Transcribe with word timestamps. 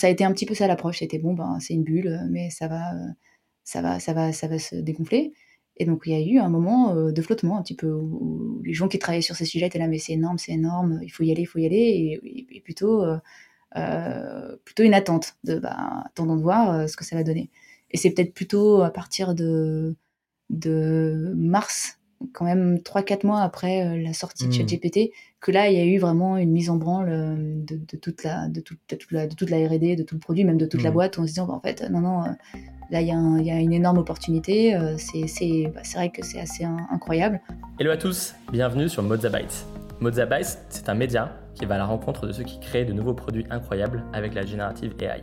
ça 0.00 0.06
a 0.08 0.10
été 0.10 0.24
un 0.24 0.32
petit 0.32 0.46
peu 0.46 0.54
ça 0.54 0.66
l'approche. 0.66 0.98
C'était 1.00 1.18
bon, 1.18 1.34
ben, 1.34 1.58
c'est 1.60 1.74
une 1.74 1.84
bulle, 1.84 2.20
mais 2.30 2.50
ça 2.50 2.68
va, 2.68 2.92
ça 3.64 3.82
va, 3.82 4.00
ça 4.00 4.12
va, 4.14 4.32
ça 4.32 4.48
va 4.48 4.58
se 4.58 4.76
dégonfler. 4.76 5.32
Et 5.76 5.86
donc, 5.86 6.02
il 6.06 6.12
y 6.12 6.14
a 6.14 6.20
eu 6.20 6.38
un 6.38 6.48
moment 6.50 6.94
de 6.94 7.22
flottement, 7.22 7.58
un 7.58 7.62
petit 7.62 7.76
peu, 7.76 7.90
où, 7.92 8.60
les 8.64 8.74
gens 8.74 8.88
qui 8.88 8.98
travaillaient 8.98 9.22
sur 9.22 9.36
ces 9.36 9.46
sujets 9.46 9.66
étaient 9.66 9.78
là, 9.78 9.88
mais 9.88 9.98
c'est 9.98 10.12
énorme, 10.12 10.38
c'est 10.38 10.52
énorme, 10.52 11.00
il 11.02 11.08
faut 11.10 11.22
y 11.22 11.30
aller, 11.32 11.42
il 11.42 11.46
faut 11.46 11.58
y 11.58 11.66
aller, 11.66 12.20
et, 12.50 12.60
plutôt, 12.60 13.04
plutôt 14.64 14.82
une 14.82 14.94
attente 14.94 15.36
de, 15.44 15.58
bah, 15.58 16.04
attendons 16.06 16.36
de 16.36 16.42
voir 16.42 16.88
ce 16.88 16.96
que 16.96 17.04
ça 17.04 17.16
va 17.16 17.24
donner. 17.24 17.50
Et 17.90 17.96
c'est 17.96 18.10
peut-être 18.10 18.34
plutôt 18.34 18.82
à 18.82 18.90
partir 18.90 19.34
de, 19.34 19.96
de 20.50 21.32
mars 21.36 21.99
quand 22.32 22.44
même 22.44 22.76
3-4 22.76 23.26
mois 23.26 23.40
après 23.40 23.84
euh, 23.84 24.02
la 24.02 24.12
sortie 24.12 24.44
de 24.44 24.48
mmh. 24.50 24.52
ChatGPT, 24.52 25.10
que 25.40 25.50
là, 25.50 25.68
il 25.68 25.78
y 25.78 25.80
a 25.80 25.84
eu 25.84 25.98
vraiment 25.98 26.36
une 26.36 26.50
mise 26.50 26.70
en 26.70 26.76
branle 26.76 27.08
euh, 27.08 27.34
de, 27.36 27.96
toute, 27.96 28.22
la, 28.24 28.48
de, 28.48 28.60
toute, 28.60 28.78
la, 29.10 29.26
de 29.26 29.34
toute 29.34 29.50
la 29.50 29.56
R&D, 29.56 29.96
de 29.96 30.02
tout 30.02 30.14
le 30.14 30.20
produit, 30.20 30.44
même 30.44 30.58
de 30.58 30.66
toute 30.66 30.82
la 30.82 30.90
mmh. 30.90 30.94
boîte, 30.94 31.18
en 31.18 31.22
se 31.22 31.28
disant, 31.28 31.46
bah, 31.46 31.54
en 31.54 31.60
fait, 31.60 31.88
non, 31.90 32.00
non, 32.00 32.22
euh, 32.22 32.28
là, 32.90 33.00
il 33.00 33.08
y, 33.08 33.12
a 33.12 33.42
y, 33.42 33.50
a 33.50 33.58
une 33.58 33.72
énorme 33.72 33.98
opportunité. 33.98 34.76
c'est 34.98 35.72
bah, 35.74 35.80
vrai 35.94 36.10
que 36.10 36.24
c'est 36.24 36.40
assez 36.40 36.64
incroyable. 36.64 37.40
Hello 37.78 37.90
à 37.90 37.96
tous, 37.96 38.34
bienvenue 38.52 38.88
sur 38.88 39.02
Mozabytes. 39.02 39.66
Mozabytes, 40.00 40.58
c'est 40.68 40.88
un 40.88 40.94
média 40.94 41.36
qui 41.54 41.66
va 41.66 41.76
à 41.76 41.78
la 41.78 41.86
rencontre 41.86 42.26
de 42.26 42.32
ceux 42.32 42.44
qui 42.44 42.58
créent 42.60 42.84
de 42.84 42.92
nouveaux 42.92 43.14
produits 43.14 43.46
incroyables 43.50 44.04
avec 44.12 44.34
la 44.34 44.44
générative 44.44 44.94
AI. 45.00 45.22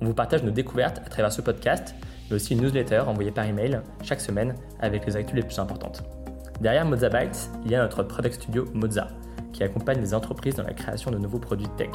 On 0.00 0.06
vous 0.06 0.14
partage 0.14 0.42
nos 0.42 0.50
découvertes 0.50 0.98
à 0.98 1.08
travers 1.08 1.32
ce 1.32 1.42
podcast, 1.42 1.94
mais 2.28 2.36
aussi 2.36 2.54
une 2.54 2.62
newsletter 2.62 3.00
envoyée 3.00 3.30
par 3.30 3.46
email 3.46 3.80
chaque 4.02 4.20
semaine 4.20 4.54
avec 4.80 5.04
les 5.06 5.16
actus 5.16 5.36
les 5.36 5.42
plus 5.42 5.58
importantes. 5.58 6.02
Derrière 6.60 6.84
Mozabytes, 6.84 7.50
il 7.64 7.70
y 7.70 7.74
a 7.74 7.82
notre 7.82 8.02
product 8.02 8.34
studio 8.34 8.66
Moza, 8.74 9.08
qui 9.50 9.62
accompagne 9.62 9.98
les 9.98 10.12
entreprises 10.12 10.56
dans 10.56 10.62
la 10.62 10.74
création 10.74 11.10
de 11.10 11.16
nouveaux 11.16 11.38
produits 11.38 11.68
tech. 11.78 11.88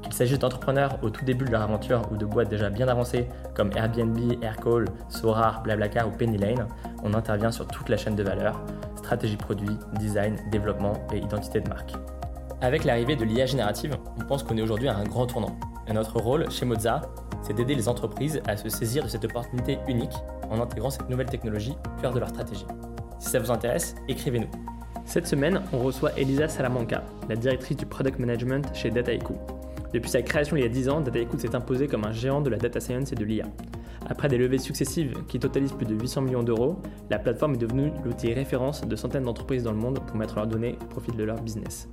Qu'il 0.00 0.12
s'agisse 0.14 0.38
d'entrepreneurs 0.38 0.98
au 1.02 1.10
tout 1.10 1.24
début 1.26 1.44
de 1.44 1.50
leur 1.50 1.60
aventure 1.60 2.00
ou 2.10 2.16
de 2.16 2.24
boîtes 2.24 2.48
déjà 2.48 2.70
bien 2.70 2.88
avancées 2.88 3.28
comme 3.54 3.70
Airbnb, 3.76 4.18
Aircall, 4.42 4.86
Sorar, 5.10 5.62
Blablacar 5.62 6.08
ou 6.08 6.12
Pennylane, 6.12 6.66
on 7.02 7.12
intervient 7.12 7.52
sur 7.52 7.66
toute 7.66 7.90
la 7.90 7.98
chaîne 7.98 8.16
de 8.16 8.22
valeur, 8.22 8.58
stratégie 8.96 9.36
produit, 9.36 9.76
design, 9.98 10.36
développement 10.50 10.94
et 11.12 11.18
identité 11.18 11.60
de 11.60 11.68
marque. 11.68 11.92
Avec 12.62 12.84
l'arrivée 12.84 13.16
de 13.16 13.24
l'IA 13.24 13.44
générative, 13.44 13.98
on 14.18 14.24
pense 14.24 14.42
qu'on 14.42 14.56
est 14.56 14.62
aujourd'hui 14.62 14.88
à 14.88 14.96
un 14.96 15.04
grand 15.04 15.26
tournant. 15.26 15.58
Et 15.88 15.92
notre 15.92 16.18
rôle 16.18 16.50
chez 16.50 16.64
Moza, 16.64 17.02
c'est 17.42 17.52
d'aider 17.52 17.74
les 17.74 17.86
entreprises 17.86 18.40
à 18.48 18.56
se 18.56 18.70
saisir 18.70 19.04
de 19.04 19.08
cette 19.08 19.26
opportunité 19.26 19.78
unique 19.86 20.16
en 20.50 20.58
intégrant 20.58 20.88
cette 20.88 21.10
nouvelle 21.10 21.28
technologie 21.28 21.76
au 21.98 22.00
cœur 22.00 22.14
de 22.14 22.18
leur 22.18 22.30
stratégie. 22.30 22.66
Si 23.18 23.30
ça 23.30 23.38
vous 23.38 23.50
intéresse, 23.50 23.94
écrivez-nous. 24.08 24.50
Cette 25.04 25.26
semaine, 25.26 25.62
on 25.72 25.78
reçoit 25.78 26.18
Elisa 26.18 26.48
Salamanca, 26.48 27.04
la 27.28 27.36
directrice 27.36 27.76
du 27.76 27.86
product 27.86 28.18
management 28.18 28.68
chez 28.74 28.90
Dataiku. 28.90 29.34
Depuis 29.92 30.10
sa 30.10 30.20
création 30.22 30.56
il 30.56 30.62
y 30.62 30.66
a 30.66 30.68
10 30.68 30.88
ans, 30.88 31.00
Dataiku 31.00 31.38
s'est 31.38 31.54
imposé 31.54 31.86
comme 31.86 32.04
un 32.04 32.12
géant 32.12 32.40
de 32.40 32.50
la 32.50 32.58
data 32.58 32.80
science 32.80 33.12
et 33.12 33.14
de 33.14 33.24
l'IA. 33.24 33.46
Après 34.08 34.28
des 34.28 34.38
levées 34.38 34.58
successives 34.58 35.14
qui 35.26 35.38
totalisent 35.38 35.72
plus 35.72 35.86
de 35.86 35.94
800 35.94 36.22
millions 36.22 36.42
d'euros, 36.42 36.76
la 37.10 37.18
plateforme 37.18 37.54
est 37.54 37.58
devenue 37.58 37.92
l'outil 38.04 38.32
référence 38.32 38.86
de 38.86 38.96
centaines 38.96 39.24
d'entreprises 39.24 39.62
dans 39.62 39.72
le 39.72 39.78
monde 39.78 40.00
pour 40.06 40.16
mettre 40.16 40.36
leurs 40.36 40.46
données 40.46 40.76
au 40.82 40.86
profit 40.86 41.12
de 41.12 41.24
leur 41.24 41.40
business. 41.40 41.88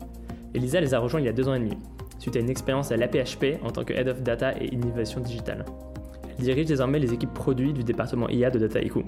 Elisa 0.54 0.80
les 0.80 0.94
a 0.94 1.00
rejoints 1.00 1.22
il 1.22 1.26
y 1.26 1.30
a 1.30 1.34
deux 1.34 1.48
ans 1.48 1.56
et 1.56 1.60
demi, 1.60 1.78
suite 2.20 2.36
à 2.36 2.40
une 2.40 2.50
expérience 2.50 2.92
à 2.92 2.98
l'APHP 2.98 3.64
en 3.64 3.72
tant 3.72 3.84
que 3.84 3.94
Head 3.94 4.08
of 4.08 4.22
Data 4.22 4.54
et 4.60 4.74
Innovation 4.74 5.22
Digitale. 5.22 5.66
Elle 6.38 6.46
dirige 6.46 6.68
désormais 6.68 7.00
les 7.00 7.14
équipes 7.14 7.34
produits 7.34 7.74
du 7.74 7.84
département 7.84 8.30
IA 8.30 8.52
de 8.52 8.60
Dataiku. 8.60 9.04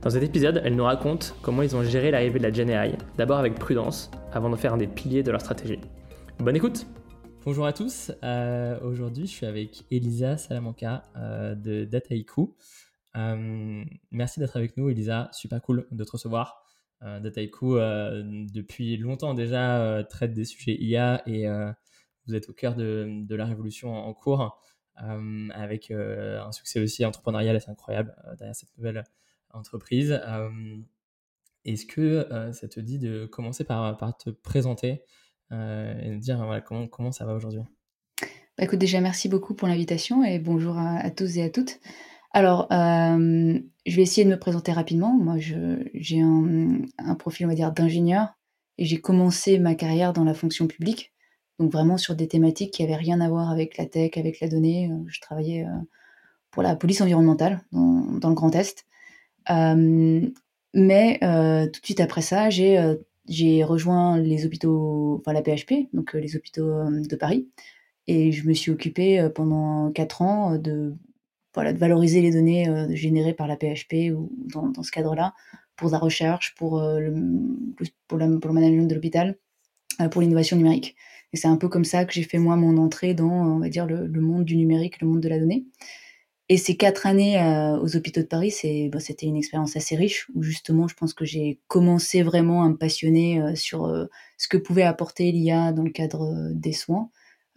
Dans 0.00 0.10
cet 0.10 0.22
épisode, 0.22 0.62
elle 0.64 0.76
nous 0.76 0.84
raconte 0.84 1.34
comment 1.42 1.62
ils 1.62 1.74
ont 1.74 1.82
géré 1.82 2.12
l'arrivée 2.12 2.38
de 2.38 2.44
la 2.44 2.52
Gen 2.52 2.70
AI, 2.70 2.96
d'abord 3.16 3.38
avec 3.38 3.56
prudence, 3.56 4.12
avant 4.32 4.48
de 4.48 4.54
faire 4.54 4.74
un 4.74 4.76
des 4.76 4.86
piliers 4.86 5.24
de 5.24 5.32
leur 5.32 5.40
stratégie. 5.40 5.80
Bonne 6.38 6.54
écoute 6.54 6.86
Bonjour 7.44 7.66
à 7.66 7.72
tous, 7.72 8.12
euh, 8.22 8.78
aujourd'hui 8.80 9.26
je 9.26 9.32
suis 9.32 9.46
avec 9.46 9.84
Elisa 9.90 10.36
Salamanca 10.36 11.02
euh, 11.16 11.56
de 11.56 11.84
Dataiku. 11.84 12.54
Euh, 13.16 13.84
merci 14.12 14.38
d'être 14.38 14.56
avec 14.56 14.76
nous 14.76 14.88
Elisa, 14.88 15.30
super 15.32 15.60
cool 15.60 15.88
de 15.90 16.04
te 16.04 16.12
recevoir. 16.12 16.64
Dataiku 17.00 17.76
depuis 17.76 18.96
longtemps 18.96 19.34
déjà 19.34 20.04
traite 20.10 20.32
des 20.32 20.44
sujets 20.44 20.76
IA 20.80 21.22
et 21.26 21.46
vous 22.26 22.34
êtes 22.34 22.48
au 22.48 22.52
cœur 22.52 22.74
de, 22.74 23.24
la 23.30 23.46
révolution 23.46 23.94
en, 23.94 24.12
cours 24.14 24.60
avec 24.96 25.92
un 25.92 26.50
succès 26.50 26.80
aussi 26.80 27.04
entrepreneurial 27.04 27.54
assez 27.54 27.70
incroyable 27.70 28.16
derrière 28.36 28.56
cette 28.56 28.76
nouvelle 28.76 29.04
entreprise. 29.58 30.20
Est-ce 31.64 31.86
que 31.86 32.26
ça 32.52 32.68
te 32.68 32.80
dit 32.80 32.98
de 32.98 33.26
commencer 33.26 33.64
par, 33.64 34.16
te 34.18 34.30
présenter 34.30 35.02
et 35.50 36.10
de 36.10 36.18
dire 36.18 36.62
comment, 36.64 36.86
comment 36.86 37.12
ça 37.12 37.26
va 37.26 37.34
aujourd'hui? 37.34 37.62
Bah 38.58 38.64
écoute, 38.64 38.80
déjà, 38.80 39.00
merci 39.00 39.28
beaucoup 39.28 39.54
pour 39.54 39.68
l'invitation 39.68 40.24
et 40.24 40.40
bonjour 40.40 40.76
à, 40.76 41.10
tous 41.12 41.36
et 41.36 41.44
à 41.44 41.48
toutes. 41.48 41.78
Alors, 42.32 42.66
je 42.70 43.96
vais 43.96 44.02
essayer 44.02 44.24
de 44.24 44.30
me 44.30 44.38
présenter 44.38 44.72
rapidement. 44.72 45.16
Moi, 45.16 45.36
j'ai 45.38 46.20
un, 46.20 47.14
profil, 47.16 47.46
on 47.46 47.48
va 47.48 47.54
dire, 47.54 47.70
d'ingénieur 47.70 48.34
et 48.76 48.84
j'ai 48.84 49.00
commencé 49.00 49.60
ma 49.60 49.76
carrière 49.76 50.12
dans 50.12 50.24
la 50.24 50.34
fonction 50.34 50.66
publique, 50.66 51.12
donc 51.60 51.70
vraiment 51.70 51.98
sur 51.98 52.16
des 52.16 52.26
thématiques 52.26 52.72
qui 52.72 52.82
n'avaient 52.82 52.96
rien 52.96 53.20
à 53.20 53.28
voir 53.28 53.50
avec 53.50 53.76
la 53.76 53.86
tech, 53.86 54.16
avec 54.16 54.40
la 54.40 54.48
donnée. 54.48 54.90
Je 55.06 55.20
travaillais 55.20 55.64
pour 56.50 56.64
la 56.64 56.74
police 56.74 57.00
environnementale 57.00 57.60
dans 57.70 58.28
le 58.28 58.34
Grand 58.34 58.54
Est. 58.56 58.86
Euh, 59.50 60.28
mais 60.74 61.18
euh, 61.22 61.66
tout 61.66 61.80
de 61.80 61.84
suite 61.84 62.00
après 62.00 62.22
ça, 62.22 62.50
j'ai 62.50 62.78
euh, 62.78 62.96
j'ai 63.28 63.64
rejoint 63.64 64.18
les 64.18 64.46
hôpitaux, 64.46 65.18
enfin 65.20 65.32
la 65.32 65.42
PHP, 65.42 65.88
donc 65.92 66.14
les 66.14 66.36
hôpitaux 66.36 66.84
de 66.90 67.16
Paris, 67.16 67.48
et 68.06 68.32
je 68.32 68.48
me 68.48 68.54
suis 68.54 68.70
occupée 68.70 69.28
pendant 69.34 69.92
quatre 69.92 70.22
ans 70.22 70.56
de, 70.56 70.94
voilà, 71.52 71.74
de 71.74 71.78
valoriser 71.78 72.22
les 72.22 72.30
données 72.30 72.66
générées 72.96 73.34
par 73.34 73.46
la 73.46 73.56
PHP 73.56 74.14
ou 74.16 74.30
dans, 74.46 74.68
dans 74.68 74.82
ce 74.82 74.90
cadre-là, 74.90 75.34
pour 75.76 75.90
la 75.90 75.98
recherche, 75.98 76.54
pour, 76.56 76.80
le, 76.80 77.12
pour, 78.06 78.16
le, 78.16 78.40
pour 78.40 78.48
le 78.48 78.54
management 78.54 78.88
de 78.88 78.94
l'hôpital, 78.94 79.36
pour 80.10 80.22
l'innovation 80.22 80.56
numérique. 80.56 80.96
Et 81.34 81.36
c'est 81.36 81.48
un 81.48 81.58
peu 81.58 81.68
comme 81.68 81.84
ça 81.84 82.06
que 82.06 82.14
j'ai 82.14 82.22
fait 82.22 82.38
moi 82.38 82.56
mon 82.56 82.78
entrée 82.78 83.12
dans, 83.12 83.28
on 83.30 83.58
va 83.58 83.68
dire, 83.68 83.84
le, 83.84 84.06
le, 84.06 84.20
monde 84.22 84.44
du 84.44 84.56
numérique, 84.56 85.02
le 85.02 85.08
monde 85.08 85.20
de 85.20 85.28
la 85.28 85.38
donnée. 85.38 85.66
Et 86.50 86.56
ces 86.56 86.76
quatre 86.76 87.06
années 87.06 87.38
euh, 87.38 87.78
aux 87.78 87.96
hôpitaux 87.96 88.22
de 88.22 88.26
Paris, 88.26 88.54
bah, 88.90 89.00
c'était 89.00 89.26
une 89.26 89.36
expérience 89.36 89.76
assez 89.76 89.96
riche 89.96 90.30
où 90.34 90.42
justement, 90.42 90.88
je 90.88 90.94
pense 90.94 91.12
que 91.12 91.26
j'ai 91.26 91.60
commencé 91.68 92.22
vraiment 92.22 92.64
à 92.64 92.68
me 92.70 92.76
passionner 92.76 93.40
euh, 93.42 93.54
sur 93.54 93.84
euh, 93.84 94.06
ce 94.38 94.48
que 94.48 94.56
pouvait 94.56 94.82
apporter 94.82 95.30
l'IA 95.30 95.72
dans 95.72 95.82
le 95.82 95.90
cadre 95.90 96.50
des 96.52 96.72
soins. 96.72 97.10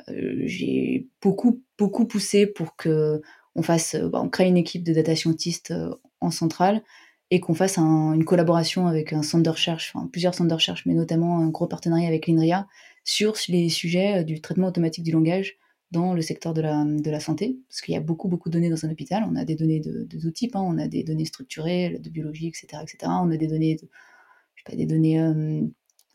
j'ai 0.08 1.08
beaucoup 1.22 1.62
beaucoup 1.78 2.06
poussé 2.06 2.48
pour 2.48 2.76
que 2.76 3.22
on 3.56 3.62
fasse, 3.64 3.96
bah, 3.96 4.22
on 4.22 4.30
crée 4.30 4.48
une 4.48 4.58
équipe 4.58 4.84
de 4.84 4.94
data 4.94 5.16
scientists 5.16 5.74
en 6.22 6.32
centrale 6.32 6.84
et 7.30 7.40
qu'on 7.40 7.54
fasse 7.54 7.78
une 7.78 8.26
collaboration 8.26 8.88
avec 8.88 9.14
un 9.14 9.24
centre 9.24 9.44
de 9.44 9.50
recherche, 9.50 9.94
enfin, 9.94 10.08
plusieurs 10.12 10.36
centres 10.36 10.50
de 10.50 10.56
recherche, 10.56 10.86
mais 10.86 10.94
notamment 10.94 11.40
un 11.40 11.50
gros 11.50 11.68
partenariat 11.68 12.08
avec 12.08 12.28
l'INRIA 12.28 12.68
sur 13.06 13.36
les 13.48 13.70
sujets 13.70 14.24
du 14.26 14.42
traitement 14.42 14.68
automatique 14.68 15.04
du 15.04 15.12
langage 15.12 15.58
dans 15.92 16.14
le 16.14 16.22
secteur 16.22 16.54
de 16.54 16.62
la, 16.62 16.86
de 16.86 17.12
la 17.12 17.20
santé, 17.20 17.60
parce 17.68 17.82
qu'il 17.82 17.94
y 17.94 17.98
a 17.98 18.02
beaucoup, 18.02 18.30
beaucoup 18.30 18.50
de 18.50 18.54
données 18.54 18.70
dans 18.70 18.86
un 18.86 18.90
hôpital. 18.90 19.26
On 19.30 19.36
a 19.36 19.44
des 19.44 19.56
données 19.56 19.82
de, 19.82 20.06
tout 20.06 20.32
type, 20.32 20.56
hein. 20.56 20.62
on 20.64 20.78
a 20.78 20.88
des 20.88 21.04
données 21.04 21.26
structurées, 21.26 22.00
de 22.00 22.10
biologie, 22.10 22.48
etc. 22.48 22.82
etc. 22.82 22.98
On 23.22 23.30
a 23.30 23.38
des 23.38 23.48
données, 23.48 23.76
de, 23.76 23.90
je 24.56 24.64
sais 24.64 24.72
pas, 24.72 24.76
des 24.76 24.86
données 24.86 25.22
euh, 25.22 25.62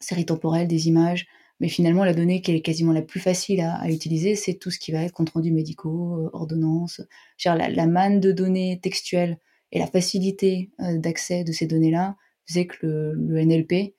séries 0.01 0.25
temporelles, 0.25 0.67
des 0.67 0.89
images, 0.89 1.27
mais 1.61 1.69
finalement, 1.69 2.05
la 2.05 2.15
donnée 2.15 2.41
qui 2.41 2.53
est 2.53 2.63
quasiment 2.63 2.93
la 2.93 3.03
plus 3.03 3.21
facile 3.21 3.61
à, 3.61 3.91
utiliser, 3.91 4.35
c'est 4.35 4.55
tout 4.55 4.71
ce 4.71 4.79
qui 4.79 4.93
va 4.93 5.03
être 5.03 5.13
compte 5.13 5.31
rendu 5.31 5.53
médicaux, 5.53 6.25
euh, 6.25 6.31
ordonnances. 6.33 7.03
La, 7.45 7.69
la, 7.69 7.87
manne 7.87 8.19
de 8.19 8.33
données 8.33 8.81
textuelles 8.83 9.39
et 9.73 9.79
la 9.79 9.87
facilité 9.87 10.71
euh, 10.81 10.99
d'accès 10.99 11.45
de 11.45 11.53
ces 11.53 11.67
données-là 11.67 12.17
faisait 12.47 12.67
que 12.67 12.79
le, 12.83 13.45
NLP 13.45 13.95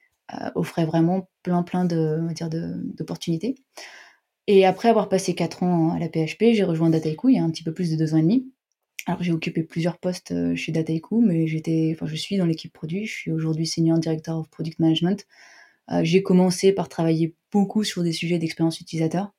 offrait 0.55 0.85
vraiment 0.85 1.29
plein, 1.41 1.63
plein 1.63 1.85
d'opportunités. 1.85 3.55
Et 4.47 4.65
après 4.65 4.87
avoir 4.87 5.09
passé 5.09 5.35
4 5.35 5.63
ans 5.63 5.91
à 5.91 5.99
la 5.99 6.07
PHP, 6.07 6.53
j'ai 6.53 6.63
rejoint 6.63 6.89
Dataiku 6.89 7.29
il 7.29 7.35
y 7.35 7.39
a 7.39 7.43
un 7.43 7.51
petit 7.51 7.63
peu 7.63 7.73
plus 7.73 7.91
de 7.91 7.97
deux 7.97 8.13
ans 8.13 8.17
et 8.17 8.21
demi. 8.21 8.49
Alors 9.05 9.21
j'ai 9.21 9.31
occupé 9.33 9.63
plusieurs 9.63 9.97
postes 9.97 10.31
euh, 10.31 10.55
chez 10.55 10.71
Dataiku, 10.71 11.21
mais 11.21 11.47
j'étais, 11.47 11.91
enfin, 11.93 12.07
je 12.07 12.15
suis 12.15 12.37
dans 12.37 12.45
l'équipe 12.45 12.71
produit. 12.71 13.05
Je 13.05 13.13
suis 13.13 13.31
aujourd'hui 13.31 13.67
senior 13.67 13.99
director 13.99 14.37
of 14.37 14.49
product 14.49 14.79
management. 14.79 15.25
Euh, 15.91 16.01
j'ai 16.03 16.23
commencé 16.23 16.73
par 16.73 16.89
travailler 16.89 17.35
beaucoup 17.51 17.83
sur 17.83 18.03
des 18.03 18.11
sujets 18.13 18.39
d'expérience 18.39 18.81
utilisateur, 18.81 19.33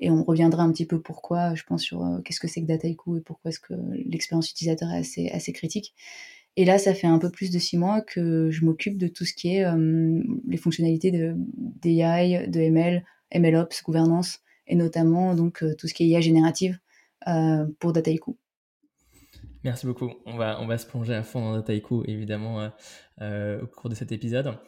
et 0.00 0.10
on 0.10 0.24
reviendra 0.24 0.64
un 0.64 0.72
petit 0.72 0.86
peu 0.86 1.00
pourquoi, 1.00 1.54
je 1.54 1.62
pense, 1.64 1.82
sur 1.82 2.04
euh, 2.04 2.20
qu'est-ce 2.20 2.40
que 2.40 2.48
c'est 2.48 2.60
que 2.62 2.66
Dataiku 2.66 3.16
et 3.16 3.20
pourquoi 3.20 3.50
est-ce 3.50 3.60
que 3.60 3.74
l'expérience 4.06 4.50
utilisateur 4.50 4.90
est 4.90 5.30
assez, 5.30 5.52
critique. 5.52 5.94
Et 6.56 6.64
là, 6.64 6.78
ça 6.78 6.94
fait 6.94 7.06
un 7.06 7.18
peu 7.18 7.30
plus 7.30 7.50
de 7.50 7.58
six 7.60 7.78
mois 7.78 8.00
que 8.00 8.50
je 8.50 8.64
m'occupe 8.64 8.98
de 8.98 9.06
tout 9.08 9.24
ce 9.24 9.32
qui 9.32 9.56
est 9.56 9.64
les 10.48 10.56
fonctionnalités 10.58 11.10
de 11.10 11.34
d'AI, 11.36 12.46
de 12.48 12.60
ML, 12.60 13.04
MLOps, 13.34 13.82
gouvernance, 13.84 14.41
et 14.66 14.74
notamment 14.74 15.34
donc 15.34 15.62
euh, 15.62 15.74
tout 15.74 15.88
ce 15.88 15.94
qui 15.94 16.04
est 16.04 16.06
IA 16.06 16.20
générative 16.20 16.78
euh, 17.28 17.66
pour 17.78 17.92
Dataiku. 17.92 18.38
Merci 19.64 19.86
beaucoup. 19.86 20.12
On 20.26 20.36
va, 20.36 20.60
on 20.60 20.66
va 20.66 20.76
se 20.76 20.86
plonger 20.86 21.14
à 21.14 21.22
fond 21.22 21.40
dans 21.40 21.56
Dataiku, 21.56 22.02
évidemment, 22.06 22.70
euh, 23.20 23.62
au 23.62 23.66
cours 23.66 23.88
de 23.88 23.94
cet 23.94 24.10
épisode. 24.10 24.58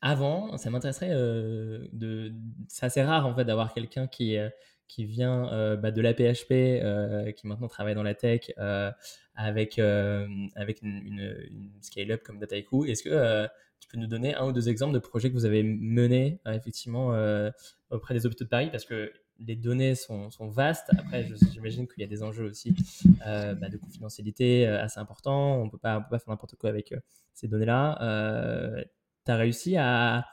avant, 0.00 0.56
ça 0.56 0.70
m'intéresserait 0.70 1.10
de. 1.10 2.32
C'est 2.66 2.86
assez 2.86 3.02
rare 3.02 3.26
en 3.26 3.34
fait 3.34 3.44
d'avoir 3.44 3.72
quelqu'un 3.72 4.08
qui, 4.08 4.36
qui 4.88 5.04
vient 5.04 5.76
bah, 5.76 5.92
de 5.92 6.00
la 6.00 6.14
PHP, 6.14 7.34
qui 7.36 7.46
maintenant 7.46 7.68
travaille 7.68 7.94
dans 7.94 8.02
la 8.02 8.16
tech 8.16 8.50
avec, 9.36 9.78
avec 9.78 10.82
une, 10.82 11.36
scale-up 11.80 12.24
comme 12.24 12.40
Dataiku. 12.40 12.86
Est-ce 12.86 13.04
que 13.04 13.48
tu 13.80 13.88
peux 13.88 13.98
nous 13.98 14.06
donner 14.06 14.34
un 14.34 14.46
ou 14.46 14.52
deux 14.52 14.68
exemples 14.68 14.94
de 14.94 14.98
projets 14.98 15.30
que 15.30 15.34
vous 15.34 15.44
avez 15.44 15.62
menés 15.62 16.40
effectivement 16.46 17.14
auprès 17.90 18.14
des 18.14 18.26
hôpitaux 18.26 18.44
de 18.44 18.50
Paris? 18.50 18.68
Parce 18.70 18.84
que 18.84 19.12
les 19.38 19.56
données 19.56 19.94
sont, 19.94 20.30
vastes. 20.48 20.90
Après, 20.98 21.26
j'imagine 21.52 21.88
qu'il 21.88 22.02
y 22.02 22.04
a 22.04 22.06
des 22.06 22.22
enjeux 22.22 22.48
aussi 22.48 22.74
bah, 23.24 23.68
de 23.68 23.76
confidentialité 23.78 24.66
assez 24.66 25.00
importants. 25.00 25.56
On 25.56 25.64
ne 25.66 25.70
peut 25.70 25.78
pas 25.78 26.06
faire 26.10 26.20
n'importe 26.28 26.56
quoi 26.56 26.70
avec 26.70 26.94
ces 27.34 27.48
données-là. 27.48 27.96
tu 29.24 29.32
as 29.32 29.36
réussi 29.36 29.76
à 29.76 30.24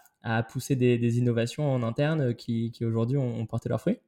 pousser 0.49 0.75
des, 0.75 1.17
innovations 1.17 1.71
en 1.71 1.83
interne 1.83 2.35
qui, 2.35 2.73
aujourd'hui 2.81 3.17
ont, 3.17 3.45
porté 3.45 3.69
leurs 3.69 3.81
fruits? 3.81 3.99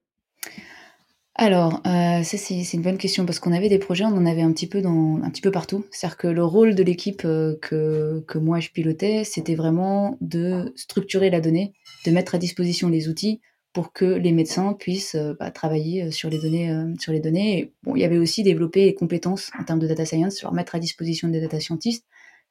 Alors, 1.35 1.81
euh, 1.87 2.21
ça 2.23 2.37
c'est 2.37 2.73
une 2.73 2.81
bonne 2.81 2.97
question 2.97 3.25
parce 3.25 3.39
qu'on 3.39 3.53
avait 3.53 3.69
des 3.69 3.79
projets, 3.79 4.03
on 4.03 4.09
en 4.09 4.25
avait 4.25 4.41
un 4.41 4.51
petit 4.51 4.67
peu 4.67 4.81
dans 4.81 5.21
un 5.23 5.29
petit 5.29 5.41
peu 5.41 5.51
partout. 5.51 5.85
C'est-à-dire 5.89 6.17
que 6.17 6.27
le 6.27 6.43
rôle 6.43 6.75
de 6.75 6.83
l'équipe 6.83 7.21
euh, 7.23 7.55
que, 7.61 8.23
que 8.27 8.37
moi 8.37 8.59
je 8.59 8.69
pilotais, 8.71 9.23
c'était 9.23 9.55
vraiment 9.55 10.17
de 10.19 10.73
structurer 10.75 11.29
la 11.29 11.39
donnée, 11.39 11.73
de 12.05 12.11
mettre 12.11 12.35
à 12.35 12.39
disposition 12.39 12.89
les 12.89 13.07
outils 13.07 13.39
pour 13.71 13.93
que 13.93 14.03
les 14.03 14.33
médecins 14.33 14.73
puissent 14.73 15.15
euh, 15.15 15.33
bah, 15.39 15.49
travailler 15.49 16.11
sur 16.11 16.29
les 16.29 16.39
données. 16.39 16.73
sur 16.99 17.13
les 17.13 17.21
données. 17.21 17.73
bon, 17.83 17.95
il 17.95 18.01
y 18.01 18.05
avait 18.05 18.17
aussi 18.17 18.43
développer 18.43 18.83
les 18.85 18.95
compétences 18.95 19.49
en 19.57 19.63
termes 19.63 19.79
de 19.79 19.87
data 19.87 20.05
science, 20.05 20.41
leur 20.43 20.53
mettre 20.53 20.75
à 20.75 20.79
disposition 20.79 21.29
des 21.29 21.39
data 21.39 21.59
scientists, 21.61 22.05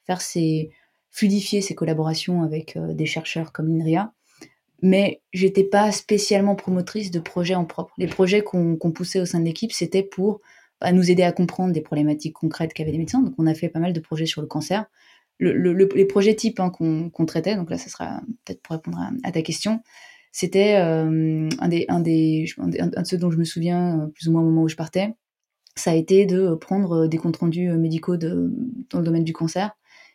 faire 0.07 0.23
ces 0.23 0.71
fluidifier 1.11 1.61
ces 1.61 1.75
collaborations 1.75 2.43
avec 2.43 2.79
des 2.79 3.07
chercheurs 3.07 3.53
comme 3.53 3.69
l'INRIA. 3.69 4.13
Mais 4.81 5.21
j'étais 5.33 5.65
pas 5.65 5.91
spécialement 5.91 6.55
promotrice 6.55 7.11
de 7.11 7.19
projets 7.19 7.55
en 7.55 7.65
propre. 7.65 7.93
Les 7.99 8.07
projets 8.07 8.43
qu'on 8.43 8.77
poussait 8.95 9.21
au 9.21 9.27
sein 9.27 9.41
de 9.41 9.45
l'équipe, 9.45 9.73
c'était 9.73 10.03
pour 10.03 10.41
bah, 10.81 10.93
nous 10.93 11.11
aider 11.11 11.25
à 11.25 11.33
comprendre 11.33 11.73
des 11.73 11.81
problématiques 11.81 12.35
concrètes 12.35 12.73
qu'avaient 12.73 12.93
les 12.93 12.99
médecins. 12.99 13.21
Donc 13.23 13.35
on 13.39 13.47
a 13.47 13.55
fait 13.55 13.69
pas 13.69 13.81
mal 13.81 13.93
de 13.93 14.01
projets 14.01 14.27
sur 14.27 14.41
le 14.41 14.47
cancer. 14.47 14.87
les 15.41 16.05
projets 16.05 16.37
types 16.37 16.61
hein, 16.61 16.71
qu'on 16.71 17.27
traitait, 17.27 17.57
donc 17.57 17.71
là 17.71 17.79
ça 17.79 17.89
sera 17.89 18.21
peut-être 18.45 18.63
pour 18.63 18.77
répondre 18.77 18.99
à, 19.25 19.33
ta 19.33 19.43
question, 19.43 19.81
c'était 20.31 20.77
euh, 20.77 21.49
un, 21.59 21.69
des, 21.69 21.87
un, 21.89 22.01
des, 22.01 22.47
un, 22.59 22.69
de 22.69 23.07
ceux 23.07 23.19
dont 23.19 23.31
je 23.31 23.39
me 23.39 23.45
souviens 23.45 24.03
euh, 24.03 24.07
plus 24.09 24.29
ou 24.29 24.33
moins 24.33 24.43
au 24.43 24.45
moment 24.45 24.63
où 24.63 24.69
je 24.69 24.77
partais, 24.77 25.15
ça 25.75 25.93
a 25.93 25.95
été 25.95 26.27
de 26.27 26.55
prendre 26.55 27.07
des 27.07 27.19
comptes 27.19 27.39
rendus 27.39 27.71
médicaux 27.71 28.17
dans 28.17 28.99
le 28.99 29.05
domaine 29.05 29.25
du 29.25 29.33
cancer 29.33 29.73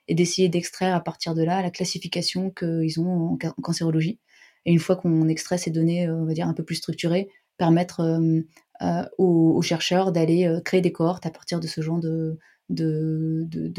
et 0.07 0.15
d'essayer 0.15 0.49
d'extraire 0.49 0.95
à 0.95 0.99
partir 0.99 1.35
de 1.35 1.43
là 1.43 1.61
la 1.61 1.71
classification 1.71 2.51
qu'ils 2.51 2.99
ont 2.99 3.33
en, 3.33 3.37
cancérologie. 3.61 4.19
Et 4.65 4.71
une 4.71 4.79
fois 4.79 4.95
qu'on 4.95 5.27
extrait 5.27 5.57
ces 5.57 5.71
données, 5.71 6.07
euh, 6.07 6.15
on 6.15 6.25
va 6.25 6.33
dire 6.33 6.47
un 6.47 6.53
peu 6.53 6.63
plus 6.63 6.75
structurées, 6.75 7.29
permettre 7.57 8.01
euh, 8.01 8.41
euh, 8.81 9.03
aux, 9.17 9.61
chercheurs 9.61 10.11
d'aller 10.11 10.59
créer 10.65 10.81
des 10.81 10.91
cohortes 10.91 11.25
à 11.25 11.31
partir 11.31 11.59
de 11.59 11.67
ce 11.67 11.81
genre 11.81 11.99
de, 11.99 12.37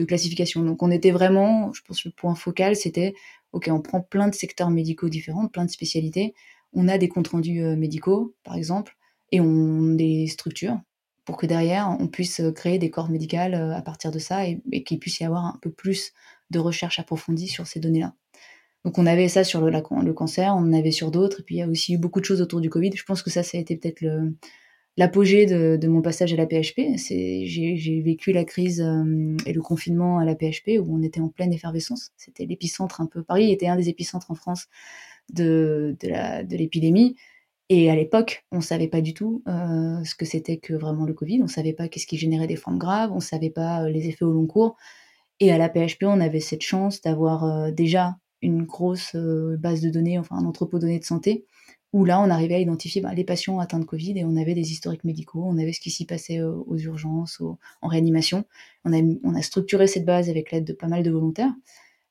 classification. 0.06 0.62
Donc 0.62 0.82
on 0.82 0.90
était 0.90 1.10
vraiment, 1.10 1.72
je 1.72 1.82
pense 1.82 2.04
le 2.04 2.10
point 2.10 2.34
focal, 2.34 2.76
c'était, 2.76 3.14
ok, 3.52 3.68
on 3.70 3.80
prend 3.80 4.00
plein 4.00 4.28
de 4.28 4.34
secteurs 4.34 4.70
médicaux 4.70 5.08
différents, 5.08 5.48
plein 5.48 5.64
de 5.64 5.70
spécialités, 5.70 6.34
on 6.72 6.88
a 6.88 6.98
des 6.98 7.08
comptes 7.08 7.28
rendus 7.28 7.62
médicaux, 7.76 8.34
par 8.44 8.54
exemple, 8.54 8.96
et 9.30 9.40
on 9.40 9.94
les 9.94 10.26
structure 10.26 10.78
pour 11.24 11.36
que 11.36 11.46
derrière, 11.46 11.96
on 11.98 12.06
puisse 12.06 12.42
créer 12.54 12.78
des 12.78 12.90
corps 12.90 13.08
médicaux 13.08 13.36
euh, 13.36 13.72
à 13.72 13.82
partir 13.82 14.10
de 14.10 14.18
ça 14.18 14.46
et, 14.46 14.60
qu'il 14.84 14.98
puisse 14.98 15.20
y 15.20 15.24
avoir 15.24 15.44
un 15.46 15.58
peu 15.62 15.70
plus 15.70 16.12
de 16.50 16.58
recherche 16.58 16.98
approfondie 16.98 17.48
sur 17.48 17.66
ces 17.66 17.80
données-là. 17.80 18.14
Donc 18.84 18.98
on 18.98 19.06
avait 19.06 19.28
ça 19.28 19.44
sur 19.44 19.62
le, 19.62 20.12
cancer, 20.12 20.54
on 20.54 20.60
en 20.60 20.72
avait 20.72 20.90
sur 20.90 21.10
d'autres, 21.10 21.40
et 21.40 21.42
puis 21.42 21.54
il 21.56 21.58
y 21.58 21.62
a 21.62 21.68
aussi 21.68 21.94
eu 21.94 21.98
beaucoup 21.98 22.20
de 22.20 22.24
choses 22.24 22.42
autour 22.42 22.60
du 22.60 22.68
Covid. 22.68 22.90
Je 22.94 23.04
pense 23.04 23.22
que 23.22 23.30
ça, 23.30 23.42
ça 23.42 23.56
a 23.56 23.60
été 23.60 23.76
peut-être 23.76 24.04
l'apogée 24.96 25.46
de, 25.46 25.88
mon 25.88 26.02
passage 26.02 26.32
à 26.32 26.36
la 26.36 26.46
PHP. 26.46 26.96
J'ai 26.96 28.02
vécu 28.04 28.32
la 28.32 28.44
crise 28.44 28.80
euh, 28.80 29.36
et 29.46 29.52
le 29.52 29.62
confinement 29.62 30.18
à 30.18 30.24
la 30.24 30.34
PHP 30.34 30.78
où 30.80 30.96
on 30.96 31.02
était 31.02 31.20
en 31.20 31.28
pleine 31.28 31.52
effervescence. 31.52 32.12
C'était 32.16 32.46
l'épicentre 32.46 33.00
un 33.00 33.06
peu. 33.06 33.22
Paris 33.22 33.50
était 33.52 33.66
un 33.66 33.76
des 33.76 33.88
épicentres 33.88 34.30
en 34.30 34.34
France 34.34 34.66
de, 35.32 35.96
l'épidémie. 36.50 37.16
Et 37.70 37.90
à 37.90 37.96
l'époque, 37.96 38.44
on 38.52 38.56
ne 38.56 38.62
savait 38.62 38.88
pas 38.88 39.00
du 39.00 39.14
tout 39.14 39.42
euh, 39.48 40.04
ce 40.04 40.14
que 40.14 40.26
c'était 40.26 40.58
que 40.58 40.74
vraiment 40.74 41.06
le 41.06 41.14
Covid. 41.14 41.40
On 41.40 41.44
ne 41.44 41.48
savait 41.48 41.72
pas 41.72 41.88
qu'est-ce 41.88 42.06
qui 42.06 42.18
générait 42.18 42.46
des 42.46 42.56
formes 42.56 42.78
graves. 42.78 43.10
On 43.10 43.16
ne 43.16 43.20
savait 43.20 43.50
pas 43.50 43.84
euh, 43.84 43.88
les 43.88 44.08
effets 44.08 44.24
au 44.24 44.32
long 44.32 44.46
cours. 44.46 44.76
Et 45.40 45.50
à 45.50 45.58
la 45.58 45.68
PHP, 45.68 46.04
on 46.04 46.20
avait 46.20 46.40
cette 46.40 46.62
chance 46.62 47.00
d'avoir 47.00 47.72
déjà 47.72 48.16
une 48.44 48.64
grosse 48.64 49.16
base 49.16 49.80
de 49.80 49.90
données, 49.90 50.18
enfin 50.18 50.36
un 50.36 50.44
entrepôt 50.44 50.78
de 50.78 50.82
données 50.82 50.98
de 50.98 51.04
santé, 51.04 51.46
où 51.94 52.04
là, 52.04 52.20
on 52.20 52.28
arrivait 52.28 52.56
à 52.56 52.58
identifier 52.58 53.00
bah, 53.00 53.14
les 53.14 53.22
patients 53.22 53.60
atteints 53.60 53.78
de 53.78 53.84
Covid 53.84 54.18
et 54.18 54.24
on 54.24 54.36
avait 54.36 54.54
des 54.54 54.72
historiques 54.72 55.04
médicaux, 55.04 55.44
on 55.46 55.58
avait 55.58 55.72
ce 55.72 55.78
qui 55.78 55.90
s'y 55.90 56.06
passait 56.06 56.42
aux 56.42 56.76
urgences, 56.76 57.40
en 57.82 57.88
réanimation. 57.88 58.44
On 58.84 58.92
a, 58.92 59.42
structuré 59.42 59.86
cette 59.86 60.04
base 60.04 60.28
avec 60.28 60.50
l'aide 60.50 60.64
de 60.64 60.72
pas 60.72 60.88
mal 60.88 61.04
de 61.04 61.10
volontaires. 61.12 61.54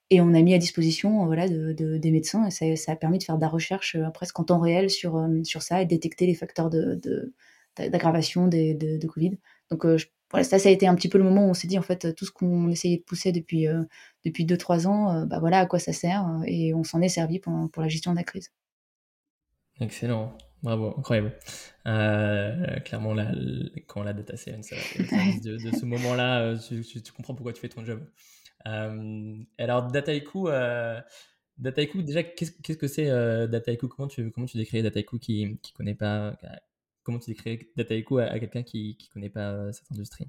Et 0.10 0.22
on 0.22 0.34
a 0.34 0.42
mis 0.42 0.54
à 0.54 0.58
disposition 0.58 1.26
voilà, 1.26 1.50
de, 1.50 1.74
des 1.74 2.12
médecins, 2.12 2.48
et 2.48 2.76
ça, 2.78 2.92
a 2.92 2.96
permis 2.96 3.18
de 3.18 3.24
faire 3.24 3.36
de 3.36 3.42
la 3.42 3.50
recherche 3.50 3.96
euh, 3.96 4.10
presque 4.12 4.40
en 4.40 4.44
temps 4.46 4.60
réel 4.60 4.90
sur, 4.90 5.18
euh, 5.18 5.42
ça 5.44 5.82
et 5.82 5.86
détecter 5.86 6.28
les 6.28 6.36
facteurs 6.36 6.70
d'aggravation 7.78 8.48
de, 8.48 9.06
Covid. 9.08 9.38
Donc 9.70 9.86
euh, 9.86 9.98
voilà, 10.34 10.44
ça, 10.44 10.60
ça 10.60 10.68
a 10.68 10.72
été 10.72 10.88
un 10.88 10.96
petit 10.96 11.08
peu 11.08 11.18
le 11.18 11.24
moment 11.24 11.46
où 11.48 11.50
on 11.50 11.54
s'est 11.54 11.68
dit, 11.68 11.80
en 11.80 11.84
fait, 11.84 12.14
tout 12.16 12.26
ce 12.26 12.32
qu'on 12.32 12.70
essayait 12.70 12.98
de 12.98 13.04
pousser 13.04 13.32
depuis, 13.32 13.68
depuis 14.26 14.46
2-3 14.46 14.88
ans, 14.88 15.26
bah 15.26 15.40
voilà 15.40 15.60
à 15.60 15.66
quoi 15.66 15.80
ça 15.80 15.94
sert, 15.94 16.26
et 16.46 16.74
on 16.74 16.84
s'en 16.84 17.02
est 17.02 17.10
servi 17.10 17.40
pour, 17.40 17.54
pour 17.72 17.82
la 17.82 17.88
gestion 17.88 18.12
de 18.12 18.18
la 18.18 18.24
crise. 18.24 18.52
Excellent. 19.80 20.38
Bravo, 20.62 20.94
incroyable. 20.98 21.34
clairement, 22.84 23.14
là, 23.14 23.32
quand 23.88 24.04
la 24.04 24.14
data 24.14 24.36
science, 24.36 24.70
de, 25.44 25.58
de 25.58 25.78
ce 25.78 25.86
moment-là, 25.86 26.58
tu, 26.58 26.84
tu, 26.84 27.12
comprends 27.12 27.36
pourquoi 27.36 27.54
tu 27.54 27.62
fais 27.62 27.70
ton 27.70 27.86
job. 27.86 28.04
Euh, 28.68 29.36
alors, 29.58 29.92
Dataiku, 29.92 30.48
euh, 30.48 31.00
Dataiku 31.58 32.02
déjà, 32.02 32.24
qu'est-ce 32.24 32.78
que 32.78 32.88
c'est 32.88 33.10
euh, 33.10 33.48
Dataiku? 33.48 33.88
Comment 33.88 34.08
tu, 34.08 34.32
comment 34.32 34.48
tu 34.48 34.58
décris 34.58 34.82
Dataiku 34.82 35.20
qui 35.20 35.46
ne 35.46 35.56
connaît 35.76 35.96
pas 35.96 36.38
Comment 37.04 37.20
tu 37.20 37.32
décris 37.32 37.68
Dataiku 37.76 38.20
à, 38.20 38.40
quelqu'un 38.40 38.64
qui 38.64 38.98
ne 39.00 39.14
connaît 39.14 39.30
pas 39.30 39.72
cette 39.72 39.92
industrie? 39.92 40.28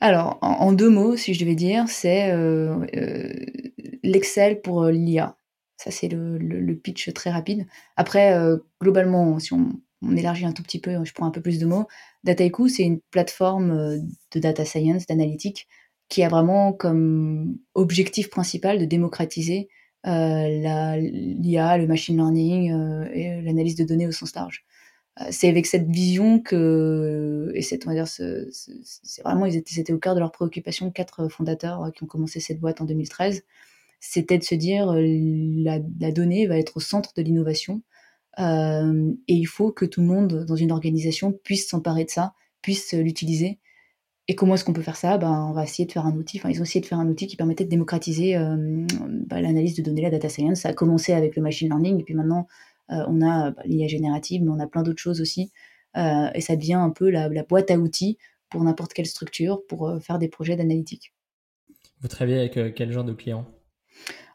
Alors, 0.00 0.38
en, 0.42 0.72
deux 0.72 0.90
mots, 0.90 1.16
si 1.16 1.34
je 1.34 1.40
devais 1.40 1.54
dire, 1.54 1.88
c'est 1.88 2.34
l'Excel 4.02 4.60
pour 4.60 4.86
l'IA. 4.86 5.36
Ça, 5.76 5.90
c'est 5.90 6.08
le, 6.08 6.74
pitch 6.74 7.12
très 7.12 7.30
rapide. 7.30 7.66
Après, 7.96 8.36
globalement, 8.82 9.38
si 9.38 9.52
on, 9.52 9.68
on, 10.02 10.16
élargit 10.16 10.44
un 10.46 10.52
tout 10.52 10.62
petit 10.62 10.80
peu, 10.80 11.04
je 11.04 11.12
prends 11.12 11.26
un 11.26 11.30
peu 11.30 11.40
plus 11.40 11.58
de 11.58 11.66
mots. 11.66 11.86
Dataiku, 12.24 12.68
c'est 12.68 12.82
une 12.82 13.00
plateforme 13.10 14.00
de 14.32 14.40
data 14.40 14.64
science, 14.64 15.06
d'analytique, 15.06 15.68
qui 16.08 16.22
a 16.22 16.28
vraiment 16.28 16.72
comme 16.72 17.58
objectif 17.74 18.30
principal 18.30 18.78
de 18.78 18.84
démocratiser 18.84 19.68
euh, 20.06 20.98
l'IA, 20.98 21.78
le 21.78 21.86
machine 21.86 22.16
learning 22.16 22.72
euh, 22.72 23.08
et 23.12 23.40
l'analyse 23.42 23.74
de 23.74 23.84
données 23.84 24.06
au 24.06 24.12
sens 24.12 24.34
large. 24.34 24.64
Euh, 25.20 25.26
c'est 25.30 25.48
avec 25.48 25.66
cette 25.66 25.88
vision 25.88 26.40
que, 26.40 27.52
et 27.54 27.62
cette, 27.62 27.86
on 27.86 27.90
va 27.90 27.94
dire, 27.94 28.08
c'est 28.08 29.22
vraiment, 29.24 29.46
ils 29.46 29.56
étaient, 29.56 29.74
c'était 29.74 29.92
au 29.92 29.98
cœur 29.98 30.14
de 30.14 30.20
leurs 30.20 30.32
préoccupations, 30.32 30.90
quatre 30.90 31.28
fondateurs 31.28 31.92
qui 31.94 32.04
ont 32.04 32.06
commencé 32.06 32.40
cette 32.40 32.60
boîte 32.60 32.80
en 32.80 32.84
2013. 32.84 33.44
C'était 34.00 34.38
de 34.38 34.44
se 34.44 34.54
dire, 34.54 34.92
la, 34.94 35.78
la 36.00 36.12
donnée 36.12 36.46
va 36.46 36.58
être 36.58 36.76
au 36.76 36.80
centre 36.80 37.12
de 37.16 37.22
l'innovation 37.22 37.82
et 38.38 39.34
il 39.34 39.46
faut 39.46 39.70
que 39.70 39.84
tout 39.84 40.00
le 40.00 40.08
monde 40.08 40.44
dans 40.44 40.56
une 40.56 40.72
organisation 40.72 41.32
puisse 41.32 41.68
s'emparer 41.68 42.04
de 42.04 42.10
ça, 42.10 42.34
puisse 42.60 42.92
l'utiliser 42.92 43.60
et 44.26 44.34
comment 44.34 44.54
est-ce 44.54 44.64
qu'on 44.64 44.72
peut 44.72 44.82
faire 44.82 44.96
ça? 44.96 45.18
Ben, 45.18 45.46
On 45.50 45.52
va 45.52 45.64
essayer 45.64 45.86
de 45.86 45.92
faire 45.92 46.06
un 46.06 46.16
outil, 46.16 46.38
enfin 46.38 46.48
ils 46.48 46.60
ont 46.60 46.64
essayé 46.64 46.80
de 46.80 46.86
faire 46.86 46.98
un 46.98 47.08
outil 47.08 47.26
qui 47.26 47.36
permettait 47.36 47.64
de 47.64 47.68
démocratiser 47.68 48.36
euh, 48.36 48.86
bah, 49.26 49.40
l'analyse 49.40 49.74
de 49.74 49.82
données, 49.82 50.02
la 50.02 50.10
data 50.10 50.28
science. 50.28 50.60
Ça 50.60 50.70
a 50.70 50.72
commencé 50.72 51.12
avec 51.12 51.36
le 51.36 51.42
machine 51.42 51.68
learning, 51.68 52.00
et 52.00 52.04
puis 52.04 52.14
maintenant 52.14 52.46
euh, 52.48 52.73
on 52.88 53.22
a 53.22 53.50
bah, 53.50 53.62
l'IA 53.64 53.86
générative, 53.86 54.42
mais 54.42 54.50
on 54.50 54.60
a 54.60 54.66
plein 54.66 54.82
d'autres 54.82 55.00
choses 55.00 55.20
aussi. 55.20 55.50
Euh, 55.96 56.28
et 56.34 56.40
ça 56.40 56.56
devient 56.56 56.74
un 56.74 56.90
peu 56.90 57.10
la, 57.10 57.28
boîte 57.44 57.70
à 57.70 57.78
outils 57.78 58.18
pour 58.50 58.62
n'importe 58.62 58.92
quelle 58.92 59.06
structure 59.06 59.64
pour 59.66 59.98
faire 60.02 60.18
des 60.18 60.28
projets 60.28 60.56
d'analytique. 60.56 61.14
Vous 62.00 62.08
travaillez 62.08 62.38
avec 62.38 62.74
quel 62.74 62.92
genre 62.92 63.04
de 63.04 63.12
clients? 63.12 63.46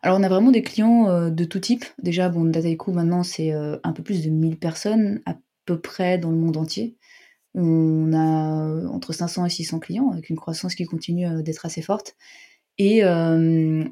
Alors 0.02 0.18
on 0.18 0.24
a 0.24 0.30
vraiment 0.30 0.52
des 0.52 0.62
clients 0.62 1.30
de 1.30 1.44
tout 1.44 1.60
type. 1.60 1.86
Déjà, 2.02 2.30
bon, 2.30 2.46
Dataiku 2.46 2.92
maintenant 2.92 3.24
c'est 3.24 3.52
un 3.52 3.92
peu 3.94 4.02
plus 4.02 4.24
de 4.24 4.30
1000 4.30 4.58
personnes 4.58 5.22
à 5.26 5.38
peu 5.66 5.80
près 5.80 6.18
dans 6.18 6.32
le 6.32 6.38
monde 6.38 6.58
entier. 6.58 6.98
On 7.56 8.14
a 8.14 8.68
euh, 8.68 8.88
entre 8.88 9.14
500 9.14 9.46
et 9.46 9.50
600 9.50 9.80
clients, 9.80 10.12
avec 10.12 10.30
une 10.30 10.36
croissance 10.36 10.76
qui 10.76 10.86
continue 10.86 11.28
euh, 11.28 11.42
d'être 11.42 11.66
assez 11.66 11.82
forte. 11.82 12.16
Et 12.78 13.04
euh, 13.04 13.84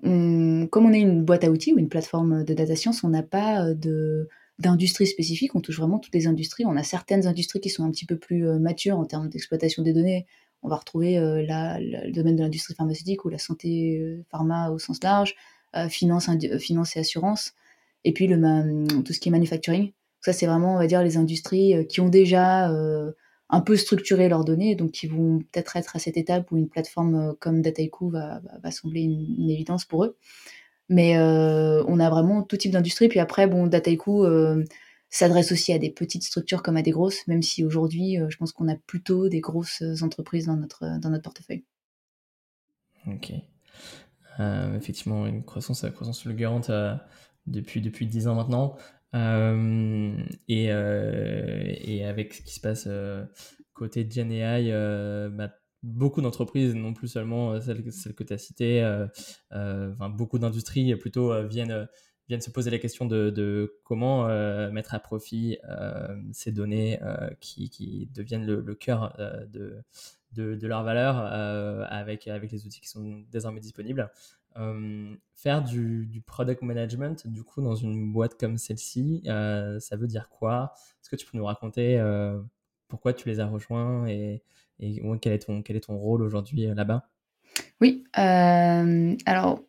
comme 0.68 0.86
on 0.86 0.94
est 0.94 1.02
une 1.02 1.26
boîte 1.26 1.44
à 1.44 1.52
outils 1.52 1.74
ou 1.74 1.78
une 1.78 1.90
plateforme 1.90 2.44
de 2.44 2.54
data 2.54 2.76
science, 2.76 3.04
on 3.04 3.10
n'a 3.10 3.24
pas 3.24 3.74
de 3.74 4.30
d'industrie 4.60 5.08
spécifique, 5.08 5.56
on 5.56 5.62
touche 5.62 5.78
vraiment 5.78 6.00
toutes 6.00 6.16
les 6.16 6.28
industries. 6.28 6.66
On 6.66 6.76
a 6.76 6.84
certaines 6.84 7.28
industries 7.28 7.60
qui 7.60 7.70
sont 7.70 7.84
un 7.84 7.92
petit 7.92 8.06
peu 8.06 8.18
plus 8.18 8.44
matures 8.60 8.98
en 8.98 9.06
termes 9.06 9.30
d'exploitation 9.30 9.84
des 9.84 9.94
données. 9.94 10.26
On 10.64 10.70
va 10.70 10.78
retrouver 10.78 11.18
le 11.20 12.12
domaine 12.12 12.36
de 12.36 12.42
l'industrie 12.42 12.74
pharmaceutique 12.74 13.26
ou 13.26 13.30
la 13.30 13.38
santé 13.38 14.24
pharma 14.32 14.72
au 14.72 14.80
sens 14.80 15.02
large, 15.04 15.36
finance, 15.90 16.30
finance 16.60 16.98
et 16.98 17.00
assurance, 17.00 17.54
et 18.04 18.14
puis 18.14 18.28
le, 18.28 19.04
tout 19.04 19.14
ce 19.14 19.20
qui 19.20 19.30
est 19.30 19.32
manufacturing, 19.32 19.92
Ça, 20.22 20.34
c'est 20.34 20.48
vraiment, 20.48 20.74
on 20.74 20.78
va 20.78 20.88
dire, 20.88 21.04
les 21.04 21.18
industries 21.18 21.86
qui 21.88 22.02
ont 22.02 22.10
déjà 22.10 22.72
un 23.50 23.62
peu 23.62 23.76
structuré 23.76 24.28
leurs 24.28 24.44
données, 24.44 24.76
donc 24.76 24.92
qui 24.92 25.08
vont 25.08 25.40
peut-être 25.40 25.78
être 25.78 25.96
à 25.96 26.00
cette 26.00 26.18
étape 26.18 26.52
où 26.52 26.58
une 26.58 26.68
plateforme 26.68 27.36
comme 27.40 27.62
Dataiku 27.62 28.10
va 28.10 28.42
sembler 28.72 29.02
une, 29.02 29.50
évidence 29.50 29.86
pour 29.86 30.04
eux. 30.04 30.18
Mais 30.90 31.20
on 31.20 32.00
a 32.00 32.10
vraiment 32.10 32.44
tout 32.44 32.58
type 32.58 32.72
d'industrie. 32.72 33.10
Puis 33.10 33.20
après, 33.20 33.48
bon, 33.48 33.68
Dataiku 33.68 34.26
s'adresse 35.10 35.52
aussi 35.52 35.74
à 35.74 35.80
des 35.80 35.90
petites 35.90 36.24
structures 36.24 36.64
comme 36.64 36.78
à 36.78 36.82
des 36.82 36.92
grosses, 36.92 37.28
même 37.28 37.42
si 37.42 37.64
aujourd'hui, 37.64 38.18
je 38.30 38.38
pense 38.38 38.52
qu'on 38.52 38.68
a 38.70 38.76
plutôt 38.76 39.30
des 39.30 39.42
grosses 39.42 39.84
entreprises 40.02 40.46
dans 40.46 40.56
notre, 40.56 41.00
dans 41.00 41.10
notre 41.10 41.24
portefeuille. 41.24 41.64
Ok. 43.08 43.34
Euh, 44.40 44.78
effectivement, 44.78 45.26
une 45.26 45.44
croissance, 45.44 45.84
la 45.84 45.90
croissance 45.90 46.22
fulgurante 46.22 46.70
euh, 46.70 46.96
depuis 47.48 47.82
depuis 47.82 48.06
dix 48.06 48.28
ans 48.28 48.36
maintenant. 48.36 48.76
Euh, 49.16 50.16
et, 50.48 50.66
et, 50.66 52.06
avec 52.06 52.34
ce 52.34 52.42
qui 52.42 52.54
se 52.54 52.60
passe 52.60 52.88
côté 53.74 54.08
Gen 54.10 54.32
AI, 54.32 54.72
bah, 55.32 55.54
beaucoup 55.84 56.22
d'entreprises, 56.22 56.76
non 56.76 56.94
plus 56.94 57.08
seulement 57.08 57.60
celles, 57.62 57.84
que 57.84 58.24
tu 58.24 58.34
as 58.34 58.38
citées, 58.38 58.84
enfin, 59.52 60.10
beaucoup 60.10 60.40
d'industries 60.40 60.96
plutôt 60.96 61.48
viennent 61.48 61.88
viennent 62.28 62.42
se 62.42 62.50
poser 62.50 62.70
la 62.70 62.78
question 62.78 63.06
de, 63.06 63.30
de 63.30 63.80
comment 63.86 64.28
mettre 64.72 64.94
à 64.94 65.00
profit 65.00 65.58
ces 66.32 66.52
données 66.52 67.00
qui, 67.40 67.70
qui, 67.70 68.10
deviennent 68.14 68.46
le, 68.46 68.76
cœur 68.76 69.16
de, 69.50 69.84
de, 70.34 70.68
leur 70.68 70.84
valeur 70.84 71.18
euh, 71.20 71.86
avec, 71.90 72.28
avec 72.28 72.52
les 72.52 72.66
outils 72.66 72.82
qui 72.82 72.88
sont 72.88 73.24
désormais 73.32 73.60
disponibles. 73.60 74.12
Euh, 74.58 75.16
faire 75.36 75.64
du, 75.64 76.22
product 76.26 76.62
management, 76.62 77.28
du 77.28 77.44
coup, 77.44 77.62
dans 77.62 77.76
une 77.76 78.12
boîte 78.12 78.40
comme 78.40 78.58
celle-ci, 78.58 79.24
euh, 79.28 79.80
ça 79.80 79.96
veut 79.96 80.08
dire 80.08 80.30
quoi? 80.30 80.74
Est-ce 81.02 81.10
que 81.10 81.16
tu 81.16 81.26
peux 81.26 81.38
nous 81.38 81.46
raconter 81.46 82.02
pourquoi 82.88 83.14
tu 83.14 83.28
les 83.28 83.40
as 83.40 83.48
rejoints 83.48 84.08
et, 84.08 84.44
et 84.80 85.02
quel, 85.22 85.34
est 85.34 85.40
ton, 85.40 85.62
quel 85.62 85.76
est 85.76 85.82
ton 85.82 85.98
rôle 85.98 86.22
aujourd'hui 86.22 86.68
là-bas? 86.68 87.10
Oui, 87.82 88.04
alors 88.14 89.64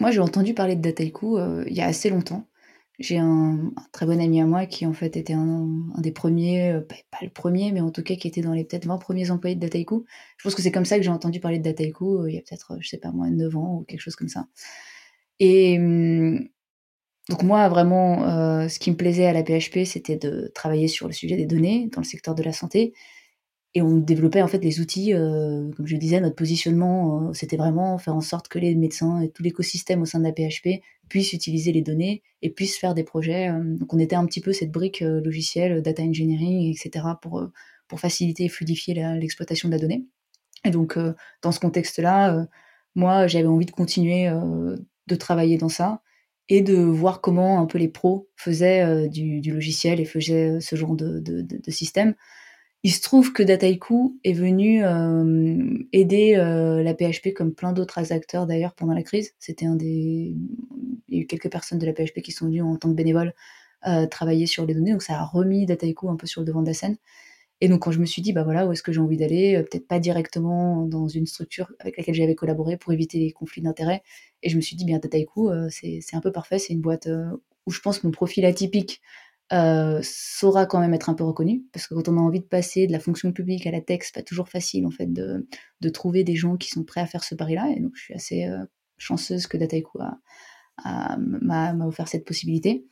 moi 0.00 0.10
j'ai 0.10 0.20
entendu 0.20 0.54
parler 0.54 0.76
de 0.76 0.80
Dataiku 0.80 1.38
il 1.66 1.72
y 1.72 1.80
a 1.80 1.86
assez 1.86 2.10
longtemps. 2.10 2.48
J'ai 2.98 3.18
un, 3.18 3.72
très 3.92 4.06
bon 4.06 4.20
ami 4.20 4.40
à 4.40 4.46
moi 4.46 4.66
qui 4.66 4.84
en 4.84 4.92
fait 4.92 5.16
était 5.16 5.32
un, 5.32 5.68
des 5.98 6.10
premiers, 6.10 6.72
euh, 6.72 6.80
pas, 6.80 7.18
le 7.22 7.30
premier, 7.30 7.70
mais 7.70 7.80
en 7.80 7.92
tout 7.92 8.02
cas 8.02 8.16
qui 8.16 8.26
était 8.26 8.40
dans 8.40 8.52
les 8.52 8.64
peut-être 8.64 8.86
20 8.86 8.98
premiers 8.98 9.30
employés 9.30 9.54
de 9.54 9.60
Dataiku. 9.60 10.04
Je 10.36 10.42
pense 10.42 10.56
que 10.56 10.62
c'est 10.62 10.72
comme 10.72 10.84
ça 10.84 10.96
que 10.96 11.04
j'ai 11.04 11.10
entendu 11.10 11.38
parler 11.38 11.58
de 11.58 11.62
Dataiku 11.62 12.22
euh, 12.22 12.30
il 12.30 12.34
y 12.34 12.38
a 12.38 12.40
peut-être, 12.40 12.76
je 12.80 12.88
sais 12.88 12.98
pas 12.98 13.12
moi, 13.12 13.30
9 13.30 13.56
ans 13.56 13.76
ou 13.76 13.84
quelque 13.84 14.00
chose 14.00 14.16
comme 14.16 14.28
ça. 14.28 14.48
Et 15.38 15.78
hum, 15.78 16.48
donc 17.28 17.42
moi 17.44 17.68
vraiment, 17.68 18.24
euh, 18.24 18.68
ce 18.68 18.80
qui 18.80 18.90
me 18.90 18.96
plaisait 18.96 19.26
à 19.26 19.32
la 19.32 19.44
PHP, 19.44 19.84
c'était 19.84 20.16
de 20.16 20.50
travailler 20.52 20.88
sur 20.88 21.06
le 21.06 21.12
sujet 21.12 21.36
des 21.36 21.46
données 21.46 21.88
dans 21.92 22.00
le 22.00 22.06
secteur 22.06 22.34
de 22.34 22.42
la 22.42 22.52
santé 22.52 22.94
et 23.74 23.82
on 23.82 23.98
développait 23.98 24.42
en 24.42 24.48
fait 24.48 24.64
les 24.64 24.80
outils, 24.80 25.12
euh, 25.14 25.70
comme 25.76 25.86
je 25.86 25.96
disais, 25.96 26.20
notre 26.20 26.36
positionnement, 26.36 27.28
euh, 27.28 27.32
c'était 27.34 27.56
vraiment 27.56 27.98
faire 27.98 28.14
en 28.14 28.22
sorte 28.22 28.48
que 28.48 28.58
les 28.58 28.74
médecins 28.74 29.20
et 29.20 29.30
tout 29.30 29.42
l'écosystème 29.42 30.00
au 30.00 30.06
sein 30.06 30.18
de 30.18 30.24
la 30.24 30.32
PHP 30.32 30.82
puissent 31.08 31.34
utiliser 31.34 31.72
les 31.72 31.82
données 31.82 32.22
et 32.40 32.50
puissent 32.50 32.78
faire 32.78 32.94
des 32.94 33.04
projets. 33.04 33.50
Euh, 33.50 33.76
donc 33.76 33.92
on 33.92 33.98
était 33.98 34.16
un 34.16 34.24
petit 34.24 34.40
peu 34.40 34.52
cette 34.52 34.70
brique 34.70 35.00
logicielle, 35.00 35.82
data 35.82 36.02
engineering, 36.02 36.74
etc. 36.74 37.04
pour, 37.20 37.46
pour 37.88 38.00
faciliter 38.00 38.44
et 38.44 38.48
fluidifier 38.48 38.94
l'exploitation 38.94 39.68
de 39.68 39.74
la 39.74 39.80
donnée. 39.80 40.06
Et 40.64 40.70
donc 40.70 40.98
dans 41.42 41.52
ce 41.52 41.60
contexte-là, 41.60 42.46
moi 42.94 43.26
j'avais 43.26 43.46
envie 43.46 43.66
de 43.66 43.70
continuer 43.70 44.28
de 45.06 45.14
travailler 45.14 45.56
dans 45.56 45.68
ça 45.68 46.02
et 46.48 46.62
de 46.62 46.74
voir 46.74 47.20
comment 47.20 47.60
un 47.60 47.66
peu 47.66 47.78
les 47.78 47.88
pros 47.88 48.28
faisaient 48.34 49.08
du, 49.08 49.40
logiciel 49.52 50.00
et 50.00 50.04
faisaient 50.04 50.60
ce 50.60 50.74
genre 50.74 50.96
de, 50.96 51.20
de 51.20 51.70
système. 51.70 52.14
Il 52.84 52.92
se 52.92 53.00
trouve 53.00 53.32
que 53.32 53.42
Dataiku 53.42 54.18
est 54.22 54.32
venu 54.32 54.84
euh, 54.84 55.78
aider 55.92 56.36
euh, 56.36 56.82
la 56.82 56.94
PHP 56.94 57.34
comme 57.34 57.52
plein 57.52 57.72
d'autres 57.72 58.12
acteurs 58.12 58.46
d'ailleurs 58.46 58.74
pendant 58.74 58.94
la 58.94 59.02
crise. 59.02 59.34
C'était 59.40 59.66
un 59.66 59.74
des, 59.74 60.36
il 61.08 61.14
y 61.14 61.18
a 61.18 61.22
eu 61.22 61.26
quelques 61.26 61.50
personnes 61.50 61.80
de 61.80 61.86
la 61.86 61.92
PHP 61.92 62.20
qui 62.20 62.30
sont 62.30 62.46
venues 62.46 62.62
en 62.62 62.76
tant 62.76 62.88
que 62.88 62.94
bénévoles 62.94 63.34
euh, 63.86 64.06
travailler 64.06 64.46
sur 64.46 64.64
les 64.64 64.74
données, 64.74 64.92
donc 64.92 65.02
ça 65.02 65.20
a 65.20 65.24
remis 65.24 65.66
Dataiku 65.66 66.08
un 66.08 66.16
peu 66.16 66.26
sur 66.26 66.40
le 66.40 66.46
devant 66.46 66.62
de 66.62 66.68
la 66.68 66.74
scène. 66.74 66.96
Et 67.60 67.68
donc 67.68 67.82
quand 67.82 67.90
je 67.90 67.98
me 67.98 68.06
suis 68.06 68.22
dit 68.22 68.32
bah 68.32 68.44
voilà 68.44 68.66
où 68.66 68.72
est-ce 68.72 68.84
que 68.84 68.92
j'ai 68.92 69.00
envie 69.00 69.16
d'aller, 69.16 69.60
peut-être 69.68 69.88
pas 69.88 69.98
directement 69.98 70.86
dans 70.86 71.08
une 71.08 71.26
structure 71.26 71.72
avec 71.80 71.96
laquelle 71.96 72.14
j'avais 72.14 72.36
collaboré 72.36 72.76
pour 72.76 72.92
éviter 72.92 73.18
les 73.18 73.32
conflits 73.32 73.62
d'intérêts. 73.62 74.02
Et 74.44 74.50
je 74.50 74.56
me 74.56 74.60
suis 74.60 74.76
dit 74.76 74.84
bien 74.84 75.00
Dataiku 75.00 75.50
c'est 75.70 76.14
un 76.14 76.20
peu 76.20 76.30
parfait, 76.30 76.60
c'est 76.60 76.72
une 76.72 76.80
boîte 76.80 77.08
où 77.66 77.72
je 77.72 77.80
pense 77.80 78.04
mon 78.04 78.12
profil 78.12 78.44
atypique 78.44 79.00
euh, 79.52 80.00
saura 80.02 80.66
quand 80.66 80.78
même 80.78 80.92
être 80.92 81.08
un 81.08 81.14
peu 81.14 81.24
reconnu, 81.24 81.64
parce 81.72 81.86
que 81.86 81.94
quand 81.94 82.08
on 82.08 82.18
a 82.18 82.20
envie 82.20 82.40
de 82.40 82.44
passer 82.44 82.86
de 82.86 82.92
la 82.92 83.00
fonction 83.00 83.32
publique 83.32 83.66
à 83.66 83.70
la 83.70 83.80
tech, 83.80 84.00
c'est 84.02 84.14
pas 84.14 84.22
toujours 84.22 84.48
facile 84.50 84.86
en 84.86 84.90
fait 84.90 85.10
de, 85.10 85.48
de, 85.80 85.88
trouver 85.88 86.22
des 86.22 86.36
gens 86.36 86.56
qui 86.58 86.68
sont 86.68 86.84
prêts 86.84 87.00
à 87.00 87.06
faire 87.06 87.24
ce 87.24 87.34
pari-là, 87.34 87.72
et 87.74 87.80
donc 87.80 87.92
je 87.94 88.02
suis 88.02 88.14
assez 88.14 88.44
euh, 88.44 88.62
chanceuse 88.98 89.46
que 89.46 89.56
Dataiku 89.56 89.98
m'a 90.84 91.74
offert 91.86 92.08
cette 92.08 92.26
possibilité. 92.26 92.86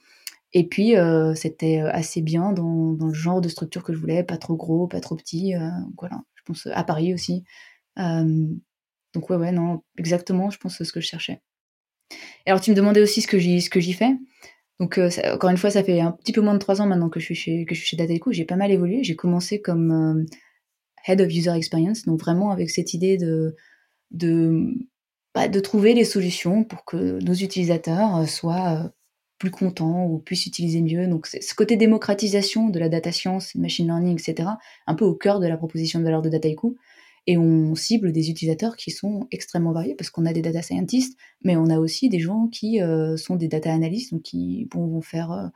Et 0.52 0.66
puis 0.66 0.96
euh, 0.96 1.34
c'était 1.34 1.80
assez 1.80 2.22
bien 2.22 2.52
dans, 2.52 2.92
dans, 2.92 3.08
le 3.08 3.14
genre 3.14 3.42
de 3.42 3.48
structure 3.48 3.82
que 3.82 3.92
je 3.92 3.98
voulais, 3.98 4.25
pas 4.25 4.38
trop 4.38 4.56
gros, 4.56 4.86
pas 4.86 5.00
trop 5.00 5.16
petit, 5.16 5.52
voilà, 5.98 6.22
je 6.36 6.42
pense 6.44 6.66
à 6.72 6.84
Paris 6.84 7.12
aussi. 7.12 7.44
donc 7.96 9.28
ouais, 9.30 9.36
ouais, 9.36 9.52
non, 9.52 9.82
exactement, 9.98 10.48
je 10.48 10.58
pense 10.58 10.82
ce 10.82 10.90
que 10.92 11.00
je 11.00 11.06
cherchais. 11.06 11.42
Alors 12.46 12.62
tu 12.62 12.70
me 12.70 12.76
demandais 12.76 13.02
aussi 13.02 13.20
ce 13.20 13.28
que 13.28 13.38
j'y 13.38 13.92
fais. 13.92 14.16
Donc, 14.78 14.99
euh, 14.99 15.09
encore 15.33 15.50
une 15.50 15.56
fois, 15.56 15.71
ça 15.71 15.83
fait 15.83 16.00
un 16.00 16.12
petit 16.12 16.33
peu 16.33 16.40
moins 16.40 16.54
de 16.54 16.59
trois 16.59 16.80
ans 16.80 16.87
maintenant 16.87 17.09
que 17.09 17.18
je 17.21 17.25
suis 17.25 17.35
chez, 17.35 17.64
que. 17.64 17.75
J'ai 18.33 18.45
pas 18.45 18.56
mal 18.56 18.71
évolué. 18.71 19.02
J'ai 19.04 19.16
commencé 19.16 19.61
comme 19.61 19.90
euh, 19.90 20.25
Head 21.06 21.21
of 21.21 21.28
User 21.28 21.52
Experience, 21.54 22.04
donc 22.04 22.21
vraiment 22.21 22.50
avec 22.50 22.71
cette 22.71 22.92
idée 22.92 23.16
de, 23.16 23.56
de, 24.11 24.75
bah, 25.35 25.49
trouver 25.49 25.95
les 25.95 26.04
solutions 26.04 26.64
pour 26.64 26.85
que 26.85 27.21
nos 27.23 27.35
utilisateurs 27.35 28.16
euh, 28.16 28.26
soient 28.26 28.92
plus 29.38 29.50
contents 29.50 30.06
ou 30.06 30.18
puissent 30.18 30.47
utiliser 30.47 30.83
mieux. 30.83 31.06
Donc, 31.06 31.26
ce 31.26 31.54
côté 31.54 31.76
démocratisation 31.76 32.68
de 32.68 32.78
la 32.78 32.88
data 32.88 33.12
science, 33.12 33.54
machine 33.54 33.87
learning, 33.87 34.18
etc., 34.18 34.49
un 34.87 34.95
peu 34.95 35.04
au 35.04 35.14
cœur 35.14 35.40
de 35.40 35.47
la 35.47 35.56
proposition 35.56 35.99
de 35.99 36.04
valeur 36.04 36.23
de 36.23 36.30
Dataiku 36.30 36.76
et 37.26 37.37
on 37.37 37.75
cible 37.75 38.12
des 38.12 38.30
utilisateurs 38.30 38.76
qui 38.76 38.90
sont 38.90 39.26
extrêmement 39.30 39.73
variés 39.73 39.95
parce 39.95 40.11
qu'on 40.11 40.26
a 40.26 40.33
des 40.33 40.42
data 40.42 40.62
scientists, 40.62 41.18
mais 41.42 41.56
on 41.56 41.66
a 41.66 41.78
aussi 41.78 42.09
des 42.09 42.21
gens 42.21 42.47
qui 42.47 42.80
euh, 42.80 43.16
sont 43.16 43.37
des 43.37 43.49
data 43.49 43.73
analysts, 43.73 44.12
donc 44.12 44.23
qui 44.23 44.68
vont 44.73 45.00
faire 45.00 45.33
euh, 45.33 45.49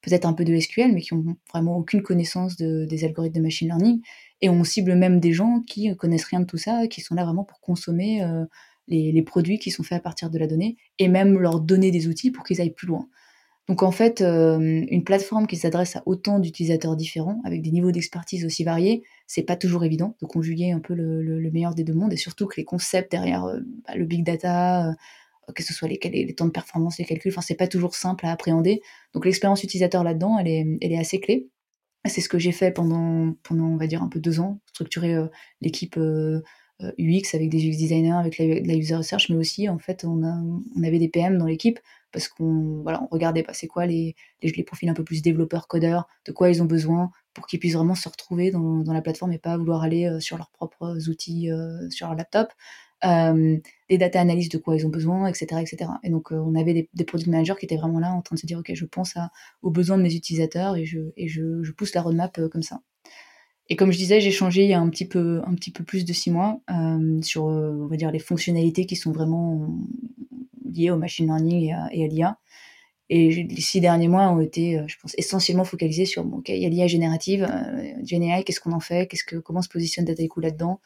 peut-être 0.00 0.24
un 0.24 0.32
peu 0.32 0.44
de 0.44 0.58
SQL, 0.58 0.92
mais 0.92 1.02
qui 1.02 1.12
ont 1.12 1.36
vraiment 1.52 1.76
aucune 1.76 2.02
connaissance 2.02 2.56
des 2.56 3.04
algorithmes 3.04 3.36
de 3.36 3.42
machine 3.42 3.68
learning. 3.68 4.00
Et 4.40 4.48
on 4.48 4.64
cible 4.64 4.94
même 4.94 5.20
des 5.20 5.32
gens 5.32 5.60
qui 5.66 5.94
connaissent 5.96 6.24
rien 6.24 6.40
de 6.40 6.46
tout 6.46 6.56
ça, 6.56 6.86
qui 6.86 7.00
sont 7.00 7.14
là 7.14 7.24
vraiment 7.24 7.44
pour 7.44 7.60
consommer 7.60 8.22
euh, 8.22 8.44
les, 8.86 9.22
produits 9.22 9.58
qui 9.58 9.70
sont 9.70 9.82
faits 9.82 9.98
à 9.98 10.00
partir 10.00 10.30
de 10.30 10.38
la 10.38 10.46
donnée, 10.46 10.76
et 10.98 11.08
même 11.08 11.38
leur 11.38 11.60
donner 11.60 11.90
des 11.90 12.08
outils 12.08 12.30
pour 12.30 12.44
qu'ils 12.44 12.60
aillent 12.60 12.70
plus 12.70 12.86
loin. 12.86 13.08
Donc 13.68 13.82
en 13.82 13.90
fait, 13.90 14.22
euh, 14.22 14.58
une 14.88 15.04
plateforme 15.04 15.46
qui 15.46 15.56
s'adresse 15.56 15.96
à 15.96 16.02
autant 16.06 16.38
d'utilisateurs 16.38 16.96
différents, 16.96 17.40
avec 17.44 17.60
des 17.60 17.70
niveaux 17.70 17.92
d'expertise 17.92 18.46
aussi 18.46 18.64
variés, 18.64 19.02
c'est 19.26 19.42
pas 19.42 19.56
toujours 19.56 19.84
évident 19.84 20.16
de 20.22 20.26
conjuguer 20.26 20.72
un 20.72 20.80
peu 20.80 20.94
le, 20.94 21.50
meilleur 21.52 21.74
des 21.74 21.84
deux 21.84 21.92
mondes, 21.92 22.14
et 22.14 22.16
surtout 22.16 22.46
que 22.46 22.56
les 22.56 22.64
concepts 22.64 23.10
derrière 23.10 23.44
euh, 23.44 23.60
bah, 23.86 23.94
le 23.94 24.06
big 24.06 24.24
data, 24.24 24.88
euh, 24.88 25.52
que 25.54 25.62
ce 25.62 25.74
soit 25.74 25.86
les, 25.88 26.34
temps 26.34 26.46
de 26.46 26.50
performance, 26.50 26.98
les 26.98 27.04
calculs, 27.04 27.30
enfin 27.30 27.42
c'est 27.42 27.56
pas 27.56 27.68
toujours 27.68 27.94
simple 27.94 28.24
à 28.24 28.32
appréhender. 28.32 28.80
Donc 29.12 29.26
l'expérience 29.26 29.62
utilisateur 29.62 30.02
là-dedans, 30.02 30.38
elle 30.38 30.48
est, 30.48 30.98
assez 30.98 31.20
clé. 31.20 31.48
C'est 32.06 32.22
ce 32.22 32.28
que 32.30 32.38
j'ai 32.38 32.52
fait 32.52 32.70
pendant, 32.70 33.34
pendant, 33.42 33.66
on 33.66 33.76
va 33.76 33.86
dire, 33.86 34.02
un 34.02 34.08
peu 34.08 34.20
deux 34.20 34.40
ans, 34.40 34.60
structurer 34.66 35.14
l'équipe 35.60 35.98
UX 35.98 37.34
avec 37.34 37.50
des 37.50 37.58
UX 37.68 37.76
designers, 37.76 38.12
avec 38.12 38.38
la, 38.38 38.74
user 38.74 38.96
research, 38.96 39.28
mais 39.30 39.36
aussi 39.36 39.68
en 39.68 39.78
fait 39.78 40.04
on 40.04 40.22
avait 40.82 40.98
des 40.98 41.08
PM 41.08 41.38
dans 41.38 41.46
l'équipe 41.46 41.80
parce 42.12 42.28
qu'on 42.28 42.82
voilà, 42.82 43.02
on 43.02 43.06
regardait 43.08 43.44
c'est 43.52 43.66
quoi 43.66 43.86
les, 43.86 44.14
les, 44.42 44.62
profils 44.62 44.88
un 44.88 44.94
peu 44.94 45.04
plus 45.04 45.22
développeurs, 45.22 45.68
codeurs, 45.68 46.08
de 46.26 46.32
quoi 46.32 46.50
ils 46.50 46.62
ont 46.62 46.66
besoin 46.66 47.10
pour 47.34 47.46
qu'ils 47.46 47.58
puissent 47.58 47.74
vraiment 47.74 47.94
se 47.94 48.08
retrouver 48.08 48.50
dans, 48.50 48.78
dans, 48.78 48.92
la 48.92 49.02
plateforme 49.02 49.32
et 49.32 49.38
pas 49.38 49.56
vouloir 49.56 49.82
aller 49.82 50.06
euh, 50.06 50.20
sur 50.20 50.36
leurs 50.36 50.50
propres 50.50 51.08
outils 51.08 51.50
euh, 51.50 51.88
sur 51.90 52.06
leur 52.06 52.16
laptop. 52.16 52.48
Euh, 53.04 53.58
data 53.90 54.20
analystes 54.20 54.52
de 54.52 54.58
quoi 54.58 54.74
ils 54.74 54.84
ont 54.84 54.90
besoin, 54.90 55.28
etc. 55.28 55.60
etc. 55.60 55.90
Et 56.02 56.10
donc 56.10 56.32
on 56.32 56.56
avait 56.56 56.74
des, 56.74 56.88
des, 56.94 57.04
product 57.04 57.30
managers 57.30 57.54
qui 57.58 57.66
étaient 57.66 57.76
vraiment 57.76 58.00
là 58.00 58.12
en 58.12 58.22
train 58.22 58.34
de 58.34 58.40
se 58.40 58.46
dire 58.46 58.58
ok 58.58 58.72
je 58.74 58.84
pense 58.86 59.16
à, 59.16 59.30
aux 59.62 59.70
besoins 59.70 59.98
de 59.98 60.02
mes 60.02 60.14
utilisateurs 60.14 60.74
et 60.76 60.84
je, 60.84 60.98
et 61.16 61.28
je, 61.28 61.70
pousse 61.72 61.94
la 61.94 62.02
roadmap 62.02 62.40
comme 62.50 62.62
ça. 62.62 62.80
Et 63.68 63.76
comme 63.76 63.92
je 63.92 63.98
disais, 63.98 64.20
j'ai 64.20 64.30
changé 64.30 64.64
il 64.64 64.70
y 64.70 64.74
a 64.74 64.80
un 64.80 64.88
petit 64.88 65.06
peu, 65.06 65.42
un 65.44 65.54
petit 65.54 65.70
peu 65.70 65.84
plus 65.84 66.04
de 66.04 66.12
six 66.12 66.30
mois 66.30 66.60
euh, 66.70 67.20
sur, 67.22 67.44
on 67.44 67.86
va 67.86 67.96
dire, 67.96 68.10
les 68.10 68.18
fonctionnalités 68.18 68.86
qui 68.86 68.96
sont 68.96 69.12
vraiment 69.12 69.68
liées 70.68 70.90
au 70.90 70.96
machine 70.96 71.26
learning 71.26 71.72
et 71.92 72.04
à, 72.04 72.06
l'IA. 72.06 72.38
Et 73.10 73.44
les 73.44 73.60
six 73.60 73.80
derniers 73.80 74.08
mois 74.08 74.28
ont 74.28 74.40
été, 74.40 74.78
euh, 74.78 74.84
je 74.86 74.96
pense, 75.00 75.14
essentiellement 75.16 75.64
focalisés 75.64 76.04
sur, 76.04 76.24
bon, 76.24 76.42
il 76.46 76.58
y 76.58 76.66
a 76.66 76.68
l'IA 76.68 76.86
générative, 76.86 77.48
euh, 77.50 77.92
GenAI, 78.04 78.44
qu'est-ce 78.44 78.60
qu'on 78.60 78.72
en 78.72 78.80
fait, 78.80 79.06
qu'est-ce 79.08 79.24
que, 79.24 79.36
comment 79.36 79.62
se 79.62 79.68
positionne 79.68 80.04
Dataiku 80.04 80.40
là-dedans, 80.40 80.80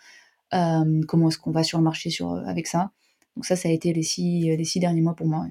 euh, 0.55 1.01
comment 1.09 1.29
est-ce 1.29 1.39
qu'on 1.39 1.51
va 1.51 1.65
sur 1.65 1.79
le 1.79 1.85
marché 1.85 2.11
sur, 2.11 2.33
avec 2.33 2.69
ça. 2.69 2.93
Donc 3.37 3.45
ça, 3.45 3.57
ça 3.57 3.69
a 3.69 3.73
été 3.73 3.93
les 3.93 4.05
six, 4.05 4.57
les 4.57 4.65
six 4.65 4.79
derniers 4.79 5.01
mois 5.01 5.17
pour 5.17 5.27
moi. 5.27 5.47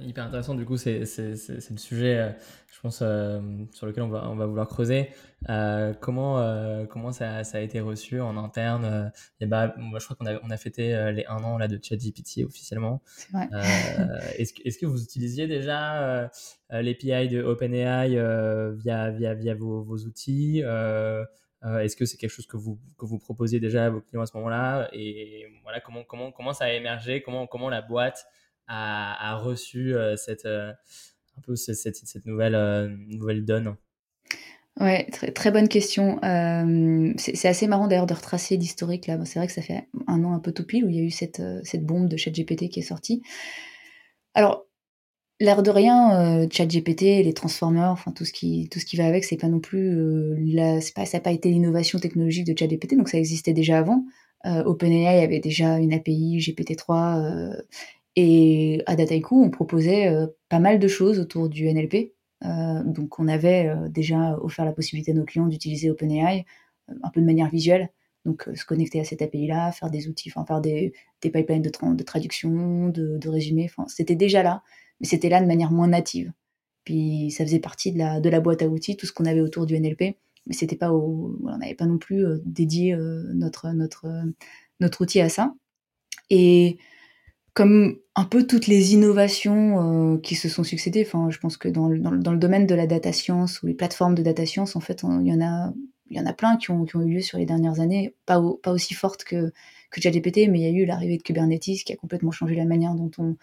Hyper 0.00 0.24
intéressant, 0.24 0.54
du 0.54 0.64
coup, 0.64 0.76
c'est 0.76 1.00
le 1.00 1.76
sujet, 1.76 2.18
euh, 2.18 2.30
je 2.72 2.80
pense, 2.80 3.00
euh, 3.02 3.40
sur 3.72 3.86
lequel 3.86 4.02
on 4.02 4.08
va, 4.08 4.28
on 4.28 4.36
va 4.36 4.46
vouloir 4.46 4.66
creuser. 4.66 5.10
Euh, 5.48 5.94
comment, 5.94 6.86
comment 6.86 7.12
ça, 7.12 7.44
ça, 7.44 7.58
a 7.58 7.60
été 7.60 7.80
reçu 7.80 8.20
en 8.20 8.36
interne 8.36 9.12
et 9.40 9.46
bah, 9.46 9.74
moi, 9.78 9.98
Je 9.98 10.04
crois 10.04 10.16
qu'on 10.16 10.26
a, 10.26 10.40
on 10.42 10.50
a 10.50 10.56
fêté 10.56 11.12
les 11.12 11.24
un 11.26 11.42
an 11.44 11.56
là, 11.56 11.68
de 11.68 11.78
ChatGPT 11.82 12.44
officiellement. 12.44 13.02
Est-ce 13.32 14.52
est 14.64 14.80
que 14.80 14.86
vous 14.86 15.02
utilisiez 15.02 15.46
déjà 15.46 16.30
l'API 16.70 17.28
de 17.28 17.42
OpenAI 17.42 18.10
via, 18.76 19.10
via, 19.10 19.34
via 19.34 19.54
vos, 19.54 19.82
vos 19.82 19.98
outils 19.98 20.58
Est-ce 20.58 21.96
que 21.96 22.04
c'est 22.04 22.16
quelque 22.16 22.30
chose 22.30 22.46
que 22.46 22.56
vous, 22.56 22.78
que 22.98 23.06
vous 23.06 23.18
proposiez 23.18 23.60
déjà 23.60 23.86
à 23.86 23.90
vos 23.90 24.00
clients 24.00 24.22
à 24.22 24.26
ce 24.26 24.36
moment-là? 24.36 24.88
Et 24.92 25.46
voilà, 25.62 25.80
comment, 25.80 26.02
comment, 26.04 26.32
comment 26.32 26.52
ça 26.52 26.64
a 26.64 26.72
émergé? 26.72 27.22
Comment, 27.22 27.46
comment 27.46 27.70
la 27.70 27.82
boîte 27.82 28.26
a, 28.70 29.36
reçu 29.36 29.94
euh, 29.94 30.16
cette, 30.16 30.46
euh, 30.46 30.72
un 31.36 31.40
peu 31.42 31.56
cette, 31.56 31.76
cette, 31.76 32.26
nouvelle, 32.26 32.54
euh, 32.54 32.88
nouvelle 33.08 33.44
donne 33.44 33.76
Ouais, 34.78 35.06
très, 35.10 35.32
très 35.32 35.50
bonne 35.50 35.68
question. 35.68 36.18
c'est 37.18 37.48
assez 37.48 37.66
marrant 37.66 37.86
d'ailleurs 37.86 38.06
de 38.06 38.14
retracer 38.14 38.56
l'historique 38.56 39.08
là. 39.08 39.18
C'est 39.26 39.38
vrai 39.38 39.46
que 39.46 39.52
ça 39.52 39.62
fait 39.62 39.88
un 40.06 40.24
an 40.24 40.32
un 40.32 40.38
peu 40.38 40.52
tout 40.52 40.64
pile 40.64 40.84
où 40.84 40.88
il 40.88 40.96
y 40.96 41.00
a 41.00 41.02
eu 41.02 41.10
cette, 41.10 41.42
cette 41.64 41.84
bombe 41.84 42.08
de 42.08 42.16
ChatGPT 42.16 42.70
qui 42.70 42.80
est 42.80 42.84
sortie. 42.84 43.20
Alors, 44.32 44.64
l'air 45.38 45.62
de 45.62 45.70
rien, 45.70 46.48
ChatGPT, 46.50 47.02
les 47.24 47.34
transformers, 47.34 47.90
enfin 47.90 48.12
tout 48.12 48.24
ce 48.24 48.32
qui 48.32 48.68
tout 48.70 48.78
ce 48.78 48.86
qui 48.86 48.96
va 48.96 49.04
avec, 49.04 49.24
c'est 49.24 49.36
pas 49.36 49.48
non 49.48 49.60
plus 49.60 50.54
la, 50.54 50.78
pas, 50.94 51.04
ça 51.04 51.18
n'a 51.18 51.22
pas 51.22 51.32
été 51.32 51.50
l'innovation 51.50 51.98
technologique 51.98 52.46
de 52.46 52.56
ChatGPT, 52.56 52.96
donc 52.96 53.10
ça 53.10 53.18
existait 53.18 53.52
déjà 53.52 53.78
avant. 53.78 54.04
OpenAI 54.44 55.22
avait 55.22 55.40
déjà 55.40 55.78
une 55.78 55.92
API 55.92 56.38
GPT-3 56.38 57.60
et 58.16 58.82
à 58.86 58.96
Dataiku, 58.96 59.42
on 59.42 59.50
proposait 59.50 60.08
euh, 60.08 60.26
pas 60.48 60.58
mal 60.58 60.78
de 60.78 60.88
choses 60.88 61.18
autour 61.18 61.48
du 61.48 61.72
NLP. 61.72 62.12
Euh, 62.44 62.82
donc 62.84 63.18
on 63.18 63.28
avait 63.28 63.68
euh, 63.68 63.88
déjà 63.88 64.38
offert 64.40 64.64
la 64.64 64.72
possibilité 64.72 65.12
à 65.12 65.14
nos 65.14 65.24
clients 65.24 65.46
d'utiliser 65.46 65.90
OpenAI 65.90 66.44
un 67.02 67.10
peu 67.10 67.20
de 67.20 67.26
manière 67.26 67.48
visuelle, 67.48 67.88
donc 68.24 68.48
se 68.54 68.64
connecter 68.64 68.98
à 68.98 69.04
cette 69.04 69.22
API-là, 69.22 69.70
faire 69.70 69.90
des 69.90 70.08
outils, 70.08 70.28
faire 70.28 70.60
des, 70.60 70.92
pipelines 71.20 71.62
de, 71.62 72.02
traduction, 72.02 72.88
de, 72.88 73.16
de 73.16 73.28
résumé, 73.28 73.70
c'était 73.86 74.16
déjà 74.16 74.42
là, 74.42 74.64
mais 74.98 75.06
c'était 75.06 75.28
là 75.28 75.40
de 75.40 75.46
manière 75.46 75.70
moins 75.70 75.86
native. 75.86 76.32
Puis 76.82 77.30
ça 77.30 77.44
faisait 77.44 77.60
partie 77.60 77.92
de 77.92 77.98
la, 78.28 78.40
boîte 78.40 78.62
à 78.62 78.66
outils, 78.66 78.96
tout 78.96 79.06
ce 79.06 79.12
qu'on 79.12 79.24
avait 79.24 79.40
autour 79.40 79.66
du 79.66 79.78
NLP, 79.78 80.16
mais 80.46 80.52
c'était 80.52 80.74
pas 80.74 80.92
on 80.92 81.36
n'avait 81.58 81.76
pas 81.76 81.86
non 81.86 81.98
plus 81.98 82.24
dédié 82.44 82.96
notre, 83.34 83.72
notre 84.80 85.00
outil 85.00 85.20
à 85.20 85.28
ça. 85.28 85.54
Et 86.28 86.76
comme 87.60 87.98
un 88.14 88.24
peu 88.24 88.46
toutes 88.46 88.68
les 88.68 88.94
innovations 88.94 90.14
euh, 90.14 90.16
qui 90.16 90.34
se 90.34 90.48
sont 90.48 90.64
succédées, 90.64 91.04
enfin, 91.06 91.28
je 91.28 91.38
pense 91.38 91.58
que 91.58 91.68
dans 91.68 91.90
le, 91.90 91.98
dans, 91.98 92.32
le, 92.32 92.38
domaine 92.38 92.66
de 92.66 92.74
la 92.74 92.86
data 92.86 93.12
science 93.12 93.62
ou 93.62 93.66
les 93.66 93.74
plateformes 93.74 94.14
de 94.14 94.22
data 94.22 94.46
science, 94.46 94.76
en 94.76 94.80
fait, 94.80 95.02
il 95.02 95.26
y 95.26 95.32
en 95.34 95.42
a, 95.42 95.70
y 96.10 96.18
en 96.18 96.24
a 96.24 96.32
plein 96.32 96.56
qui 96.56 96.70
ont, 96.70 96.86
qui 96.86 96.96
ont 96.96 97.02
eu 97.02 97.16
lieu 97.16 97.20
sur 97.20 97.36
les 97.36 97.44
dernières 97.44 97.80
années, 97.80 98.14
pas, 98.24 98.42
pas 98.62 98.72
aussi 98.72 98.94
fortes 98.94 99.24
que, 99.24 99.52
que 99.90 100.00
ChatGPT, 100.00 100.48
mais 100.48 100.60
il 100.60 100.62
y 100.62 100.64
a 100.64 100.70
eu 100.70 100.86
l'arrivée 100.86 101.18
de 101.18 101.22
Kubernetes 101.22 101.84
qui 101.84 101.92
a 101.92 101.96
complètement 101.96 102.30
changé 102.30 102.54
la 102.54 102.64
manière 102.64 102.94
dont 102.94 103.10
on, 103.18 103.36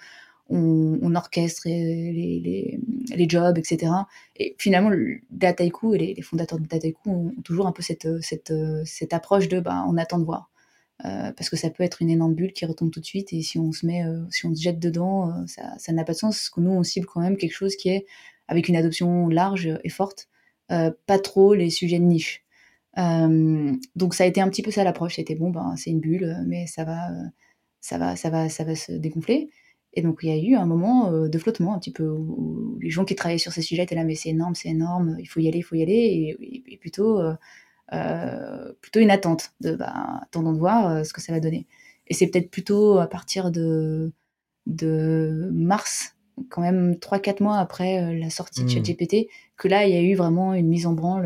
on, 0.49 1.13
orchestre 1.13 1.67
les, 1.67 2.11
les, 2.11 2.79
les, 3.15 3.29
jobs, 3.29 3.59
etc. 3.59 3.91
Et 4.35 4.55
finalement, 4.57 4.89
Dataiku 5.29 5.93
et 5.93 5.99
les, 5.99 6.13
les 6.15 6.21
fondateurs 6.23 6.59
de 6.59 6.65
Dataiku 6.65 7.11
ont 7.11 7.41
toujours 7.43 7.67
un 7.67 7.71
peu 7.71 7.83
cette, 7.83 8.07
cette, 8.21 8.51
cette 8.83 9.13
approche 9.13 9.47
de, 9.47 9.59
bah, 9.59 9.85
on 9.87 9.95
attend 9.95 10.17
de 10.17 10.25
voir. 10.25 10.49
Euh, 11.05 11.31
parce 11.31 11.49
que 11.49 11.55
ça 11.55 11.69
peut 11.69 11.83
être 11.83 12.01
une 12.01 12.09
énorme 12.09 12.33
bulle 12.33 12.53
qui 12.53 12.65
retombe 12.65 12.89
tout 12.89 12.99
de 12.99 13.05
suite 13.05 13.31
et 13.31 13.43
si 13.43 13.59
on 13.59 13.71
se 13.71 13.85
met, 13.85 14.03
euh, 14.03 14.25
si 14.31 14.47
on 14.47 14.55
se 14.55 14.61
jette 14.61 14.79
dedans, 14.79 15.29
euh, 15.29 15.45
ça, 15.77 15.93
n'a 15.93 16.03
pas 16.03 16.13
de 16.13 16.17
sens. 16.17 16.35
Parce 16.35 16.49
que 16.49 16.59
nous, 16.59 16.71
on 16.71 16.83
cible 16.83 17.05
quand 17.05 17.21
même 17.21 17.37
quelque 17.37 17.53
chose 17.53 17.75
qui 17.75 17.89
est 17.89 18.05
avec 18.47 18.67
une 18.67 18.75
adoption 18.75 19.27
large 19.27 19.69
et 19.83 19.89
forte, 19.89 20.29
pas 20.69 21.19
trop 21.21 21.53
les 21.53 21.69
sujets 21.69 21.99
de 21.99 22.05
niche. 22.05 22.43
donc 23.95 24.13
ça 24.13 24.23
a 24.23 24.27
été 24.27 24.41
un 24.41 24.49
petit 24.49 24.63
peu 24.63 24.71
ça 24.71 24.83
l'approche. 24.83 25.15
C'était 25.15 25.35
bon, 25.35 25.49
ben 25.51 25.75
c'est 25.77 25.91
une 25.91 25.99
bulle, 25.99 26.43
mais 26.47 26.65
ça 26.67 26.83
va, 26.85 27.09
ça 27.81 27.97
va, 27.97 28.15
ça 28.15 28.29
va, 28.29 28.49
ça 28.49 28.63
va 28.63 28.75
se 28.75 28.93
dégonfler. 28.93 29.49
Et 29.93 30.01
donc 30.01 30.19
il 30.23 30.29
y 30.29 30.31
a 30.31 30.37
eu 30.37 30.55
un 30.55 30.65
moment 30.65 31.11
de 31.11 31.37
flottement 31.37 31.75
un 31.75 31.79
petit 31.79 31.91
peu 31.91 32.07
où, 32.07 32.77
les 32.81 32.89
gens 32.89 33.05
qui 33.05 33.15
travaillaient 33.15 33.37
sur 33.37 33.51
ces 33.51 33.61
sujets 33.61 33.83
étaient 33.83 33.95
là, 33.95 34.05
mais 34.05 34.15
c'est 34.15 34.29
énorme, 34.29 34.55
c'est 34.55 34.69
énorme, 34.69 35.17
il 35.19 35.25
faut 35.25 35.41
y 35.41 35.47
aller, 35.49 35.59
il 35.59 35.63
faut 35.63 35.75
y 35.75 35.81
aller, 35.83 36.37
et 36.67 36.77
plutôt 36.77 37.19
une 37.91 39.11
attente 39.11 39.51
de 39.61 39.75
bah, 39.75 40.21
attendons 40.21 40.53
de 40.53 40.59
voir 40.59 40.89
euh, 40.89 41.03
ce 41.03 41.13
que 41.13 41.21
ça 41.21 41.33
va 41.33 41.39
donner. 41.39 41.67
Et 42.07 42.13
c'est 42.13 42.27
peut-être 42.27 42.49
plutôt 42.49 42.99
à 42.99 43.07
partir 43.07 43.51
de, 43.51 44.13
de 44.65 45.49
mars, 45.53 46.15
quand 46.49 46.61
même 46.61 46.93
3-4 46.93 47.43
mois 47.43 47.57
après 47.57 48.01
euh, 48.01 48.17
la 48.17 48.29
sortie 48.29 48.61
de 48.61 48.65
mmh. 48.65 48.69
ChatGPT, 48.69 49.27
que 49.57 49.67
là, 49.67 49.85
il 49.85 49.93
y 49.93 49.97
a 49.97 50.01
eu 50.01 50.15
vraiment 50.15 50.53
une 50.53 50.67
mise 50.67 50.85
en 50.85 50.93
branle 50.93 51.25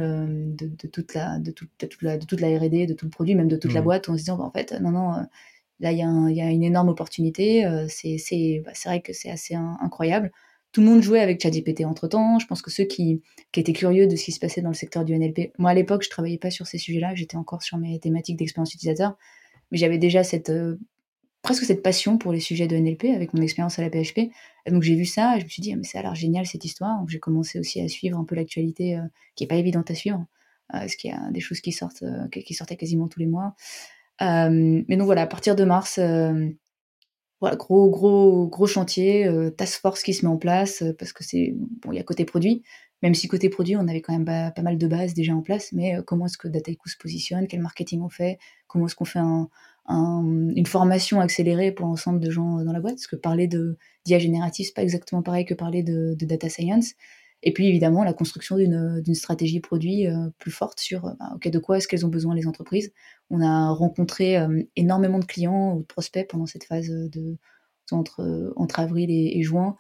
de, 0.56 0.68
de 0.68 0.88
toute, 0.88 1.14
la, 1.14 1.38
de, 1.38 1.46
de, 1.46 1.52
toute, 1.52 2.02
la, 2.02 2.18
de 2.18 2.26
toute 2.26 2.42
la 2.42 2.48
R&D, 2.58 2.88
de 2.88 2.94
tout 2.94 3.06
le 3.06 3.12
produit, 3.12 3.36
même 3.36 3.50
de 3.50 3.58
toute 3.58 3.74
la 3.74 3.82
mmh. 3.82 3.84
boîte, 3.84 4.10
en 4.10 4.14
se 4.14 4.20
disant, 4.20 4.38
bah, 4.38 4.46
en 4.46 4.52
fait, 4.52 4.74
non, 4.82 4.92
non, 4.92 5.12
là, 5.80 5.92
il 5.92 5.98
y, 5.98 6.04
a 6.04 6.30
il 6.30 6.36
y, 6.36 6.42
a 6.42 6.50
une 6.50 6.64
énorme 6.64 6.90
opportunité, 6.90 7.68
c'est 7.90 8.64
bah, 8.66 8.72
vrai 8.86 9.02
que 9.02 9.14
c'est 9.14 9.30
assez 9.30 9.56
incroyable 9.56 10.32
tout 10.72 10.82
le 10.82 10.88
monde 10.88 11.02
jouait 11.02 11.20
avec 11.20 11.42
ChatGPT 11.42 11.86
entre 11.86 12.08
temps. 12.08 12.40
Je 12.40 12.48
pense 12.48 12.62
que 12.62 12.72
ceux 12.72 12.86
qui, 12.86 13.22
qui, 13.52 13.60
étaient 13.60 13.74
curieux 13.74 14.08
de 14.08 14.16
ce 14.16 14.26
qui 14.26 14.32
se 14.32 14.40
passait 14.40 14.62
dans 14.62 14.70
le 14.70 14.76
secteur 14.76 15.04
du 15.04 15.18
NLP, 15.18 15.52
moi 15.58 15.72
à 15.72 15.74
l'époque, 15.74 16.04
je 16.04 16.10
travaillais 16.10 16.38
pas 16.38 16.52
sur 16.52 16.68
ces 16.68 16.78
sujets-là, 16.78 17.14
j'étais 17.16 17.38
encore 17.38 17.62
sur 17.62 17.78
mes 17.78 18.00
thématiques 18.00 18.38
d'expérience 18.38 18.74
utilisateur, 18.74 19.18
mais 19.72 19.78
j'avais 19.78 19.98
déjà 19.98 20.24
cette 20.24 20.50
euh, 20.50 20.80
presque 21.42 21.64
cette 21.64 21.82
passion 21.82 22.18
pour 22.18 22.32
les 22.32 22.40
sujets 22.40 22.68
de 22.68 22.78
NLP 22.78 23.06
avec 23.16 23.34
mon 23.34 23.42
expérience 23.42 23.80
à 23.80 23.82
la 23.82 23.90
PHP. 23.90 24.32
Donc 24.70 24.84
j'ai 24.84 24.96
vu 24.96 25.06
ça, 25.06 25.36
et 25.36 25.40
je 25.40 25.46
me 25.46 25.50
suis 25.50 25.62
dit, 25.62 25.74
ah, 25.74 25.76
mais 25.76 25.84
ça 25.84 26.00
a 26.00 26.04
l'air 26.04 26.16
génial 26.16 26.46
cette 26.46 26.64
histoire. 26.64 27.00
Donc 27.00 27.10
j'ai 27.10 27.20
commencé 27.20 27.60
aussi 27.60 27.82
à 27.82 27.88
suivre 27.88 28.18
un 28.18 28.24
peu 28.24 28.36
l'actualité 28.36 28.98
euh, 28.98 29.04
qui 29.36 29.44
est 29.44 29.48
pas 29.48 29.56
évidente 29.56 29.92
à 29.92 29.96
suivre, 29.96 30.20
euh, 30.74 30.80
parce 30.80 30.96
qu'il 30.96 31.12
y 31.12 31.14
a 31.14 31.32
des 31.32 31.42
choses 31.42 31.60
qui 31.60 31.72
sortent, 31.72 32.04
qui 32.32 32.54
sortaient 32.54 32.78
quasiment 32.78 33.08
tous 33.08 33.20
les 33.20 33.28
mois. 33.28 33.56
mais 34.22 34.96
donc 34.96 35.06
voilà, 35.06 35.24
à 35.24 35.28
partir 35.28 35.56
de 35.56 35.66
mars 35.66 36.00
gros, 37.42 38.68
chantier, 38.68 39.28
euh, 39.28 39.50
task 39.50 39.82
force 39.82 40.04
qui 40.04 40.14
se 40.14 40.26
met 40.26 40.32
en 40.32 40.38
place, 40.38 40.82
euh, 40.82 40.94
parce 40.98 41.14
que 41.14 41.24
c'est, 41.24 41.54
bon, 41.56 41.92
il 41.92 41.96
y 41.96 42.00
a 42.00 42.04
côté 42.04 42.26
produit, 42.26 42.64
même 43.02 43.16
si 43.16 43.28
côté 43.28 43.50
produit, 43.50 43.76
on 43.76 43.88
avait 43.88 44.02
quand 44.02 44.14
même 44.14 44.26
pas, 44.26 44.62
mal 44.62 44.78
de 44.78 44.88
bases 44.88 45.14
déjà 45.14 45.34
en 45.34 45.42
place, 45.42 45.72
mais 45.74 45.96
euh, 45.96 46.02
comment 46.04 46.28
est-ce 46.28 46.38
que 46.38 46.48
Dataiku 46.48 46.88
se 46.90 46.98
positionne, 46.98 47.48
quel 47.48 47.62
marketing 47.62 48.02
on 48.02 48.10
fait, 48.10 48.38
comment 48.68 48.86
est-ce 48.86 48.96
qu'on 48.96 49.06
fait 49.06 49.20
un, 49.20 49.50
une 49.88 50.68
formation 50.68 51.20
accélérée 51.20 51.72
pour 51.72 51.88
l'ensemble 51.88 52.20
de 52.20 52.30
gens 52.30 52.64
dans 52.64 52.72
la 52.72 52.80
boîte, 52.80 52.96
parce 52.96 53.08
que 53.08 53.16
parler 53.16 53.48
de 53.48 53.78
d'IA 54.06 54.20
générative, 54.20 54.68
c'est 54.68 54.74
pas 54.74 54.84
exactement 54.84 55.22
pareil 55.22 55.46
que 55.46 55.54
parler 55.54 55.84
de 55.84 56.16
data 56.26 56.50
science. 56.50 56.94
Et 57.44 57.54
puis 57.54 57.68
évidemment 57.68 58.04
la 58.04 58.14
construction 58.14 58.58
d'une 58.58 59.16
stratégie 59.16 59.60
produit 59.60 60.08
euh, 60.08 60.30
plus 60.38 60.52
forte 60.52 60.80
sur 60.80 61.06
euh, 61.06 61.14
bah, 61.20 61.36
de 61.44 61.60
quoi 61.60 61.78
est-ce 61.78 61.88
qu'elles 61.88 62.06
ont 62.06 62.10
besoin 62.10 62.36
les 62.36 62.48
entreprises? 62.48 62.94
On 63.30 63.42
a 63.42 63.70
rencontré 63.72 64.38
euh, 64.38 64.62
énormément 64.76 65.20
de 65.20 65.26
clients 65.26 65.76
ou 65.76 65.82
de 65.82 65.86
prospects 65.86 66.28
pendant 66.30 66.46
cette 66.46 66.66
phase 66.66 66.90
de 66.90 67.38
entre, 67.92 68.54
entre 68.56 68.80
avril 68.80 69.10
et, 69.12 69.44
juin. 69.44 69.76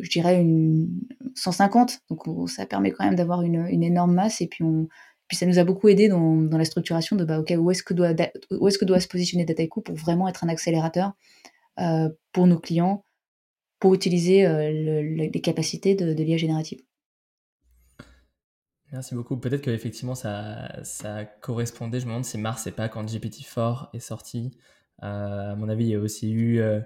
je 0.00 0.08
dirais 0.08 0.40
une 0.40 0.88
150. 1.34 2.00
Donc 2.08 2.22
ça 2.48 2.64
permet 2.64 2.90
quand 2.90 3.04
même 3.04 3.16
d'avoir 3.16 3.42
une, 3.42 3.82
énorme 3.82 4.14
masse 4.14 4.40
et 4.40 4.46
puis 4.46 4.64
on 4.64 4.88
puis 5.26 5.38
ça 5.38 5.46
nous 5.46 5.58
a 5.58 5.64
beaucoup 5.64 5.88
aidé 5.88 6.08
dans, 6.08 6.46
la 6.50 6.64
structuration 6.66 7.16
de 7.16 7.24
bah, 7.24 7.40
ok 7.40 7.54
où 7.58 7.70
est-ce 7.70 7.82
que 7.82 7.94
doit 7.94 8.10
est-ce 8.10 8.78
que 8.78 8.84
doit 8.84 9.00
se 9.00 9.08
positionner 9.08 9.44
Dataiku 9.44 9.82
pour 9.82 9.94
vraiment 9.94 10.28
être 10.28 10.44
un 10.44 10.48
accélérateur 10.48 11.12
pour 12.32 12.46
nos 12.46 12.58
clients 12.58 13.04
pour 13.78 13.94
utiliser 13.94 14.46
euh, 14.46 14.70
les 14.70 15.40
capacités 15.40 15.94
de, 15.94 16.10
l'IA 16.12 16.36
générative. 16.36 16.80
Merci 18.92 19.14
beaucoup. 19.14 19.36
Peut-être 19.36 19.62
qu'effectivement 19.62 20.14
ça, 20.14 20.82
ça 20.84 21.24
correspondait, 21.24 21.98
je 22.00 22.04
me 22.04 22.10
demande 22.10 22.24
si 22.24 22.38
Mars 22.38 22.66
et 22.66 22.70
pas 22.70 22.88
quand 22.88 23.04
GPT-4 23.04 23.88
est 23.92 23.98
sorti. 23.98 24.56
Euh, 25.02 25.52
à 25.52 25.56
mon 25.56 25.68
avis, 25.68 25.84
il 25.84 25.90
y 25.90 25.94
a 25.96 25.98
aussi 25.98 26.30
eu 26.30 26.60
euh, 26.60 26.80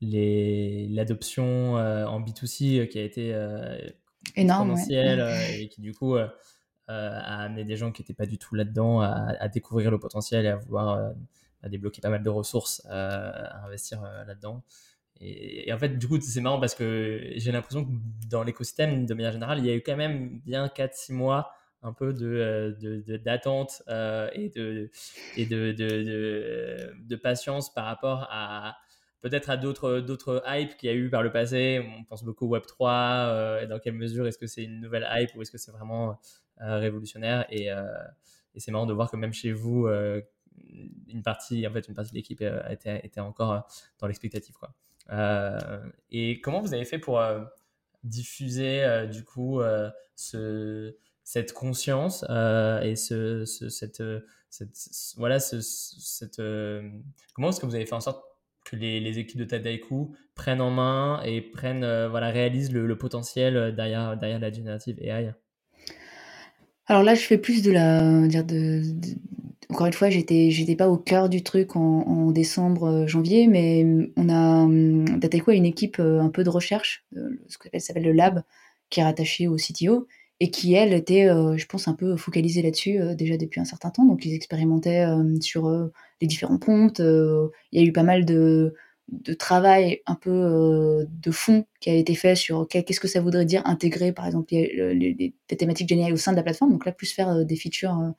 l'adoption 0.00 1.74
en 1.74 2.20
B2C 2.20 2.88
qui 2.88 2.98
a 2.98 3.02
été 3.02 3.28
énorme 4.34 4.76
et 4.90 5.68
qui 5.68 5.80
du 5.80 5.94
coup 5.94 6.16
a 6.16 6.32
amené 6.88 7.64
des 7.64 7.76
gens 7.76 7.92
qui 7.92 8.02
n'étaient 8.02 8.12
pas 8.12 8.26
du 8.26 8.38
tout 8.38 8.56
là-dedans 8.56 9.00
à, 9.00 9.48
découvrir 9.48 9.92
le 9.92 10.00
potentiel 10.00 10.44
et 10.44 10.48
à 10.48 10.56
vouloir 10.56 11.12
débloquer 11.68 12.00
pas 12.00 12.10
mal 12.10 12.24
de 12.24 12.30
ressources 12.30 12.84
à 12.90 13.64
investir 13.64 14.02
là-dedans. 14.26 14.64
Et, 15.22 15.72
en 15.72 15.78
fait, 15.78 15.98
du 15.98 16.08
coup, 16.08 16.20
c'est 16.20 16.40
marrant 16.40 16.58
parce 16.58 16.74
que 16.74 17.32
j'ai 17.36 17.52
l'impression 17.52 17.84
que 17.84 17.90
dans 18.28 18.42
l'écosystème, 18.42 19.06
de 19.06 19.14
manière 19.14 19.32
générale, 19.32 19.60
il 19.60 19.66
y 19.66 19.70
a 19.70 19.74
eu 19.74 19.82
quand 19.82 19.96
même 19.96 20.40
bien 20.40 20.66
4-6 20.66 21.12
mois 21.12 21.52
un 21.82 21.92
peu 21.92 22.12
de, 22.12 22.26
euh, 22.26 23.18
d'attente 23.18 23.82
euh, 23.88 24.28
et, 24.32 24.48
de, 24.50 24.90
et 25.36 25.46
de, 25.46 25.72
de, 25.72 27.16
patience 27.16 27.72
par 27.72 27.84
rapport 27.84 28.28
à 28.30 28.76
peut-être 29.20 29.50
à 29.50 29.56
d'autres, 29.56 30.00
d'autres 30.00 30.42
hypes 30.46 30.76
qu'il 30.76 30.90
y 30.90 30.92
a 30.92 30.96
eu 30.96 31.10
par 31.10 31.22
le 31.22 31.32
passé. 31.32 31.84
On 31.98 32.04
pense 32.04 32.24
beaucoup 32.24 32.46
au 32.46 32.56
Web3 32.56 32.78
euh, 32.80 33.60
et 33.62 33.66
dans 33.66 33.78
quelle 33.78 33.94
mesure 33.94 34.26
est-ce 34.26 34.38
que 34.38 34.46
c'est 34.46 34.64
une 34.64 34.80
nouvelle 34.80 35.08
hype 35.12 35.34
ou 35.36 35.42
est-ce 35.42 35.50
que 35.50 35.58
c'est 35.58 35.72
vraiment 35.72 36.18
révolutionnaire 36.58 37.44
et, 37.50 37.66
et, 37.66 38.60
c'est 38.60 38.70
marrant 38.70 38.86
de 38.86 38.92
voir 38.92 39.10
que 39.10 39.16
même 39.16 39.32
chez 39.32 39.52
vous, 39.52 39.88
une 39.88 41.22
partie, 41.24 41.66
en 41.66 41.72
fait, 41.72 41.88
une 41.88 41.94
partie 41.94 42.12
de 42.12 42.16
l'équipe 42.16 42.44
était, 42.70 43.00
était 43.04 43.20
encore 43.20 43.66
dans 43.98 44.06
l'expectative. 44.06 44.54
Quoi. 44.54 44.72
Et 45.10 46.40
comment 46.40 46.60
vous 46.60 46.74
avez 46.74 46.84
fait 46.84 46.98
pour 46.98 47.22
diffuser 48.04 49.06
du 49.10 49.24
coup 49.24 49.60
ce, 50.16 50.94
cette 51.24 51.52
conscience 51.52 52.24
et 52.24 52.96
ce, 52.96 53.44
cette, 53.44 54.02
voilà, 55.16 55.40
cette, 55.40 56.42
comment 57.34 57.48
est-ce 57.48 57.60
que 57.60 57.66
vous 57.66 57.74
avez 57.74 57.86
fait 57.86 57.94
en 57.94 58.00
sorte 58.00 58.24
que 58.64 58.76
les, 58.76 59.18
équipes 59.18 59.40
de 59.40 59.44
Tadaiku 59.44 60.14
prennent 60.34 60.60
en 60.60 60.70
main 60.70 61.20
et 61.24 61.40
prennent, 61.40 62.06
voilà, 62.06 62.30
réalisent 62.30 62.72
le, 62.72 62.96
potentiel 62.96 63.74
derrière, 63.74 64.16
derrière 64.16 64.38
la 64.38 64.52
générative 64.52 64.98
AI 65.00 65.34
alors 66.86 67.02
là, 67.02 67.14
je 67.14 67.22
fais 67.22 67.38
plus 67.38 67.62
de 67.62 67.70
la, 67.70 68.00
encore 69.72 69.86
une 69.86 69.92
fois, 69.94 70.10
j'étais, 70.10 70.50
j'étais 70.50 70.76
pas 70.76 70.88
au 70.88 70.98
cœur 70.98 71.30
du 71.30 71.42
truc 71.42 71.76
en, 71.76 72.30
décembre, 72.30 72.84
euh, 72.84 73.06
janvier, 73.06 73.46
mais 73.46 73.86
on 74.16 74.28
a, 74.28 74.64
hum, 74.64 75.06
a 75.06 75.52
une 75.52 75.64
équipe 75.64 75.98
euh, 75.98 76.20
un 76.20 76.28
peu 76.28 76.44
de 76.44 76.50
recherche, 76.50 77.04
euh, 77.16 77.40
ce 77.48 77.56
qu'elle 77.56 77.80
s'appelle 77.80 78.04
le 78.04 78.12
lab, 78.12 78.42
qui 78.90 79.00
est 79.00 79.04
rattaché 79.04 79.48
au 79.48 79.56
CTO 79.56 80.06
et 80.40 80.50
qui, 80.50 80.74
elle, 80.74 80.92
était, 80.92 81.28
je 81.28 81.66
pense, 81.66 81.86
un 81.86 81.94
peu 81.94 82.16
focalisée 82.16 82.62
là-dessus 82.62 82.98
déjà 83.16 83.36
depuis 83.36 83.60
un 83.60 83.64
certain 83.64 83.90
temps. 83.90 84.04
Donc, 84.04 84.24
ils 84.24 84.34
expérimentaient 84.34 85.06
sur 85.40 85.70
les 86.20 86.26
différents 86.26 86.58
prompts. 86.58 86.98
Il 86.98 87.50
y 87.72 87.78
a 87.78 87.86
eu 87.86 87.92
pas 87.92 88.02
mal 88.02 88.24
de, 88.24 88.74
de 89.08 89.34
travail 89.34 90.00
un 90.06 90.14
peu 90.14 91.06
de 91.08 91.30
fond 91.30 91.66
qui 91.80 91.90
a 91.90 91.94
été 91.94 92.14
fait 92.14 92.34
sur 92.34 92.66
qu'est-ce 92.68 93.00
que 93.00 93.08
ça 93.08 93.20
voudrait 93.20 93.44
dire 93.44 93.62
intégrer, 93.66 94.12
par 94.12 94.26
exemple, 94.26 94.48
les, 94.52 95.34
thématiques 95.46 95.88
GenAI 95.88 96.12
au 96.12 96.16
sein 96.16 96.32
de 96.32 96.36
la 96.36 96.42
plateforme. 96.42 96.72
Donc 96.72 96.86
là, 96.86 96.92
plus 96.92 97.12
faire 97.12 97.44
des 97.44 97.56
features 97.56 98.14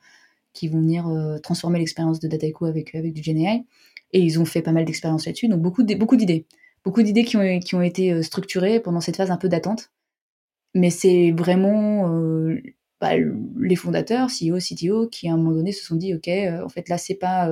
qui 0.54 0.68
vont 0.68 0.78
venir 0.78 1.06
euh, 1.08 1.38
transformer 1.38 1.78
l'expérience 1.78 2.20
de 2.20 2.28
Dataiku 2.28 2.64
avec, 2.64 2.94
avec 2.94 3.12
du 3.12 3.22
GenAI. 3.22 3.64
Et 4.12 4.20
ils 4.20 4.40
ont 4.40 4.44
fait 4.44 4.62
pas 4.62 4.72
mal 4.72 4.84
d'expériences 4.86 5.26
là-dessus, 5.26 5.48
donc 5.48 5.60
beaucoup, 5.60 5.84
beaucoup 5.84 6.16
d'idées. 6.16 6.46
Beaucoup 6.84 7.02
d'idées 7.02 7.24
qui 7.24 7.36
ont, 7.36 7.58
qui 7.58 7.74
ont 7.74 7.82
été 7.82 8.12
euh, 8.12 8.22
structurées 8.22 8.80
pendant 8.80 9.00
cette 9.00 9.16
phase 9.16 9.30
un 9.30 9.36
peu 9.36 9.48
d'attente. 9.48 9.90
Mais 10.74 10.90
c'est 10.90 11.32
vraiment 11.32 12.08
euh, 12.08 12.60
bah, 13.00 13.12
les 13.60 13.76
fondateurs, 13.76 14.28
CEO, 14.28 14.58
CTO, 14.58 15.08
qui 15.08 15.28
à 15.28 15.34
un 15.34 15.36
moment 15.36 15.52
donné 15.52 15.72
se 15.72 15.84
sont 15.84 15.96
dit, 15.96 16.14
OK, 16.14 16.28
en 16.28 16.68
fait 16.68 16.88
là, 16.88 16.96
c'est 16.96 17.14
pas, 17.14 17.50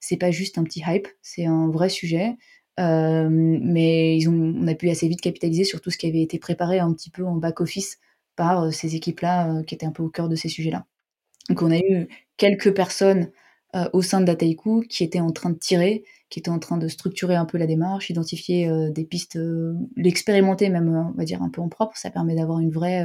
c'est 0.00 0.16
pas 0.16 0.30
juste 0.30 0.58
un 0.58 0.64
petit 0.64 0.82
hype, 0.86 1.08
c'est 1.22 1.46
un 1.46 1.70
vrai 1.70 1.88
sujet. 1.88 2.36
Mais 2.78 4.16
ils 4.16 4.28
ont, 4.28 4.54
on 4.56 4.66
a 4.68 4.74
pu 4.74 4.88
assez 4.90 5.08
vite 5.08 5.20
capitaliser 5.20 5.64
sur 5.64 5.80
tout 5.80 5.90
ce 5.90 5.98
qui 5.98 6.06
avait 6.06 6.22
été 6.22 6.38
préparé 6.38 6.78
un 6.78 6.92
petit 6.92 7.10
peu 7.10 7.24
en 7.24 7.36
back-office 7.36 7.98
par 8.36 8.72
ces 8.72 8.94
équipes-là 8.94 9.62
qui 9.64 9.74
étaient 9.74 9.86
un 9.86 9.92
peu 9.92 10.02
au 10.02 10.08
cœur 10.08 10.28
de 10.28 10.36
ces 10.36 10.48
sujets-là. 10.48 10.86
Donc 11.48 11.62
on 11.62 11.70
a 11.70 11.78
eu 11.78 12.08
quelques 12.36 12.74
personnes 12.74 13.30
euh, 13.76 13.88
au 13.92 14.00
sein 14.00 14.20
de 14.20 14.24
Dataiku 14.24 14.82
qui 14.88 15.04
étaient 15.04 15.20
en 15.20 15.30
train 15.30 15.50
de 15.50 15.58
tirer, 15.58 16.04
qui 16.30 16.38
étaient 16.38 16.50
en 16.50 16.58
train 16.58 16.78
de 16.78 16.88
structurer 16.88 17.34
un 17.34 17.44
peu 17.44 17.58
la 17.58 17.66
démarche, 17.66 18.08
identifier 18.08 18.66
euh, 18.68 18.90
des 18.90 19.04
pistes, 19.04 19.36
euh, 19.36 19.74
l'expérimenter 19.96 20.70
même, 20.70 20.88
on 20.88 21.16
va 21.16 21.24
dire 21.24 21.42
un 21.42 21.50
peu 21.50 21.60
en 21.60 21.68
propre. 21.68 21.96
Ça 21.96 22.10
permet 22.10 22.34
d'avoir 22.34 22.60
une 22.60 22.70
vraie, 22.70 23.04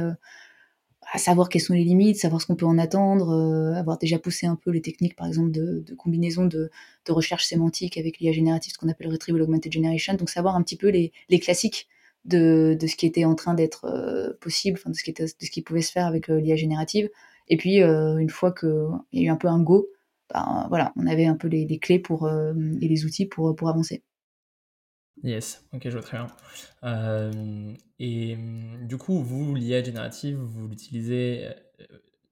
à 1.14 1.18
savoir 1.18 1.48
quelles 1.48 1.62
sont 1.62 1.74
les 1.74 1.84
limites, 1.84 2.16
savoir 2.16 2.42
ce 2.42 2.46
qu'on 2.46 2.56
peut 2.56 2.66
en 2.66 2.76
attendre, 2.76 3.32
avoir 3.76 3.98
déjà 3.98 4.18
poussé 4.18 4.46
un 4.46 4.56
peu 4.56 4.70
les 4.70 4.82
techniques, 4.82 5.14
par 5.14 5.26
exemple 5.26 5.52
de, 5.52 5.84
combinaison 5.96 6.44
de, 6.44 6.70
recherche 7.08 7.44
sémantique 7.44 7.96
avec 7.96 8.18
l'IA 8.18 8.32
générative, 8.32 8.72
ce 8.72 8.78
qu'on 8.78 8.88
appelle 8.88 9.08
Retrieval 9.08 9.42
Augmented 9.42 9.72
Generation. 9.72 10.14
Donc 10.14 10.28
savoir 10.28 10.56
un 10.56 10.62
petit 10.62 10.76
peu 10.76 10.88
les, 10.88 11.12
classiques 11.38 11.88
de, 12.24 12.76
ce 12.80 12.96
qui 12.96 13.06
était 13.06 13.24
en 13.24 13.36
train 13.36 13.54
d'être 13.54 14.36
possible, 14.40 14.80
de 14.84 14.92
ce 14.92 15.04
qui 15.04 15.12
de 15.12 15.26
ce 15.26 15.50
qui 15.50 15.62
pouvait 15.62 15.82
se 15.82 15.92
faire 15.92 16.06
avec 16.06 16.28
l'IA 16.28 16.56
générative 16.56 17.08
et 17.48 17.56
puis, 17.56 17.82
euh, 17.82 18.18
une 18.18 18.30
fois 18.30 18.52
qu'il 18.52 18.70
y 19.12 19.20
a 19.20 19.22
eu 19.22 19.28
un 19.28 19.36
peu 19.36 19.48
un 19.48 19.60
go, 19.60 19.88
ben, 20.32 20.66
voilà, 20.68 20.92
on 20.96 21.06
avait 21.06 21.26
un 21.26 21.36
peu 21.36 21.48
les, 21.48 21.78
clés 21.78 21.98
pour, 21.98 22.26
euh, 22.26 22.54
et 22.80 22.88
les 22.88 23.04
outils 23.04 23.26
pour, 23.26 23.54
pour 23.54 23.68
avancer. 23.68 24.02
Yes, 25.24 25.66
ok, 25.72 25.82
je 25.84 25.90
vois 25.90 26.02
très 26.02 26.18
bien. 26.18 26.26
Euh, 26.84 27.72
et 27.98 28.36
du 28.82 28.96
coup, 28.98 29.22
vous, 29.22 29.54
l'IA 29.54 29.82
générative, 29.82 30.36
vous 30.36 30.68
l'utilisez 30.68 31.48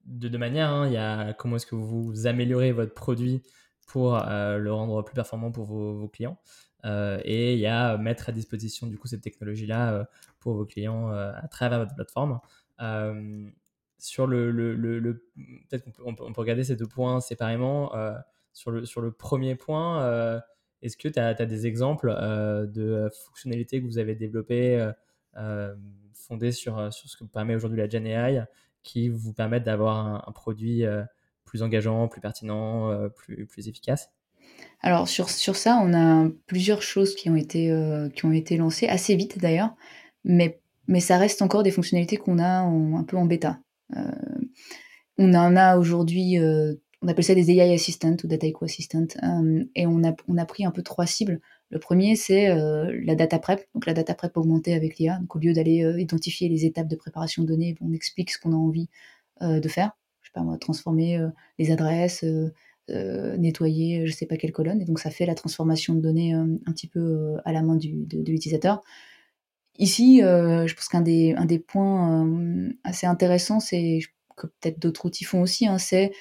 de 0.05 0.29
deux 0.29 0.37
manières. 0.37 0.69
Hein. 0.69 0.87
Il 0.87 0.93
y 0.93 0.97
a 0.97 1.33
comment 1.33 1.57
est-ce 1.57 1.65
que 1.65 1.75
vous 1.75 2.27
améliorez 2.27 2.71
votre 2.71 2.93
produit 2.93 3.41
pour 3.87 4.13
le 4.13 4.69
rendre 4.69 5.01
plus 5.03 5.15
performant 5.15 5.51
pour 5.51 5.65
vos, 5.65 6.07
clients. 6.07 6.37
et 6.85 7.53
il 7.53 7.59
y 7.59 7.65
a 7.65 7.97
mettre 7.97 8.29
à 8.29 8.31
disposition 8.31 8.87
du 8.87 8.97
coup 8.97 9.07
cette 9.07 9.21
technologie-là 9.21 10.07
pour 10.39 10.53
vos 10.53 10.65
clients 10.65 11.09
à 11.09 11.47
travers 11.49 11.79
votre 11.79 11.95
plateforme 11.95 12.39
sur 14.03 14.27
le, 14.27 14.51
le, 14.51 14.75
le, 14.75 15.25
peut-être 15.69 15.85
qu'on 15.85 16.13
peut, 16.13 16.25
peut, 16.25 16.41
regarder 16.41 16.65
ces 16.65 16.75
deux 16.75 16.87
points 16.87 17.21
séparément. 17.21 17.95
Euh, 17.95 18.13
sur, 18.51 18.69
le, 18.69 18.85
sur 18.85 19.01
le 19.01 19.11
premier 19.11 19.55
point, 19.55 20.03
euh, 20.03 20.39
est-ce 20.83 20.97
que 20.97 21.07
tu 21.07 21.19
as, 21.19 21.33
des 21.33 21.67
exemples 21.67 22.13
euh, 22.15 22.65
de 22.65 23.09
fonctionnalités 23.25 23.81
que 23.81 23.85
vous 23.85 23.97
avez 23.97 24.15
développées 24.15 24.91
fondées 26.13 26.51
sur, 26.51 26.93
ce 26.93 27.17
que 27.17 27.23
permet 27.23 27.55
aujourd'hui 27.55 27.79
la 27.79 27.89
Gen 27.89 28.05
AI 28.05 28.43
qui 28.83 29.09
vous 29.09 29.33
permettent 29.33 29.63
d'avoir 29.63 30.27
un, 30.27 30.31
produit 30.31 30.83
plus 31.45 31.63
engageant, 31.63 32.07
plus 32.07 32.21
pertinent, 32.21 33.09
plus, 33.15 33.67
efficace? 33.67 34.11
Alors 34.81 35.07
sur, 35.07 35.29
ça, 35.29 35.79
on 35.81 35.93
a 35.93 36.29
plusieurs 36.45 36.81
choses 36.81 37.15
qui 37.15 37.29
ont 37.29 37.35
été, 37.35 38.57
lancées 38.57 38.87
assez 38.87 39.15
vite 39.15 39.39
d'ailleurs, 39.39 39.75
mais, 40.23 40.59
ça 40.99 41.17
reste 41.17 41.41
encore 41.41 41.63
des 41.63 41.71
fonctionnalités 41.71 42.17
qu'on 42.17 42.39
a 42.39 42.59
un 42.59 43.03
peu 43.03 43.17
en 43.17 43.25
bêta. 43.25 43.59
Euh, 43.95 44.11
on 45.17 45.33
en 45.33 45.55
a 45.55 45.77
aujourd'hui, 45.77 46.39
euh, 46.39 46.75
on 47.03 47.07
appelle 47.07 47.23
ça 47.23 47.35
des 47.35 47.51
AI 47.51 47.73
assistants 47.73 48.15
ou 48.23 48.27
data 48.27 48.47
eco 48.47 48.65
assistants, 48.65 49.07
euh, 49.23 49.63
et 49.75 49.85
on 49.85 50.03
a, 50.03 50.45
pris 50.45 50.65
un 50.65 50.71
peu 50.71 50.81
trois 50.81 51.05
cibles. 51.05 51.39
Le 51.69 51.79
premier, 51.79 52.15
c'est 52.15 52.49
la 52.49 53.15
data 53.15 53.39
prep, 53.39 53.67
donc 53.73 53.87
la 53.87 53.93
data 53.93 54.13
prep 54.13 54.37
augmentée 54.37 54.73
avec 54.73 54.97
l'IA. 54.97 55.17
Donc 55.19 55.35
au 55.35 55.39
lieu 55.39 55.53
d'aller 55.53 55.83
identifier 55.97 56.47
les 56.47 56.65
étapes 56.65 56.87
de 56.87 56.95
préparation 56.95 57.41
de 57.41 57.47
données, 57.47 57.75
on 57.81 57.93
explique 57.93 58.29
ce 58.29 58.37
qu'on 58.37 58.53
a 58.53 58.55
envie 58.55 58.89
de 59.41 59.67
faire. 59.67 59.91
Je 60.21 60.27
sais 60.27 60.33
pas 60.35 60.43
moi, 60.43 60.59
transformer 60.59 61.19
les 61.57 61.71
adresses, 61.71 62.23
nettoyer 62.89 64.05
je 64.05 64.13
sais 64.13 64.27
pas 64.27 64.37
quelle 64.37 64.51
colonne, 64.51 64.81
et 64.81 64.85
donc 64.85 64.99
ça 64.99 65.09
fait 65.09 65.25
la 65.25 65.33
transformation 65.33 65.95
de 65.95 65.99
données 65.99 66.33
un 66.33 66.71
petit 66.73 66.87
peu 66.87 67.37
à 67.43 67.51
la 67.51 67.63
main 67.63 67.75
de 67.75 68.31
l'utilisateur. 68.31 68.83
Ici, 69.79 70.21
euh, 70.23 70.67
je 70.67 70.75
pense 70.75 70.87
qu'un 70.87 71.01
des, 71.01 71.33
un 71.35 71.45
des 71.45 71.59
points 71.59 72.25
euh, 72.25 72.69
assez 72.83 73.07
intéressants, 73.07 73.59
c'est 73.59 73.99
que 74.37 74.47
peut-être 74.47 74.79
d'autres 74.79 75.05
outils 75.05 75.23
font 75.23 75.41
aussi, 75.41 75.67
hein, 75.67 75.77
c'est 75.79 76.11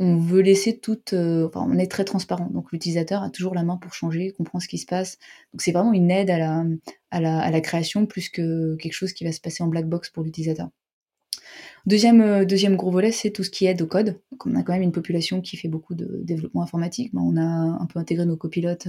on 0.00 0.16
veut 0.16 0.40
laisser 0.40 0.78
toute, 0.78 1.12
euh, 1.12 1.48
enfin, 1.48 1.70
est 1.78 1.90
très 1.90 2.04
transparent, 2.04 2.48
donc 2.50 2.72
l'utilisateur 2.72 3.22
a 3.22 3.30
toujours 3.30 3.54
la 3.54 3.64
main 3.64 3.76
pour 3.76 3.94
changer, 3.94 4.32
comprend 4.32 4.60
ce 4.60 4.68
qui 4.68 4.78
se 4.78 4.86
passe. 4.86 5.18
Donc 5.52 5.62
c'est 5.62 5.72
vraiment 5.72 5.92
une 5.92 6.10
aide 6.10 6.30
à 6.30 7.20
la, 7.20 7.60
création 7.60 8.06
plus 8.06 8.28
que 8.28 8.76
quelque 8.76 8.92
chose 8.92 9.12
qui 9.12 9.24
va 9.24 9.32
se 9.32 9.40
passer 9.40 9.62
en 9.62 9.66
black 9.66 9.88
box 9.88 10.10
pour 10.10 10.22
l'utilisateur. 10.22 10.68
Deuxième, 11.86 12.44
deuxième 12.44 12.76
gros 12.76 12.90
volet, 12.90 13.12
c'est 13.12 13.30
tout 13.30 13.42
ce 13.42 13.50
qui 13.50 13.66
aide 13.66 13.80
au 13.82 13.86
code. 13.86 14.20
On 14.44 14.54
a 14.56 14.62
quand 14.62 14.72
même 14.72 14.82
une 14.82 14.92
population 14.92 15.40
qui 15.40 15.56
fait 15.56 15.68
beaucoup 15.68 15.94
de 15.94 16.20
développement 16.22 16.62
informatique. 16.62 17.12
On 17.14 17.36
a 17.36 17.42
un 17.42 17.86
peu 17.86 17.98
intégré 17.98 18.26
nos 18.26 18.36
copilotes 18.36 18.88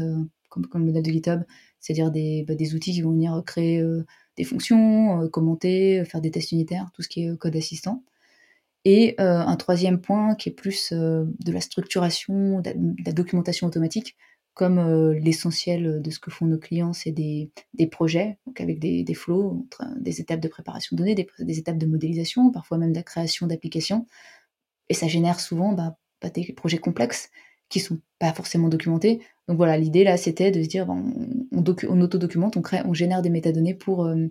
comme, 0.49 0.67
comme 0.67 0.81
le 0.81 0.87
modèle 0.87 1.03
de 1.03 1.11
GitHub 1.11 1.41
c'est-à-dire 1.79 2.11
des, 2.11 2.43
bah, 2.47 2.55
des, 2.55 2.75
outils 2.75 2.93
qui 2.93 3.01
vont 3.01 3.11
venir 3.11 3.41
créer 3.45 3.79
euh, 3.81 4.05
des 4.37 4.43
fonctions, 4.43 5.21
euh, 5.21 5.29
commenter, 5.29 6.03
faire 6.05 6.21
des 6.21 6.31
tests 6.31 6.51
unitaires, 6.51 6.89
tout 6.93 7.01
ce 7.01 7.09
qui 7.09 7.23
est 7.23 7.29
euh, 7.29 7.35
code 7.35 7.55
assistant. 7.55 8.03
Et 8.85 9.15
un 9.17 9.55
troisième 9.57 9.99
point 9.99 10.35
qui 10.35 10.49
est 10.49 10.53
plus 10.53 10.93
de 10.93 11.51
la 11.51 11.61
structuration, 11.61 12.61
de 12.61 12.73
la, 13.05 13.11
documentation 13.11 13.67
automatique, 13.67 14.15
comme 14.53 15.13
l'essentiel 15.13 16.01
de 16.01 16.11
ce 16.11 16.19
que 16.19 16.31
font 16.31 16.45
nos 16.45 16.57
clients, 16.57 16.93
c'est 16.93 17.11
des, 17.11 17.51
projets, 17.91 18.37
donc 18.45 18.61
avec 18.61 18.79
des, 18.79 19.03
des 19.03 19.13
flows, 19.13 19.67
des 19.99 20.21
étapes 20.21 20.39
de 20.39 20.47
préparation 20.47 20.95
de 20.95 21.01
données, 21.01 21.15
des, 21.15 21.59
étapes 21.59 21.77
de 21.77 21.85
modélisation, 21.85 22.51
parfois 22.51 22.77
même 22.77 22.91
de 22.91 22.97
la 22.97 23.03
création 23.03 23.47
d'applications. 23.47 24.05
Et 24.89 24.93
ça 24.93 25.07
génère 25.07 25.39
souvent 25.39 25.73
bah, 25.73 25.95
des 26.33 26.53
projets 26.53 26.77
complexes 26.77 27.29
qui 27.69 27.79
sont 27.79 27.99
pas 28.17 28.33
forcément 28.33 28.67
documentés. 28.67 29.21
Donc 29.47 29.57
voilà, 29.57 29.77
l'idée 29.77 30.03
là, 30.03 30.17
c'était 30.17 30.51
de 30.51 30.61
se 30.61 30.67
dire, 30.67 30.89
on, 30.89 31.13
on, 31.51 32.01
auto-documente, 32.01 32.57
on, 32.57 32.61
crée, 32.61 32.81
on 32.85 32.93
génère 32.93 33.21
des 33.21 33.29
métadonnées 33.29 33.75
pour, 33.75 34.05
euh, 34.05 34.27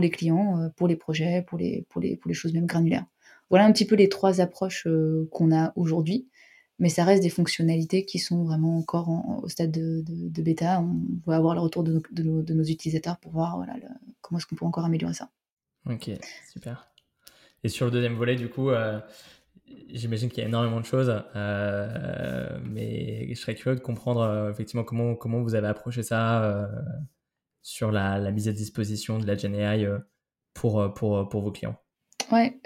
les 0.00 0.10
clients, 0.10 0.60
euh, 0.60 0.68
pour 0.76 0.86
les 0.88 0.96
projets, 0.96 1.42
pour 1.42 1.58
les 1.58 1.86
choses 2.32 2.52
même 2.52 2.66
granulaires. 2.66 3.06
Voilà 3.50 3.66
un 3.66 3.72
petit 3.72 3.86
peu 3.86 3.96
les 3.96 4.08
trois 4.08 4.40
approches 4.40 4.86
euh, 4.86 5.28
qu'on 5.32 5.54
a 5.54 5.72
aujourd'hui, 5.76 6.28
mais 6.78 6.88
ça 6.88 7.04
reste 7.04 7.22
des 7.22 7.30
fonctionnalités 7.30 8.04
qui 8.04 8.18
sont 8.18 8.44
vraiment 8.44 8.78
encore 8.78 9.08
au 9.42 9.48
stade 9.48 9.70
de, 9.70 10.02
de, 10.06 10.42
bêta. 10.42 10.80
On 10.80 11.02
va 11.26 11.36
avoir 11.36 11.54
le 11.54 11.60
retour 11.60 11.82
de 11.82 11.92
nos, 11.92 12.02
de 12.12 12.22
nos, 12.22 12.42
de 12.42 12.54
nos 12.54 12.64
utilisateurs 12.64 13.18
pour 13.18 13.32
voir 13.32 13.56
voilà, 13.56 13.74
comment 14.22 14.38
est-ce 14.38 14.46
qu'on 14.46 14.56
peut 14.56 14.64
encore 14.64 14.84
améliorer 14.84 15.14
ça. 15.14 15.30
Ok, 15.86 16.10
super. 16.50 16.88
Et 17.64 17.68
sur 17.68 17.84
le 17.84 17.92
deuxième 17.92 18.14
volet, 18.14 18.36
du 18.36 18.48
coup, 18.48 18.70
J'imagine 19.88 20.28
qu'il 20.28 20.38
y 20.38 20.44
a 20.44 20.48
énormément 20.48 20.80
de 20.80 20.84
choses, 20.84 21.12
euh, 21.34 22.58
mais 22.64 23.32
je 23.32 23.40
serais 23.40 23.54
curieux 23.54 23.76
de 23.76 23.82
comprendre 23.82 24.20
euh, 24.20 24.50
effectivement 24.50 24.84
comment, 24.84 25.14
comment 25.14 25.42
vous 25.42 25.54
avez 25.54 25.66
approché 25.66 26.02
ça 26.02 26.44
euh, 26.44 26.66
sur 27.62 27.90
la, 27.90 28.18
la, 28.18 28.30
mise 28.30 28.48
à 28.48 28.52
disposition 28.52 29.18
de 29.18 29.26
la 29.26 29.36
GenAI 29.36 29.86
pour, 30.54 30.92
pour, 30.94 31.28
pour 31.28 31.42
vos 31.42 31.50
clients. 31.50 31.76
Ouais, 32.30 32.60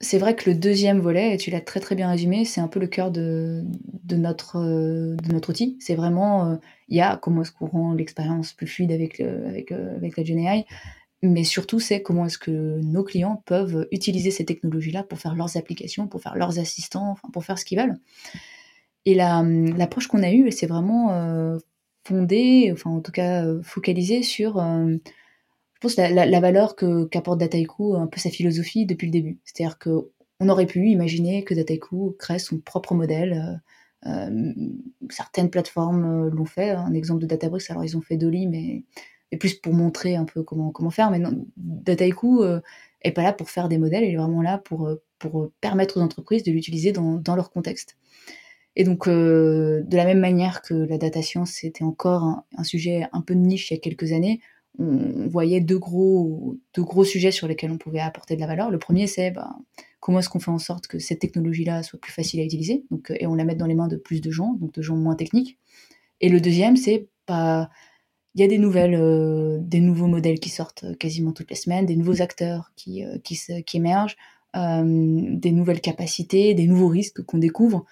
c'est 0.00 0.18
vrai 0.18 0.36
que 0.36 0.50
le 0.50 0.56
deuxième 0.56 1.00
volet, 1.00 1.34
et 1.34 1.36
tu 1.38 1.50
l'as 1.50 1.60
très 1.60 1.80
très 1.80 1.94
bien 1.94 2.10
résumé, 2.10 2.44
c'est 2.44 2.60
un 2.60 2.68
peu 2.68 2.80
le 2.80 2.86
cœur 2.86 3.10
de, 3.10 3.62
de, 4.04 4.16
notre, 4.16 4.60
de 4.60 5.32
notre 5.32 5.50
outil. 5.50 5.76
C'est 5.80 5.94
vraiment, 5.94 6.58
il 6.88 6.96
y 6.96 7.00
a 7.00 7.16
comment 7.16 7.42
est-ce 7.42 7.52
qu'on 7.52 7.66
rend 7.66 7.92
l'expérience 7.94 8.52
plus 8.52 8.66
fluide 8.66 8.92
avec, 8.92 9.20
avec, 9.20 9.72
avec 9.72 10.16
la 10.16 10.24
GenAI, 10.24 10.66
mais 11.22 11.44
surtout 11.44 11.80
c'est 11.80 12.02
comment 12.02 12.26
est-ce 12.26 12.38
que 12.38 12.80
nos 12.82 13.04
clients 13.04 13.42
peuvent 13.46 13.88
utiliser 13.90 14.30
ces 14.30 14.44
technologies-là 14.44 15.02
pour 15.02 15.18
faire 15.18 15.34
leurs 15.34 15.56
applications, 15.56 16.06
pour 16.08 16.20
faire 16.20 16.36
leurs 16.36 16.58
assistants, 16.58 17.16
pour 17.32 17.44
faire 17.44 17.58
ce 17.58 17.64
qu'ils 17.64 17.78
veulent. 17.78 17.96
Et 19.06 19.14
l'approche 19.14 20.08
qu'on 20.08 20.22
a 20.22 20.32
eue, 20.32 20.50
c'est 20.50 20.66
vraiment 20.66 21.12
euh, 21.12 21.58
fondée, 22.04 22.70
enfin 22.72 22.90
en 22.90 23.00
tout 23.00 23.12
cas 23.12 23.44
euh, 23.44 23.62
focalisée 23.62 24.22
sur, 24.22 24.58
euh, 24.58 24.96
je 25.76 25.80
pense, 25.80 25.96
la, 25.96 26.10
la, 26.10 26.40
valeur 26.40 26.74
qu'apporte 26.76 27.38
Dataiku, 27.38 27.94
un 27.94 28.06
peu 28.06 28.18
sa 28.18 28.30
philosophie 28.30 28.86
depuis 28.86 29.06
le 29.06 29.12
début. 29.12 29.38
C'est-à-dire 29.44 29.78
que 29.78 30.10
on 30.40 30.48
aurait 30.48 30.66
pu 30.66 30.88
imaginer 30.88 31.44
que 31.44 31.54
Dataiku 31.54 32.14
crée 32.18 32.38
son 32.38 32.58
propre 32.58 32.94
modèle. 32.94 33.60
certaines 35.10 35.50
plateformes 35.50 36.28
l'ont 36.28 36.44
fait. 36.44 36.70
Un 36.70 36.92
exemple 36.92 37.22
de 37.22 37.26
Databricks, 37.26 37.70
alors 37.70 37.84
ils 37.84 37.96
ont 37.96 38.02
fait 38.02 38.16
Dolly, 38.16 38.46
mais, 38.46 38.84
mais 39.32 39.38
plus 39.38 39.54
pour 39.54 39.72
montrer 39.72 40.16
un 40.16 40.24
peu 40.24 40.42
comment, 40.42 40.70
comment 40.70 40.90
faire. 40.90 41.10
Mais 41.10 41.18
non, 41.18 41.46
Dataiku 41.56 42.42
est 43.02 43.12
pas 43.12 43.22
là 43.22 43.32
pour 43.32 43.50
faire 43.50 43.68
des 43.68 43.78
modèles, 43.78 44.04
il 44.04 44.12
est 44.14 44.16
vraiment 44.16 44.42
là 44.42 44.58
pour, 44.58 44.90
pour 45.18 45.50
permettre 45.60 45.98
aux 45.98 46.02
entreprises 46.02 46.42
de 46.42 46.52
l'utiliser 46.52 46.92
dans, 46.92 47.14
dans 47.14 47.36
leur 47.36 47.50
contexte. 47.50 47.96
Et 48.76 48.84
donc, 48.84 49.08
euh, 49.08 49.82
de 49.84 49.96
la 49.96 50.04
même 50.04 50.20
manière 50.20 50.60
que 50.60 50.74
la 50.74 50.98
data 50.98 51.22
science, 51.22 51.52
c'était 51.52 51.82
encore 51.84 52.42
un, 52.56 52.64
sujet 52.64 53.08
un 53.12 53.22
peu 53.22 53.34
de 53.34 53.40
niche 53.40 53.70
il 53.70 53.74
y 53.74 53.76
a 53.78 53.80
quelques 53.80 54.12
années, 54.12 54.40
on, 54.78 55.28
voyait 55.28 55.60
deux 55.60 55.78
gros, 55.78 56.56
deux 56.74 56.82
gros 56.82 57.04
sujets 57.04 57.30
sur 57.30 57.48
lesquels 57.48 57.70
on 57.70 57.78
pouvait 57.78 58.00
apporter 58.00 58.36
de 58.36 58.40
la 58.40 58.46
valeur. 58.46 58.70
Le 58.70 58.78
premier, 58.78 59.06
c'est 59.06 59.30
bah, 59.30 59.56
comment 60.00 60.20
est-ce 60.20 60.28
qu'on 60.28 60.40
fait 60.40 60.50
en 60.50 60.58
sorte 60.58 60.86
que 60.86 60.98
cette 60.98 61.18
technologie-là 61.18 61.82
soit 61.82 62.00
plus 62.00 62.12
facile 62.12 62.40
à 62.40 62.44
utiliser, 62.44 62.84
donc, 62.90 63.12
et 63.18 63.26
on 63.26 63.34
la 63.34 63.44
mette 63.44 63.58
dans 63.58 63.66
les 63.66 63.74
mains 63.74 63.88
de 63.88 63.96
plus 63.96 64.20
de 64.20 64.30
gens, 64.30 64.54
donc 64.54 64.72
de 64.72 64.82
gens 64.82 64.96
moins 64.96 65.16
techniques. 65.16 65.58
Et 66.20 66.28
le 66.28 66.40
deuxième, 66.40 66.76
c'est 66.76 67.08
bah, 67.26 67.70
il 68.34 68.40
y 68.40 68.44
a 68.44 68.48
des 68.48 68.58
nouvelles, 68.58 68.94
euh, 68.94 69.58
des 69.60 69.80
nouveaux 69.80 70.06
modèles 70.06 70.40
qui 70.40 70.50
sortent 70.50 70.96
quasiment 70.98 71.32
toutes 71.32 71.50
les 71.50 71.56
semaines, 71.56 71.86
des 71.86 71.96
nouveaux 71.96 72.22
acteurs 72.22 72.72
qui, 72.76 73.04
euh, 73.04 73.18
qui, 73.24 73.38
qui, 73.64 73.76
émergent, 73.76 74.16
des 74.54 75.52
nouvelles 75.52 75.82
capacités, 75.82 76.54
des 76.54 76.66
nouveaux 76.66 76.88
risques 76.88 77.22
qu'on 77.22 77.36
découvre. 77.36 77.84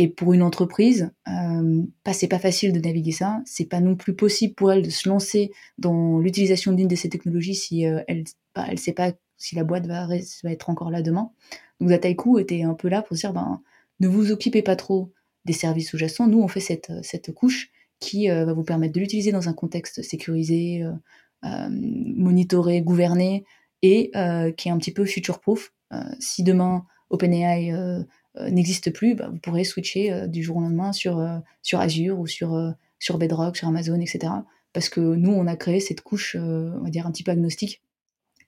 Et 0.00 0.06
pour 0.06 0.32
une 0.32 0.42
entreprise, 0.42 1.10
euh, 1.26 1.82
bah, 2.04 2.12
c'est 2.12 2.28
pas 2.28 2.38
facile 2.38 2.72
de 2.72 2.78
naviguer 2.78 3.10
ça. 3.10 3.42
C'est 3.44 3.64
pas 3.64 3.80
non 3.80 3.96
plus 3.96 4.14
possible 4.14 4.54
pour 4.54 4.70
elle 4.70 4.82
de 4.82 4.90
se 4.90 5.08
lancer 5.08 5.50
dans 5.76 6.20
l'utilisation 6.20 6.72
d'une 6.72 6.86
de 6.86 6.94
ces 6.94 7.08
technologies 7.08 7.56
si 7.56 7.84
euh, 7.84 8.00
elle, 8.06 8.22
bah, 8.54 8.64
elle 8.68 8.78
sait 8.78 8.92
pas 8.92 9.10
si 9.36 9.56
la 9.56 9.64
boîte 9.64 9.86
va, 9.86 10.06
être 10.44 10.70
encore 10.70 10.92
là 10.92 11.02
demain. 11.02 11.32
Donc 11.80 11.88
Dataiku 11.88 12.38
était 12.38 12.62
un 12.62 12.74
peu 12.74 12.88
là 12.88 13.02
pour 13.02 13.16
dire, 13.16 13.32
ben, 13.32 13.60
ne 13.98 14.06
vous 14.06 14.30
occupez 14.30 14.62
pas 14.62 14.76
trop 14.76 15.12
des 15.44 15.52
services 15.52 15.90
sous-jacents. 15.90 16.28
Nous, 16.28 16.40
on 16.40 16.48
fait 16.48 16.60
cette, 16.60 16.92
cette 17.02 17.32
couche 17.32 17.70
qui 17.98 18.30
euh, 18.30 18.44
va 18.44 18.52
vous 18.52 18.64
permettre 18.64 18.94
de 18.94 19.00
l'utiliser 19.00 19.32
dans 19.32 19.48
un 19.48 19.52
contexte 19.52 20.02
sécurisé, 20.02 20.84
euh, 21.44 21.68
monitoré, 21.70 22.82
gouverné, 22.82 23.44
et 23.82 24.10
qui 24.56 24.68
est 24.68 24.72
un 24.72 24.78
petit 24.78 24.92
peu 24.92 25.04
future-proof. 25.04 25.72
si 26.18 26.42
demain 26.42 26.84
OpenAI 27.10 27.72
n'existe 28.50 28.92
plus, 28.92 29.14
bah, 29.14 29.28
vous 29.30 29.38
pourrez 29.38 29.64
switcher 29.64 30.12
euh, 30.12 30.26
du 30.26 30.42
jour 30.42 30.56
au 30.56 30.60
lendemain 30.60 30.92
sur, 30.92 31.18
euh, 31.18 31.38
sur 31.62 31.80
Azure 31.80 32.18
ou 32.18 32.26
sur, 32.26 32.74
sur 32.98 33.18
Bedrock, 33.18 33.56
sur 33.56 33.68
Amazon, 33.68 34.00
etc. 34.00 34.32
Parce 34.72 34.88
que 34.88 35.00
nous, 35.00 35.32
on 35.32 35.46
a 35.46 35.56
créé 35.56 35.80
cette 35.80 36.02
couche, 36.02 36.36
on 36.36 36.82
va 36.82 36.90
dire, 36.90 37.06
un 37.06 37.10
petit 37.10 37.24
peu 37.24 37.32
agnostique 37.32 37.82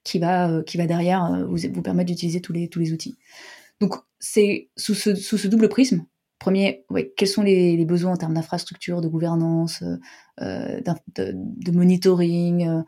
qui 0.04 0.18
va, 0.18 0.62
qui 0.64 0.76
va 0.76 0.86
derrière 0.86 1.46
vous, 1.46 1.56
vous 1.72 1.82
permettre 1.82 2.10
d'utiliser 2.10 2.40
tous 2.40 2.52
les, 2.52 2.68
tous 2.68 2.78
les 2.78 2.92
outils. 2.92 3.16
Donc, 3.80 3.94
c'est 4.18 4.68
sous 4.76 4.94
ce, 4.94 5.14
sous 5.14 5.38
ce 5.38 5.48
double 5.48 5.68
prisme, 5.68 6.04
Premier, 6.40 6.86
quels 7.18 7.28
sont 7.28 7.42
les, 7.42 7.84
besoins 7.84 8.12
en 8.12 8.16
termes 8.16 8.32
d'infrastructure, 8.32 9.02
de 9.02 9.08
gouvernance, 9.08 9.84
euh, 10.40 10.80
de, 11.14 11.70
monitoring, 11.70 12.82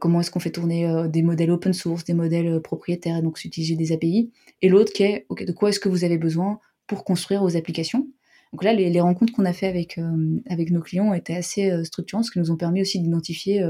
comment 0.00 0.20
est-ce 0.20 0.30
qu'on 0.30 0.40
fait 0.40 0.50
tourner 0.50 0.86
euh, 0.86 1.08
des 1.08 1.22
modèles 1.22 1.50
open 1.50 1.72
source, 1.72 2.04
des 2.04 2.14
modèles 2.14 2.48
euh, 2.48 2.60
propriétaires, 2.60 3.18
et 3.18 3.22
donc 3.22 3.38
s'utiliser 3.38 3.76
des 3.76 3.92
API. 3.92 4.30
Et 4.60 4.68
l'autre 4.68 4.92
qui 4.92 5.02
est, 5.02 5.26
de 5.30 5.52
quoi 5.52 5.70
est-ce 5.70 5.80
que 5.80 5.88
vous 5.88 6.04
avez 6.04 6.18
besoin 6.18 6.60
pour 6.86 7.04
construire 7.04 7.42
vos 7.42 7.56
applications? 7.56 8.08
Donc 8.52 8.64
là, 8.64 8.74
les, 8.74 9.00
rencontres 9.00 9.32
qu'on 9.32 9.46
a 9.46 9.52
fait 9.54 9.66
avec, 9.66 9.96
euh, 9.96 10.40
avec 10.46 10.70
nos 10.70 10.82
clients 10.82 11.14
étaient 11.14 11.36
assez 11.36 11.84
structurantes, 11.84 12.26
ce 12.26 12.30
qui 12.30 12.38
nous 12.38 12.50
ont 12.50 12.56
permis 12.56 12.82
aussi 12.82 13.00
d'identifier 13.00 13.64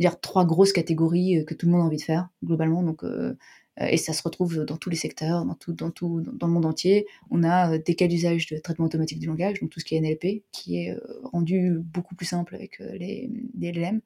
dire 0.00 0.20
trois 0.20 0.44
grosses 0.44 0.72
catégories 0.72 1.44
que 1.46 1.54
tout 1.54 1.64
le 1.64 1.72
monde 1.72 1.80
a 1.80 1.84
envie 1.84 1.96
de 1.96 2.02
faire 2.02 2.28
globalement. 2.44 2.82
Donc 2.82 3.04
et 3.80 3.96
ça 3.96 4.12
se 4.12 4.22
retrouve 4.22 4.66
dans 4.66 4.76
tous 4.76 4.90
les 4.90 4.96
secteurs, 4.96 5.46
dans 5.46 5.54
tout, 5.54 5.72
dans 5.72 5.90
tout, 5.90 6.20
dans 6.20 6.46
le 6.46 6.52
monde 6.52 6.66
entier. 6.66 7.06
On 7.30 7.42
a 7.42 7.78
des 7.78 7.94
cas 7.94 8.06
d'usage 8.06 8.46
de 8.48 8.58
traitement 8.58 8.84
automatique 8.84 9.18
du 9.18 9.26
langage, 9.26 9.60
donc 9.60 9.70
tout 9.70 9.80
ce 9.80 9.86
qui 9.86 9.96
est 9.96 10.00
NLP, 10.00 10.44
qui 10.52 10.76
est 10.76 10.94
rendu 11.24 11.78
beaucoup 11.80 12.14
plus 12.14 12.26
simple 12.26 12.54
avec 12.54 12.80
les, 12.80 13.30
les 13.58 13.72
LLM. 13.72 14.02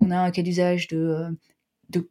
On 0.00 0.10
a 0.10 0.18
un 0.18 0.30
cas 0.30 0.42
d'usage 0.42 0.88
de, 0.88 1.36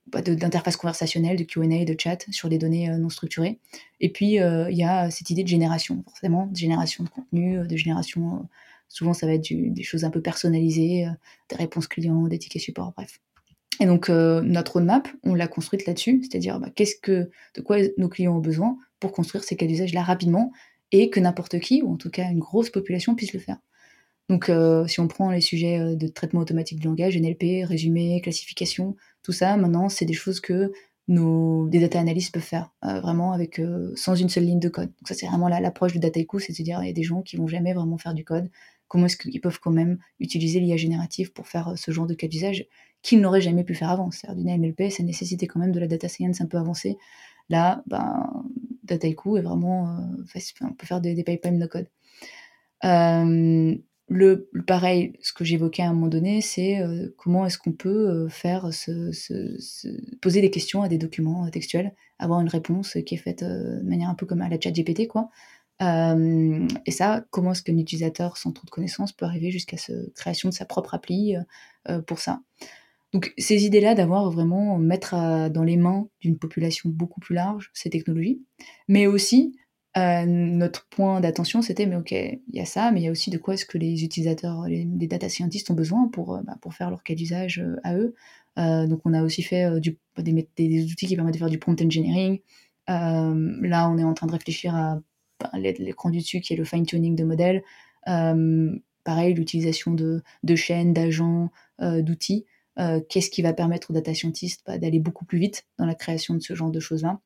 bah, 0.08 0.22
d'interface 0.22 0.76
conversationnelle, 0.76 1.38
de 1.38 1.44
Q&A, 1.44 1.86
de 1.86 1.96
chat 1.98 2.26
sur 2.32 2.50
des 2.50 2.58
données 2.58 2.90
euh, 2.90 2.98
non 2.98 3.10
structurées. 3.10 3.60
Et 4.00 4.12
puis, 4.12 4.40
euh, 4.40 4.70
il 4.70 4.78
y 4.78 4.84
a 4.84 5.10
cette 5.10 5.30
idée 5.30 5.44
de 5.44 5.48
génération, 5.48 6.04
forcément, 6.06 6.48
de 6.48 6.58
génération 6.58 7.04
de 7.04 7.10
contenu, 7.10 7.60
euh, 7.60 7.66
de 7.66 7.78
génération, 7.78 8.48
souvent 8.90 9.14
ça 9.14 9.26
va 9.26 9.34
être 9.34 9.48
des 9.50 9.84
choses 9.84 10.04
un 10.04 10.10
peu 10.10 10.22
personnalisées, 10.22 11.08
des 11.50 11.56
réponses 11.56 11.88
clients, 11.88 12.28
des 12.28 12.40
tickets 12.40 12.62
support, 12.62 12.94
bref. 12.96 13.20
Et 13.80 13.86
donc, 13.86 14.10
notre 14.10 14.74
roadmap, 14.74 15.08
on 15.24 15.36
l'a 15.36 15.48
construite 15.48 15.86
là-dessus, 15.86 16.22
c'est-à-dire 16.24 16.60
bah, 16.60 16.70
qu'est-ce 16.76 16.96
que, 17.02 17.30
de 17.56 17.62
quoi 17.62 17.78
nos 17.98 18.10
clients 18.10 18.36
ont 18.36 18.42
besoin 18.42 18.78
pour 19.00 19.14
construire 19.14 19.44
ces 19.44 19.56
cas 19.56 19.68
d'usage-là 19.68 20.02
rapidement 20.02 20.52
et 20.92 21.10
que 21.10 21.20
n'importe 21.20 21.60
qui, 21.60 21.82
ou 21.82 21.94
en 21.94 21.96
tout 21.96 22.10
cas 22.10 22.30
une 22.30 22.40
grosse 22.40 22.72
population, 22.72 23.16
puisse 23.16 23.32
le 23.32 23.40
faire. 23.40 23.58
Donc, 24.30 24.50
euh, 24.50 24.86
si 24.88 25.00
on 25.00 25.08
prend 25.08 25.32
les 25.32 25.42
sujets 25.42 25.80
euh, 25.80 25.96
de 25.96 26.08
traitement 26.08 26.42
automatique 26.42 26.80
du 26.80 26.88
langage, 26.88 27.18
NLP, 27.18 27.66
résumé, 27.66 28.22
classification, 28.22 28.96
tout 29.24 29.32
ça, 29.32 29.58
maintenant, 29.58 29.90
c'est 29.90 30.06
des 30.06 30.14
choses 30.14 30.40
que 30.40 30.72
nos, 31.08 31.68
des 31.68 31.80
data 31.80 32.00
analysts 32.00 32.32
peuvent 32.32 32.44
faire, 32.44 32.72
euh, 32.86 33.02
vraiment 33.02 33.32
avec, 33.32 33.60
sans 33.96 34.14
une 34.14 34.30
seule 34.30 34.46
ligne 34.46 34.60
de 34.60 34.70
code. 34.70 34.90
Donc, 34.90 35.08
ça, 35.08 35.16
c'est 35.16 35.26
vraiment 35.26 35.50
l'approche 35.50 35.94
de 35.94 36.00
Dataiku, 36.00 36.40
c'est 36.40 36.58
de 36.58 36.64
dire, 36.64 36.80
il 36.84 36.88
y 36.88 36.92
a 36.92 36.94
des 36.94 37.04
gens 37.04 37.24
qui 37.24 37.38
vont 37.38 37.48
jamais 37.48 37.74
vraiment 37.74 37.98
faire 37.98 38.14
du 38.14 38.24
code. 38.24 38.52
Comment 38.88 39.08
est-ce 39.08 39.18
qu'ils 39.18 39.42
peuvent 39.42 39.60
quand 39.60 39.72
même 39.72 39.98
utiliser 40.20 40.60
l'IA 40.60 40.78
générative 40.78 41.34
pour 41.34 41.48
faire 41.48 41.74
ce 41.76 41.92
genre 41.92 42.08
de 42.08 42.14
cas 42.14 42.28
d'usage 42.28 42.66
qu'ils 43.02 43.22
n'auraient 43.22 43.42
jamais 43.42 43.64
pu 43.64 43.74
faire 43.74 43.90
avant? 43.90 44.12
C'est-à-dire, 44.12 44.44
du 44.44 44.60
NLP, 44.60 44.92
ça 44.92 45.04
nécessitait 45.04 45.48
quand 45.48 45.60
même 45.60 45.72
de 45.72 45.80
la 45.80 45.88
data 45.88 46.08
science 46.08 46.42
un 46.42 46.46
peu 46.46 46.58
avancée. 46.58 46.98
Là, 47.50 47.84
ben, 47.88 48.32
Dataiku 48.84 49.38
est 49.38 49.42
vraiment, 49.42 49.98
on 50.62 50.74
peut 50.74 50.86
faire 50.86 51.02
des, 51.02 51.24
pipelines 51.24 51.60
de 51.60 51.66
code. 51.66 51.88
Euh, 52.86 53.76
le, 54.10 54.50
pareil, 54.66 55.14
ce 55.22 55.34
que 55.34 55.44
j'évoquais 55.44 55.84
à 55.84 55.90
un 55.90 55.94
moment 55.94 56.08
donné, 56.08 56.42
c'est 56.42 56.82
euh, 56.82 57.14
comment 57.18 57.46
est-ce 57.46 57.58
qu'on 57.58 57.72
peut 57.72 58.10
euh, 58.10 58.30
faire 58.30 58.74
se, 58.74 59.12
poser 60.20 60.42
des 60.42 60.50
questions 60.50 60.82
à 60.82 60.90
des 60.90 60.98
documents 60.98 61.46
euh, 61.46 61.50
textuels, 61.50 61.94
avoir 62.18 62.42
une 62.42 62.50
réponse 62.50 62.98
qui 63.06 63.16
est 63.16 63.20
faite 63.20 63.44
de 63.44 63.82
manière 63.84 64.10
un 64.10 64.16
peu 64.16 64.26
comme 64.26 64.42
à 64.42 64.50
la 64.50 64.60
chat 64.60 64.72
GPT, 64.72 65.08
quoi. 65.08 65.30
et 65.80 66.92
ça, 66.92 67.24
comment 67.30 67.52
est-ce 67.52 67.62
qu'un 67.62 67.78
utilisateur 67.78 68.36
sans 68.36 68.52
trop 68.52 68.66
de 68.66 68.72
connaissances 68.72 69.14
peut 69.14 69.26
arriver 69.26 69.52
jusqu'à 69.52 69.78
la 69.88 69.96
création 70.16 70.50
de 70.50 70.54
sa 70.54 70.66
propre 70.66 70.96
appli 70.96 71.36
pour 72.08 72.20
ça? 72.20 72.42
Donc 73.14 73.34
ces 73.38 73.66
idées-là 73.66 73.96
d'avoir 73.96 74.30
vraiment 74.30 74.78
mettre 74.78 75.16
dans 75.50 75.64
les 75.64 75.78
mains 75.78 76.10
d'une 76.20 76.38
population 76.38 76.90
beaucoup 76.90 77.22
plus 77.22 77.36
large 77.36 77.72
ces 77.74 77.90
technologies, 77.90 78.42
mais 78.90 79.08
aussi 79.08 79.56
euh, 79.98 80.26
notre 80.26 80.88
point 80.88 81.20
d'attention, 81.20 81.62
c'était, 81.62 81.88
mais 81.88 81.96
ok, 81.96 82.12
il 82.12 82.40
y 82.54 82.60
a 82.60 82.66
ça, 82.66 82.92
mais 82.92 83.02
il 83.02 83.04
y 83.06 83.08
a 83.08 83.12
aussi 83.12 83.32
de 83.32 83.38
quoi 83.40 83.56
est-ce 83.56 83.66
que 83.66 83.78
les 83.78 84.04
utilisateurs, 84.04 84.68
les, 84.68 84.86
data 84.86 85.30
scientists 85.30 85.72
ont 85.72 85.74
besoin 85.74 86.08
pour, 86.08 86.36
euh, 86.36 86.42
bah, 86.44 86.58
pour 86.62 86.76
faire 86.76 86.92
leur 86.92 87.02
cas 87.02 87.16
d'usage 87.16 87.60
euh, 87.60 87.80
à 87.84 87.96
eux. 87.96 88.14
donc, 88.58 89.02
on 89.06 89.14
a 89.14 89.24
aussi 89.24 89.42
fait 89.42 89.68
des, 90.18 90.84
outils 90.92 91.08
qui 91.08 91.16
permettent 91.16 91.34
de 91.36 91.40
faire 91.40 91.50
du 91.50 91.60
prompt 91.60 91.82
engineering. 91.82 92.40
là, 92.88 93.90
on 93.90 93.98
est 93.98 94.04
en 94.04 94.14
train 94.14 94.28
de 94.28 94.32
réfléchir 94.34 94.76
à 94.76 95.00
bah, 95.40 95.52
l'écran 95.54 96.10
du 96.10 96.20
dessus 96.20 96.42
qui 96.42 96.54
est 96.54 96.58
le 96.58 96.66
fine-tuning 96.66 97.16
de 97.16 97.24
modèles. 97.24 97.64
pareil, 98.06 99.34
l'utilisation 99.34 99.94
de, 99.94 100.22
de, 100.44 100.56
chaînes, 100.56 100.94
d'agents, 100.94 101.52
d'outils. 101.80 102.46
Qu'est-ce 103.10 103.30
qui 103.30 103.42
va 103.42 103.54
permettre 103.54 103.92
aux 103.92 103.94
data 103.94 104.14
scientists 104.14 104.62
bah, 104.68 104.78
d'aller 104.78 105.00
beaucoup 105.00 105.26
plus 105.26 105.40
vite 105.40 105.66
dans 105.78 105.86
la 105.86 105.96
création 105.96 106.34
de 106.36 106.42
ce 106.42 106.54
genre 106.54 106.72
de 106.72 106.80
choses-là? 106.80 107.22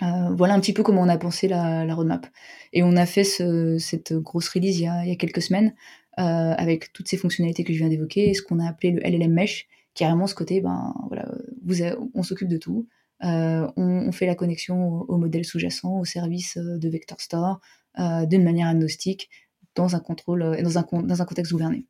Voilà 0.00 0.54
un 0.54 0.60
petit 0.60 0.72
peu 0.72 0.82
comment 0.82 1.02
on 1.02 1.08
a 1.08 1.18
pensé 1.18 1.48
la, 1.48 1.94
roadmap. 1.94 2.26
Et 2.72 2.82
on 2.82 2.96
a 2.96 3.06
fait 3.06 3.24
cette 3.24 4.14
grosse 4.14 4.48
release 4.48 4.78
il 4.78 4.84
y 4.84 4.86
a, 4.88 5.16
quelques 5.16 5.42
semaines 5.42 5.74
euh, 6.18 6.22
avec 6.56 6.92
toutes 6.92 7.08
ces 7.08 7.16
fonctionnalités 7.16 7.64
que 7.64 7.72
je 7.72 7.78
viens 7.78 7.88
d'évoquer, 7.88 8.34
ce 8.34 8.42
qu'on 8.42 8.58
a 8.58 8.68
appelé 8.68 8.92
le 8.92 9.00
LLM 9.00 9.32
Mesh, 9.32 9.68
qui 9.94 10.04
a 10.04 10.08
vraiment 10.08 10.26
ce 10.26 10.34
côté, 10.34 10.60
ben 10.60 10.94
voilà, 11.08 11.30
vous 11.64 11.76
on 12.14 12.22
s'occupe 12.22 12.48
de 12.48 12.56
tout. 12.56 12.88
Euh, 13.24 13.70
on, 13.76 14.10
fait 14.10 14.26
la 14.26 14.34
connexion 14.34 15.02
au, 15.08 15.16
modèle 15.16 15.44
sous-jacent, 15.44 16.00
au 16.00 16.04
service 16.04 16.56
de 16.58 16.88
Vector 16.88 17.20
Store, 17.20 17.60
d'une 17.96 18.42
manière 18.42 18.68
agnostique, 18.68 19.30
dans 19.74 19.94
un 19.94 20.00
contrôle, 20.00 20.60
dans 20.62 20.78
un, 20.78 20.86
dans 21.02 21.22
un 21.22 21.24
contexte 21.24 21.52
gouverné. 21.52 21.86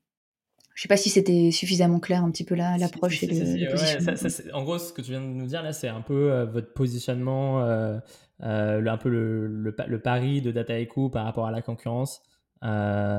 Je 0.75 0.83
sais 0.83 0.89
pas 0.89 0.97
si 0.97 1.11
c'était 1.11 1.51
suffisamment 1.51 2.01
clair 2.01 2.25
un 2.25 2.31
petit 2.31 2.45
peu 2.45 2.55
l'approche 2.55 3.23
et 3.23 3.27
le, 3.27 4.55
en 4.55 4.65
gros, 4.65 4.79
ce 4.79 4.93
que 4.93 5.03
tu 5.03 5.11
viens 5.11 5.21
de 5.21 5.27
nous 5.27 5.47
dire 5.47 5.63
là, 5.63 5.73
c'est 5.73 5.89
un 5.89 6.01
peu 6.01 6.33
euh, 6.33 6.47
votre 6.47 6.73
positionnement, 6.73 7.63
euh, 7.63 7.99
euh, 8.43 8.85
un 8.85 8.97
peu 8.97 9.11
le, 9.11 9.47
le, 9.47 10.01
pari 10.01 10.41
de 10.41 10.51
Data 10.51 10.79
Echo 10.79 11.11
par 11.11 11.25
rapport 11.25 11.47
à 11.47 11.51
la 11.51 11.63
concurrence, 11.63 12.23
d'avoir 12.63 13.11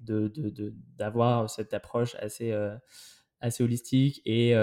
de, 0.00 0.28
de, 0.28 1.48
cette 1.48 1.74
approche 1.74 2.14
assez, 2.16 2.54
assez 3.40 3.62
holistique 3.62 4.22
et 4.24 4.54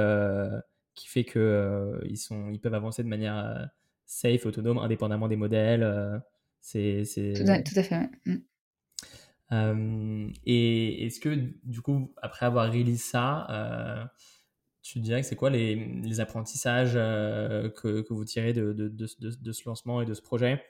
qui 0.96 1.08
fait 1.08 1.24
qu'ils 1.24 2.18
ils 2.52 2.60
peuvent 2.62 2.74
avancer 2.74 3.04
de 3.04 3.08
manière 3.08 3.70
safe, 4.06 4.46
autonome, 4.46 4.80
indépendamment 4.80 5.28
des 5.28 5.36
modèles. 5.36 6.22
c'est 6.62 7.04
tout, 7.36 7.44
tout, 7.44 7.80
à 7.80 7.84
fait. 7.84 8.10
Mm. 8.26 8.38
Euh, 9.52 10.30
et 10.46 11.06
est-ce 11.06 11.20
que, 11.20 11.30
du 11.64 11.82
coup, 11.82 12.14
après 12.22 12.46
avoir 12.46 12.72
release 12.72 13.04
ça, 13.04 13.48
euh, 13.50 14.06
tu 14.82 15.00
dirais 15.00 15.22
que 15.22 15.28
c'est 15.28 15.36
quoi 15.36 15.50
les, 15.50 16.20
apprentissages 16.20 16.94
euh, 16.96 17.70
que, 17.70 18.02
que, 18.02 18.14
vous 18.14 18.26
tirez 18.26 18.54
de, 18.54 18.74
de, 18.74 18.88
de, 18.88 19.52
ce 19.52 19.64
lancement 19.66 20.02
et 20.02 20.06
de 20.06 20.14
ce 20.14 20.22
projet 20.22 20.64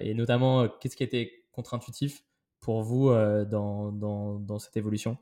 Et 0.00 0.14
notamment, 0.14 0.68
qu'est-ce 0.68 0.96
qui 0.96 1.04
était 1.04 1.44
contre-intuitif 1.52 2.24
pour 2.60 2.82
vous 2.82 3.10
dans, 3.10 3.92
dans, 3.92 4.38
dans, 4.38 4.58
cette 4.58 4.76
évolution? 4.76 5.18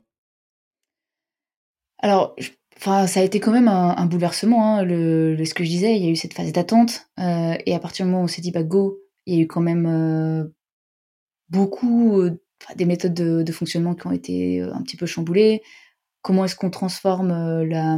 Alors, 1.99 2.35
enfin, 2.77 3.07
ça 3.07 3.19
a 3.19 3.23
été 3.23 3.39
quand 3.39 3.51
même 3.51 3.67
un, 3.67 4.05
bouleversement. 4.05 4.77
Hein, 4.77 4.83
le, 4.83 5.43
ce 5.43 5.53
que 5.53 5.63
je 5.63 5.69
disais, 5.69 5.97
il 5.97 6.03
y 6.03 6.07
a 6.07 6.11
eu 6.11 6.15
cette 6.15 6.33
phase 6.33 6.51
d'attente. 6.53 7.09
et 7.17 7.75
à 7.75 7.79
partir 7.79 8.05
du 8.05 8.11
moment 8.11 8.21
où 8.21 8.25
on 8.25 8.27
s'est 8.27 8.41
dit, 8.41 8.51
bah, 8.51 8.63
go, 8.63 8.99
il 9.25 9.35
y 9.35 9.39
a 9.39 9.41
eu 9.41 9.47
quand 9.47 9.61
même 9.61 10.53
beaucoup 11.49 12.29
des 12.75 12.85
méthodes 12.85 13.13
de, 13.13 13.51
fonctionnement 13.51 13.95
qui 13.95 14.07
ont 14.07 14.11
été 14.11 14.61
euh, 14.61 14.73
un 14.73 14.81
petit 14.81 14.97
peu 14.97 15.05
chamboulées. 15.05 15.61
Comment 16.21 16.45
est-ce 16.45 16.55
qu'on 16.55 16.69
transforme 16.69 17.31
euh, 17.31 17.65
la, 17.65 17.97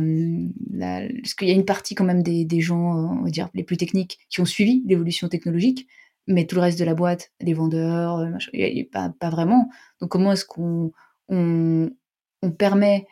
Parce 1.21 1.33
qu'il 1.33 1.47
y 1.47 1.51
a 1.51 1.55
une 1.55 1.65
partie 1.65 1.95
quand 1.95 2.03
même 2.03 2.23
des, 2.23 2.61
gens, 2.61 2.97
euh, 2.97 3.07
on 3.19 3.23
va 3.23 3.29
dire, 3.29 3.49
les 3.53 3.63
plus 3.63 3.77
techniques, 3.77 4.19
qui 4.29 4.41
ont 4.41 4.45
suivi 4.45 4.83
l'évolution 4.85 5.27
technologique, 5.29 5.87
mais 6.27 6.45
tout 6.45 6.55
le 6.55 6.61
reste 6.61 6.79
de 6.79 6.85
la 6.85 6.93
boîte, 6.93 7.31
les 7.41 7.53
vendeurs, 7.53 8.27
pas, 8.91 9.29
vraiment. 9.29 9.69
Donc 9.99 10.11
comment 10.11 10.31
est-ce 10.33 10.45
qu'on 10.45 10.91
on, 11.27 11.89
on 12.43 12.51
permet 12.51 13.07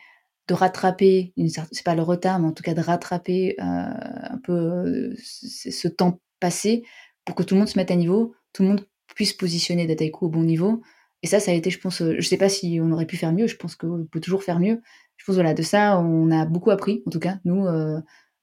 de 0.46 0.54
rattraper, 0.54 1.34
c'est 1.72 1.84
pas 1.84 1.94
le 1.94 2.02
retard, 2.02 2.38
mais 2.38 2.46
en 2.46 2.52
tout 2.52 2.62
cas 2.62 2.72
de 2.72 2.80
rattraper 2.80 3.54
un 3.58 4.38
peu 4.42 5.14
ce 5.18 5.88
temps 5.88 6.20
passé 6.40 6.84
pour 7.26 7.34
que 7.34 7.42
tout 7.42 7.54
le 7.54 7.58
monde 7.58 7.68
se 7.68 7.76
mette 7.76 7.90
à 7.90 7.96
niveau, 7.96 8.34
tout 8.54 8.62
le 8.62 8.70
monde 8.70 8.86
puisse 9.14 9.34
positionner 9.34 9.86
Dataiku 9.86 10.26
au 10.26 10.28
bon 10.30 10.44
niveau, 10.44 10.80
et 11.22 11.26
ça, 11.26 11.40
ça 11.40 11.50
a 11.50 11.54
été, 11.54 11.70
je 11.70 11.80
pense, 11.80 12.00
euh, 12.00 12.14
je 12.18 12.28
sais 12.28 12.36
pas 12.36 12.48
si 12.48 12.78
on 12.82 12.92
aurait 12.92 13.06
pu 13.06 13.16
faire 13.16 13.32
mieux, 13.32 13.46
je 13.46 13.56
pense 13.56 13.74
qu'on 13.74 14.06
peut 14.10 14.20
toujours 14.20 14.42
faire 14.44 14.60
mieux. 14.60 14.80
Je 15.16 15.24
pense, 15.24 15.34
voilà, 15.34 15.52
de 15.54 15.62
ça, 15.62 15.98
on 15.98 16.30
a 16.30 16.46
beaucoup 16.46 16.70
appris, 16.70 17.02
en 17.06 17.10
tout 17.10 17.18
cas, 17.18 17.38
nous, 17.44 17.66
euh, 17.66 18.00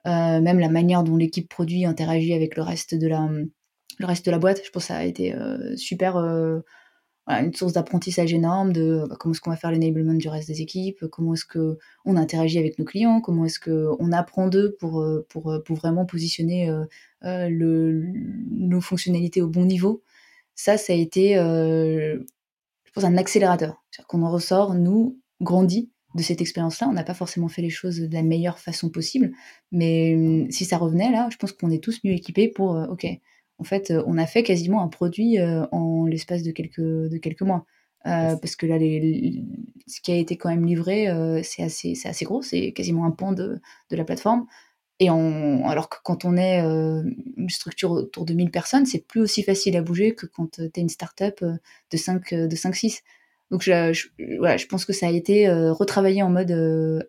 euh, 0.07 0.41
même 0.41 0.59
la 0.59 0.69
manière 0.69 1.03
dont 1.03 1.15
l'équipe 1.15 1.47
produit 1.47 1.85
interagit 1.85 2.33
avec 2.33 2.57
le 2.57 2.63
reste 2.63 2.95
de 2.95 3.07
la, 3.07 3.29
le 3.99 4.05
reste 4.05 4.25
de 4.25 4.31
la 4.31 4.39
boîte, 4.39 4.61
je 4.65 4.69
pense 4.71 4.83
que 4.83 4.87
ça 4.87 4.97
a 4.97 5.03
été 5.05 5.33
super, 5.77 6.17
une 7.27 7.53
source 7.53 7.73
d'apprentissage 7.73 8.33
énorme 8.33 8.73
de 8.73 9.05
bah, 9.09 9.15
comment 9.17 9.33
est-ce 9.33 9.41
qu'on 9.41 9.49
va 9.51 9.55
faire 9.55 9.71
l'enablement 9.71 10.13
du 10.13 10.27
reste 10.27 10.49
des 10.49 10.61
équipes, 10.61 11.05
comment 11.11 11.33
est-ce 11.33 11.45
qu'on 11.45 12.17
interagit 12.17 12.59
avec 12.59 12.77
nos 12.77 12.85
clients, 12.85 13.21
comment 13.21 13.45
est-ce 13.45 13.59
qu'on 13.59 14.11
apprend 14.11 14.47
d'eux 14.47 14.75
pour, 14.79 15.03
pour, 15.29 15.59
pour 15.65 15.75
vraiment 15.77 16.05
positionner 16.05 16.69
nos 17.23 18.81
fonctionnalités 18.81 19.41
au 19.41 19.47
bon 19.47 19.65
niveau. 19.65 20.03
Ça, 20.55 20.77
ça 20.77 20.93
a 20.93 20.95
été 20.95 21.35
un 23.03 23.17
accélérateur. 23.17 23.83
C'est-à-dire 23.91 24.07
qu'on 24.07 24.21
en 24.23 24.31
ressort, 24.31 24.75
nous, 24.75 25.19
grandis 25.41 25.91
de 26.15 26.23
cette 26.23 26.41
expérience-là. 26.41 26.87
On 26.89 26.93
n'a 26.93 27.03
pas 27.03 27.13
forcément 27.13 27.49
fait 27.49 27.61
les 27.61 27.69
choses 27.69 27.99
de 27.99 28.13
la 28.13 28.23
meilleure 28.23 28.57
façon 28.57 28.89
possible, 28.89 29.31
mais 29.71 30.15
hum, 30.15 30.51
si 30.51 30.65
ça 30.65 30.77
revenait 30.77 31.11
là, 31.11 31.27
je 31.31 31.37
pense 31.37 31.51
qu'on 31.51 31.69
est 31.69 31.83
tous 31.83 31.99
mieux 32.03 32.13
équipés 32.13 32.47
pour, 32.47 32.75
euh, 32.75 32.87
ok, 32.87 33.05
en 33.57 33.63
fait, 33.63 33.91
euh, 33.91 34.03
on 34.07 34.17
a 34.17 34.25
fait 34.25 34.43
quasiment 34.43 34.81
un 34.81 34.87
produit 34.87 35.39
euh, 35.39 35.65
en 35.71 36.05
l'espace 36.05 36.43
de 36.43 36.51
quelques, 36.51 36.79
de 36.79 37.17
quelques 37.17 37.41
mois. 37.41 37.65
parce 38.03 38.55
que 38.55 38.65
là, 38.65 38.77
les, 38.77 39.43
ce 39.87 39.99
qui 40.01 40.11
a 40.11 40.15
été 40.15 40.37
quand 40.37 40.49
même 40.49 40.65
livré, 40.65 41.07
c'est 41.43 41.63
assez, 41.63 41.93
assez 42.05 42.23
gros, 42.25 42.43
c'est 42.43 42.71
quasiment 42.71 43.05
un 43.05 43.11
pan 43.11 43.31
de, 43.31 43.59
de 43.89 43.95
la 43.95 44.03
plateforme. 44.05 44.45
Et 44.99 45.09
on, 45.09 45.67
alors 45.67 45.89
que 45.89 45.97
quand 46.03 46.23
on 46.23 46.37
est 46.37 46.63
euh, 46.63 47.03
une 47.35 47.49
structure 47.49 47.91
autour 47.91 48.25
de 48.25 48.33
1000 48.33 48.49
personnes, 48.49 48.85
c'est 48.85 49.05
plus 49.05 49.21
aussi 49.21 49.43
facile 49.43 49.75
à 49.75 49.81
bouger 49.81 50.15
que 50.15 50.25
quand 50.25 50.59
euh, 50.59 50.69
tu 50.73 50.79
es 50.79 50.83
une 50.83 50.89
start-up 50.89 51.39
euh, 51.43 51.53
de 51.91 51.97
5, 51.97 52.33
de 52.33 52.55
5 52.55 52.75
6. 52.75 53.03
Donc 53.51 53.61
je, 53.61 53.93
je, 53.93 54.65
pense 54.67 54.85
que 54.85 54.93
ça 54.93 55.07
a 55.07 55.11
été 55.11 55.47
retravaillé 55.47 56.23
en 56.23 56.31
mode 56.31 56.51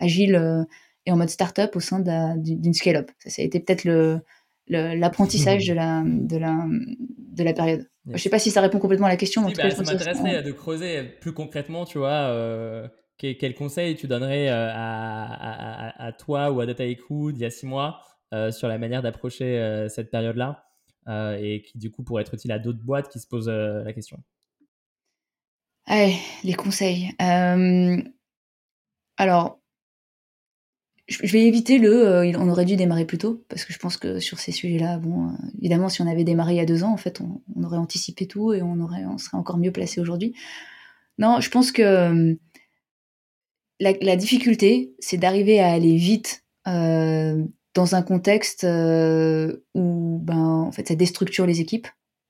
agile 0.01 0.66
et 1.07 1.11
en 1.11 1.16
mode 1.16 1.31
start-up 1.31 1.75
au 1.77 1.81
sein 1.81 2.01
d'une 2.37 2.75
scale-up. 2.75 3.11
Ça, 3.20 3.31
ça, 3.31 3.40
a 3.40 3.44
été 3.46 3.59
peut-être 3.59 3.85
le, 3.85 4.20
l'apprentissage 4.68 5.66
de 5.66 5.72
la, 5.72 6.03
de, 6.05 6.37
la, 6.37 6.66
de 6.68 7.42
la 7.42 7.55
période. 7.55 7.88
Je 8.09 8.12
ne 8.12 8.18
sais 8.18 8.29
pas 8.29 8.38
si 8.38 8.51
ça 8.51 8.61
répond 8.61 8.79
complètement 8.79 9.07
à 9.07 9.11
la 9.11 9.16
question. 9.16 9.46
mais 9.46 9.55
bah, 9.55 9.70
ça 9.70 9.83
m'intéresserait 9.83 10.42
de 10.42 10.53
creuser 10.53 11.05
plus 11.05 11.33
concrètement, 11.33 11.87
tu 11.87 11.96
vois, 11.96 12.90
quel, 13.18 13.55
conseil 13.55 13.96
tu 13.96 14.07
donnerais 14.07 14.48
euh, 14.48 14.70
à, 14.72 16.12
toi 16.18 16.50
ou 16.50 16.61
à 16.61 16.66
Dataiku 16.66 17.33
d'il 17.33 17.42
y 17.42 17.44
a 17.44 17.50
six 17.50 17.66
mois 17.66 18.02
euh, 18.35 18.50
sur 18.50 18.68
la 18.68 18.79
manière 18.79 19.02
d'approcher 19.02 19.59
euh, 19.59 19.88
cette 19.88 20.11
période-là 20.11 20.62
et 21.09 21.62
qui 21.62 21.79
du 21.79 21.92
coup 21.92 22.02
pourrait 22.02 22.22
être 22.22 22.35
utile 22.35 22.50
à 22.50 22.59
d'autres 22.59 22.83
boîtes 22.83 23.09
qui 23.09 23.20
se 23.20 23.29
posent 23.29 23.48
la 23.48 23.92
question? 23.92 24.18
Allez, 25.85 26.16
les 26.42 26.55
conseils. 26.55 27.12
alors, 29.16 29.61
je 31.07 31.33
vais 31.33 31.46
éviter 31.46 31.79
le 31.79 32.35
on 32.37 32.48
aurait 32.48 32.64
dû 32.64 32.74
démarrer 32.74 33.05
plus 33.05 33.18
tôt, 33.18 33.44
parce 33.48 33.64
que 33.64 33.72
je 33.72 33.79
pense 33.79 33.96
que 33.96 34.18
sur 34.18 34.40
ces 34.40 34.50
sujets-là, 34.50 35.00
évidemment, 35.61 35.88
si 35.88 36.02
on 36.02 36.09
avait 36.09 36.24
démarré 36.24 36.55
il 36.55 36.57
y 36.57 36.61
a 36.61 36.66
deux 36.66 36.83
ans, 36.83 36.92
en 36.92 36.96
fait, 36.96 37.20
on, 37.20 37.62
aurait 37.62 37.79
anticipé 37.79 38.26
tout 38.26 38.52
et 38.52 38.62
on, 38.62 38.81
aurait, 38.81 39.05
on 39.05 39.16
serait 39.16 39.37
encore 39.37 39.59
mieux 39.59 39.70
placé 39.70 40.00
aujourd'hui. 40.00 40.35
Non, 41.18 41.40
je 41.40 41.50
pense 41.50 41.70
que 41.70 42.37
la, 43.81 44.17
difficulté, 44.17 44.95
c'est 44.99 45.17
d'arriver 45.17 45.61
à 45.61 45.73
aller 45.73 45.97
vite 45.97 46.45
euh, 46.67 47.45
dans 47.75 47.95
un 47.95 48.03
contexte 48.03 48.65
euh, 48.65 49.57
où 49.75 50.19
ben, 50.23 50.65
en 50.67 50.73
fait, 50.73 50.89
ça 50.89 50.95
déstructure 50.95 51.47
les 51.47 51.61
équipes 51.61 51.89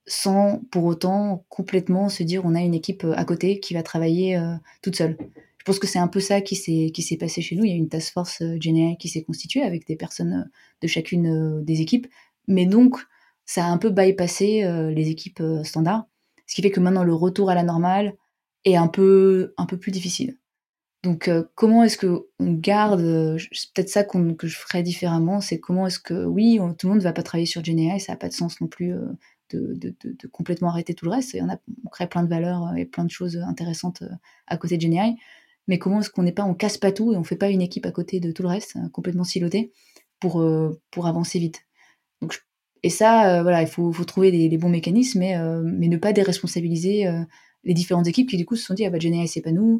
sans 0.08 0.60
pour 0.70 0.84
autant 0.84 1.44
complètement 1.48 2.08
se 2.08 2.22
dire 2.22 2.42
on 2.44 2.54
a 2.54 2.60
une 2.60 2.74
équipe 2.74 3.02
euh, 3.04 3.14
à 3.16 3.24
côté 3.24 3.58
qui 3.58 3.74
va 3.74 3.82
travailler 3.82 4.40
toute 4.82 4.96
seule. 4.96 5.16
Je 5.58 5.64
pense 5.64 5.80
que 5.80 5.88
c'est 5.88 5.98
un 5.98 6.06
peu 6.06 6.20
ça 6.20 6.40
qui 6.40 6.54
s'est 6.54 7.16
passé 7.16 7.42
chez 7.42 7.56
nous. 7.56 7.64
Il 7.64 7.70
y 7.70 7.74
a 7.74 7.76
une 7.76 7.88
task 7.88 8.12
force 8.12 8.40
GNI 8.42 8.96
qui 8.98 9.08
s'est 9.08 9.22
constituée 9.22 9.62
avec 9.62 9.84
des 9.86 9.96
personnes 9.96 10.48
de 10.80 10.86
chacune 10.86 11.64
des 11.64 11.80
équipes, 11.80 12.06
mais 12.46 12.66
donc 12.66 12.98
ça 13.46 13.66
a 13.66 13.68
un 13.68 13.78
peu 13.78 13.90
bypassé 13.90 14.62
les 14.94 15.08
équipes 15.10 15.42
standards, 15.64 16.06
ce 16.46 16.54
qui 16.54 16.62
fait 16.62 16.70
que 16.70 16.78
maintenant 16.78 17.02
le 17.02 17.14
retour 17.14 17.50
à 17.50 17.56
la 17.56 17.64
normale 17.64 18.14
est 18.64 18.76
un 18.76 18.86
peu 18.86 19.54
un 19.56 19.66
peu 19.66 19.76
plus 19.76 19.90
difficile. 19.90 20.36
Donc, 21.06 21.28
euh, 21.28 21.44
comment 21.54 21.84
est-ce 21.84 21.96
que 21.96 22.26
on 22.40 22.52
garde 22.52 23.00
euh, 23.00 23.38
C'est 23.52 23.72
peut-être 23.72 23.88
ça 23.88 24.02
que 24.02 24.48
je 24.48 24.56
ferais 24.56 24.82
différemment. 24.82 25.40
C'est 25.40 25.60
comment 25.60 25.86
est-ce 25.86 26.00
que, 26.00 26.24
oui, 26.24 26.58
tout 26.76 26.88
le 26.88 26.94
monde 26.94 26.98
ne 26.98 27.04
va 27.04 27.12
pas 27.12 27.22
travailler 27.22 27.46
sur 27.46 27.62
GenAI, 27.62 28.00
ça 28.00 28.12
n'a 28.12 28.16
pas 28.16 28.26
de 28.26 28.32
sens 28.32 28.60
non 28.60 28.66
plus 28.66 28.92
euh, 28.92 29.06
de, 29.52 29.94
complètement 30.32 30.68
arrêter 30.68 30.94
tout 30.94 31.04
le 31.04 31.12
reste. 31.12 31.36
On, 31.40 31.48
a, 31.48 31.58
on 31.84 31.90
crée 31.90 32.08
plein 32.08 32.24
de 32.24 32.28
valeurs 32.28 32.76
et 32.76 32.86
plein 32.86 33.04
de 33.04 33.10
choses 33.12 33.36
intéressantes 33.36 34.02
à 34.48 34.56
côté 34.56 34.78
de 34.78 34.82
GenAI. 34.82 35.14
Mais 35.68 35.78
comment 35.78 36.00
est-ce 36.00 36.10
qu'on 36.10 36.24
n'est 36.24 36.32
pas, 36.32 36.44
on 36.44 36.54
casse 36.54 36.76
pas 36.76 36.90
tout 36.90 37.12
et 37.12 37.16
on 37.16 37.22
fait 37.22 37.36
pas 37.36 37.50
une 37.50 37.62
équipe 37.62 37.86
à 37.86 37.92
côté 37.92 38.18
de 38.18 38.32
tout 38.32 38.42
le 38.42 38.48
reste, 38.48 38.76
complètement 38.92 39.22
siloté, 39.22 39.70
pour, 40.18 40.42
avancer 41.04 41.38
vite. 41.38 41.60
Donc, 42.20 42.44
et 42.82 42.90
ça, 42.90 43.42
voilà, 43.42 43.62
il 43.62 43.68
faut, 43.68 43.92
trouver 44.04 44.32
les, 44.32 44.58
bons 44.58 44.70
mécanismes, 44.70 45.20
mais, 45.20 45.38
ne 45.38 45.96
pas 45.98 46.12
déresponsabiliser 46.12 47.08
les 47.62 47.74
différentes 47.74 48.06
équipes 48.06 48.30
qui 48.30 48.36
du 48.36 48.46
coup 48.46 48.56
se 48.56 48.64
sont 48.64 48.74
dit 48.74 48.86
ah 48.86 48.90
bah 48.90 48.98
GenAI 48.98 49.26
c'est 49.26 49.42
pas 49.42 49.52
nous 49.52 49.78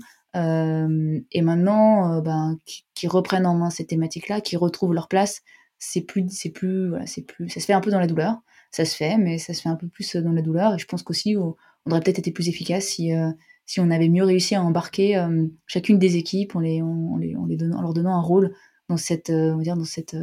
et 1.31 1.42
maintenant, 1.42 2.12
euh, 2.12 2.20
ben, 2.20 2.59
qui, 2.94 3.07
reprennent 3.07 3.46
en 3.46 3.55
main 3.55 3.70
ces 3.70 3.87
thématiques-là, 3.87 4.40
qui 4.40 4.57
retrouvent 4.57 4.92
leur 4.92 5.09
place, 5.09 5.42
c'est 5.79 6.03
plus, 6.03 6.27
c'est 6.31 6.51
plus, 6.51 6.94
c'est 7.07 7.22
plus, 7.22 7.49
ça 7.49 7.61
se 7.61 7.66
fait 7.66 7.72
un 7.72 7.81
peu 7.81 7.90
dans 7.90 8.01
la 8.01 8.07
douleur. 8.07 8.40
Ça 8.70 8.85
se 8.85 8.96
fait, 8.96 9.16
mais 9.16 9.38
ça 9.38 9.55
se 9.55 9.62
fait 9.62 9.68
un 9.68 9.77
peu 9.77 9.88
plus 9.88 10.16
dans 10.16 10.33
la 10.33 10.42
douleur. 10.42 10.75
Et 10.75 10.79
je 10.79 10.87
pense 10.87 11.03
qu'aussi, 11.03 11.37
on 11.37 11.55
aurait 11.90 12.01
peut-être 12.01 12.18
été 12.18 12.33
plus 12.33 12.49
efficace 12.49 12.85
si, 12.85 13.14
euh, 13.14 13.31
si 13.64 13.81
on 13.81 13.90
avait 13.90 14.09
mieux 14.09 14.25
réussi 14.25 14.55
à 14.55 14.62
embarquer 14.62 15.25
chacune 15.66 15.99
des 15.99 16.16
équipes 16.16 16.57
en, 16.57 16.61
les, 16.61 16.83
on, 16.83 17.16
les, 17.16 17.37
on 17.37 17.46
les 17.46 17.57
donnant, 17.57 17.81
leur 17.81 17.94
donnant 17.94 18.16
un 18.16 18.20
rôle 18.20 18.55
dans 18.88 18.96
cette, 18.96 19.31
on 19.31 19.57
va 19.57 19.62
dire, 19.62 19.77
dans 19.77 19.85
cette, 19.85 20.16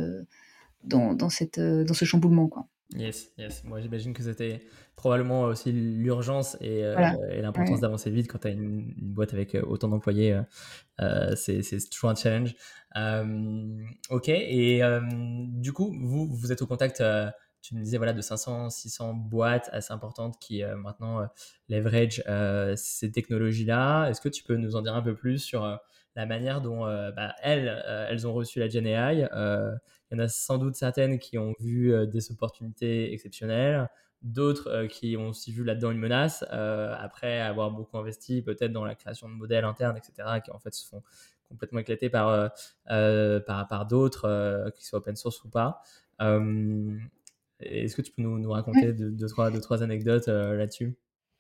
dans 0.84 1.30
cette, 1.30 1.59
dans 1.59 1.93
ce 1.93 2.05
chamboulement, 2.05 2.47
quoi. 2.47 2.68
Yes, 2.92 3.32
yes. 3.38 3.64
Moi, 3.64 3.82
j'imagine 3.82 4.14
que 4.14 4.22
c'était 4.22 4.62
probablement 4.96 5.44
aussi 5.44 5.72
l'urgence 5.72 6.56
et, 6.62 6.84
euh, 6.84 6.96
l'importance 7.42 7.80
d'avancer 7.80 8.12
vite 8.12 8.32
quand 8.32 8.40
tu 8.40 8.48
as 8.48 8.52
une, 8.52 8.94
boîte 8.98 9.34
avec 9.34 9.56
euh, 9.56 9.64
autant 9.66 9.88
d'employés. 9.88 10.40
Euh, 11.00 11.36
c'est 11.36 11.62
toujours 11.90 12.12
un 12.12 12.16
challenge. 12.16 12.56
ok, 14.10 14.30
et 14.30 14.82
du 15.60 15.74
coup, 15.74 15.96
vous, 16.02 16.28
vous 16.28 16.52
êtes 16.52 16.62
au 16.62 16.68
contact, 16.68 17.04
tu 17.62 17.76
me 17.76 17.82
disais, 17.82 17.98
voilà, 17.98 18.14
de 18.14 18.22
500, 18.22 18.70
600 18.70 19.14
boîtes 19.14 19.70
assez 19.72 19.94
importantes 19.94 20.38
qui 20.40 20.64
maintenant 20.64 21.28
leverage 21.70 22.24
ces 22.76 23.12
technologies-là. 23.12 24.10
Est-ce 24.10 24.22
que 24.22 24.30
tu 24.30 24.44
peux 24.44 24.56
nous 24.56 24.76
en 24.76 24.82
dire 24.82 24.96
un 24.96 25.02
peu 25.02 25.16
plus 25.16 25.40
sur 25.40 25.80
la 26.16 26.26
manière 26.26 26.61
dont 26.61 26.86
bah, 27.16 27.36
elles, 27.41 27.84
elles 28.09 28.28
ont 28.28 28.34
reçu 28.34 28.59
la 28.59 28.70
Gen 28.70 28.86
AI. 28.86 29.28
Il 30.11 30.16
y 30.16 30.16
en 30.16 30.20
a 30.20 30.28
sans 30.28 30.57
doute 30.57 30.76
certaines 30.76 31.20
qui 31.20 31.38
ont 31.38 31.53
vu 31.59 31.93
des 32.07 32.32
opportunités 32.32 33.14
exceptionnelles, 33.14 33.89
d'autres 34.22 34.86
qui 34.86 35.18
ont 35.18 35.30
aussi 35.30 35.51
vu 35.51 35.64
là-dedans 35.64 35.91
une 35.91 35.99
menace, 35.99 36.43
après 36.51 37.39
avoir 37.41 37.72
beaucoup 37.72 37.97
investi 37.97 38.41
peut-être 38.41 38.72
dans 38.72 38.86
la 38.86 38.95
création 38.95 39.28
de 39.28 39.34
modèles 39.34 39.66
internes, 39.66 39.97
etc., 39.97 40.39
qui 40.43 40.51
en 40.51 40.59
fait 40.59 40.74
se 40.74 40.88
font 40.88 41.01
complètement 41.49 41.80
éclater 41.80 42.09
par, 42.09 42.51
par, 42.86 43.68
par 43.68 43.86
d'autres, 43.88 44.72
qui 44.76 44.86
soient 44.86 44.99
open 44.99 45.16
source 45.16 45.43
ou 45.43 45.49
pas. 45.49 45.82
Est-ce 47.59 47.95
que 47.95 48.01
tu 48.01 48.11
peux 48.11 48.22
nous, 48.22 48.39
nous 48.39 48.51
raconter 48.51 48.93
deux, 48.93 49.28
trois, 49.28 49.49
deux, 49.49 49.61
trois 49.61 49.84
anecdotes 49.84 50.28
là-dessus? 50.28 50.95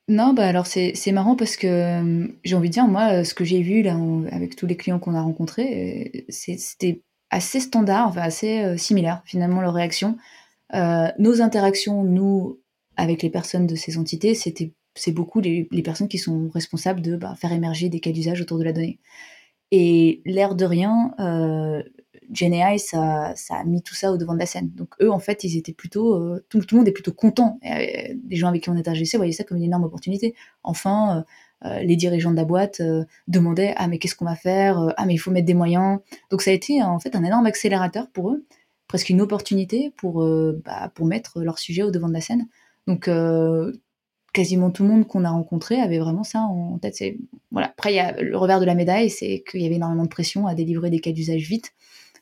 Non, 0.09 0.33
bah, 0.33 0.47
alors 0.47 0.67
c'est 0.67 1.11
marrant 1.11 1.35
parce 1.35 1.55
que, 1.55 2.29
j'ai 2.43 2.55
envie 2.55 2.69
de 2.69 2.73
dire, 2.73 2.87
moi, 2.87 3.23
ce 3.23 3.33
que 3.33 3.45
j'ai 3.45 3.61
vu 3.61 3.81
là, 3.81 3.97
avec 4.31 4.55
tous 4.55 4.67
les 4.67 4.75
clients 4.75 4.99
qu'on 4.99 5.15
a 5.15 5.21
rencontrés, 5.21 6.25
c'était 6.29 7.01
assez 7.29 7.59
standard, 7.59 8.07
enfin 8.07 8.21
assez, 8.21 8.77
similaire 8.77 9.21
finalement 9.25 9.61
leur 9.61 9.73
réaction. 9.73 10.17
nos 10.73 11.41
interactions, 11.41 12.03
nous, 12.03 12.59
avec 12.97 13.23
les 13.23 13.29
personnes 13.29 13.65
de 13.67 13.75
ces 13.75 13.97
entités, 13.97 14.33
c'est 14.35 15.11
beaucoup 15.11 15.39
les 15.39 15.67
personnes 15.83 16.09
qui 16.09 16.17
sont 16.17 16.49
responsables 16.53 17.01
de, 17.01 17.15
bah, 17.15 17.35
faire 17.35 17.53
émerger 17.53 17.89
des 17.89 17.99
cas 18.01 18.11
d'usage 18.11 18.41
autour 18.41 18.59
de 18.59 18.63
la 18.63 18.73
donnée 18.73 18.99
et 19.71 20.21
l'air 20.25 20.53
de 20.53 20.65
rien, 20.65 21.13
GenAI, 22.31 22.79
ça, 22.79 23.33
ça 23.35 23.55
a 23.55 23.63
mis 23.63 23.81
tout 23.81 23.95
ça 23.95 24.11
au 24.11 24.17
devant 24.17 24.33
de 24.33 24.39
la 24.39 24.45
scène. 24.45 24.69
Donc 24.75 24.89
eux, 25.01 25.11
en 25.11 25.19
fait, 25.19 25.43
ils 25.43 25.57
étaient 25.57 25.73
plutôt, 25.73 26.15
euh, 26.15 26.45
tout, 26.49 26.59
le 26.59 26.77
monde 26.77 26.87
est 26.87 26.91
plutôt 26.91 27.13
content. 27.13 27.59
Et, 27.61 28.11
euh, 28.11 28.15
les 28.29 28.35
gens 28.35 28.47
avec 28.47 28.63
qui 28.63 28.69
on 28.69 28.75
interagissait 28.75 29.17
voyaient 29.17 29.31
ça 29.33 29.43
comme 29.43 29.57
une 29.57 29.63
énorme 29.63 29.83
opportunité. 29.83 30.35
Enfin, 30.63 31.25
euh, 31.65 31.79
les 31.79 31.95
dirigeants 31.95 32.31
de 32.31 32.35
la 32.35 32.45
boîte 32.45 32.81
demandaient 33.27 33.73
ah 33.77 33.87
mais 33.87 33.97
qu'est-ce 33.97 34.15
qu'on 34.15 34.25
va 34.25 34.35
faire? 34.35 34.93
Ah 34.97 35.05
mais 35.05 35.13
il 35.13 35.17
faut 35.17 35.31
mettre 35.31 35.47
des 35.47 35.53
moyens. 35.53 35.99
Donc 36.29 36.41
ça 36.41 36.51
a 36.51 36.53
été 36.53 36.83
en 36.83 36.99
fait 36.99 37.15
un 37.15 37.23
énorme 37.23 37.45
accélérateur 37.45 38.09
pour 38.11 38.31
eux, 38.31 38.45
presque 38.87 39.09
une 39.09 39.21
opportunité 39.21 39.93
pour 39.97 40.25
bah, 40.65 40.91
pour 40.93 41.05
mettre 41.05 41.41
leur 41.41 41.59
sujet 41.59 41.83
au 41.83 41.91
devant 41.91 42.09
de 42.09 42.13
la 42.13 42.21
scène. 42.21 42.47
Donc 42.87 43.07
quasiment 44.33 44.71
tout 44.71 44.83
le 44.83 44.89
monde 44.89 45.07
qu'on 45.07 45.23
a 45.23 45.29
rencontré 45.29 45.79
avait 45.79 45.99
vraiment 45.99 46.23
ça 46.23 46.39
en 46.39 46.79
tête. 46.79 47.01
Voilà. 47.51 47.67
Après, 47.67 47.93
il 47.93 47.95
y 47.95 47.99
a 47.99 48.19
le 48.19 48.35
revers 48.35 48.59
de 48.59 48.65
la 48.65 48.75
médaille, 48.75 49.09
c'est 49.09 49.43
qu'il 49.49 49.61
y 49.61 49.65
avait 49.65 49.75
énormément 49.75 50.03
de 50.03 50.09
pression 50.09 50.47
à 50.47 50.55
délivrer 50.55 50.89
des 50.89 50.99
cas 50.99 51.11
d'usage 51.11 51.43
vite. 51.43 51.71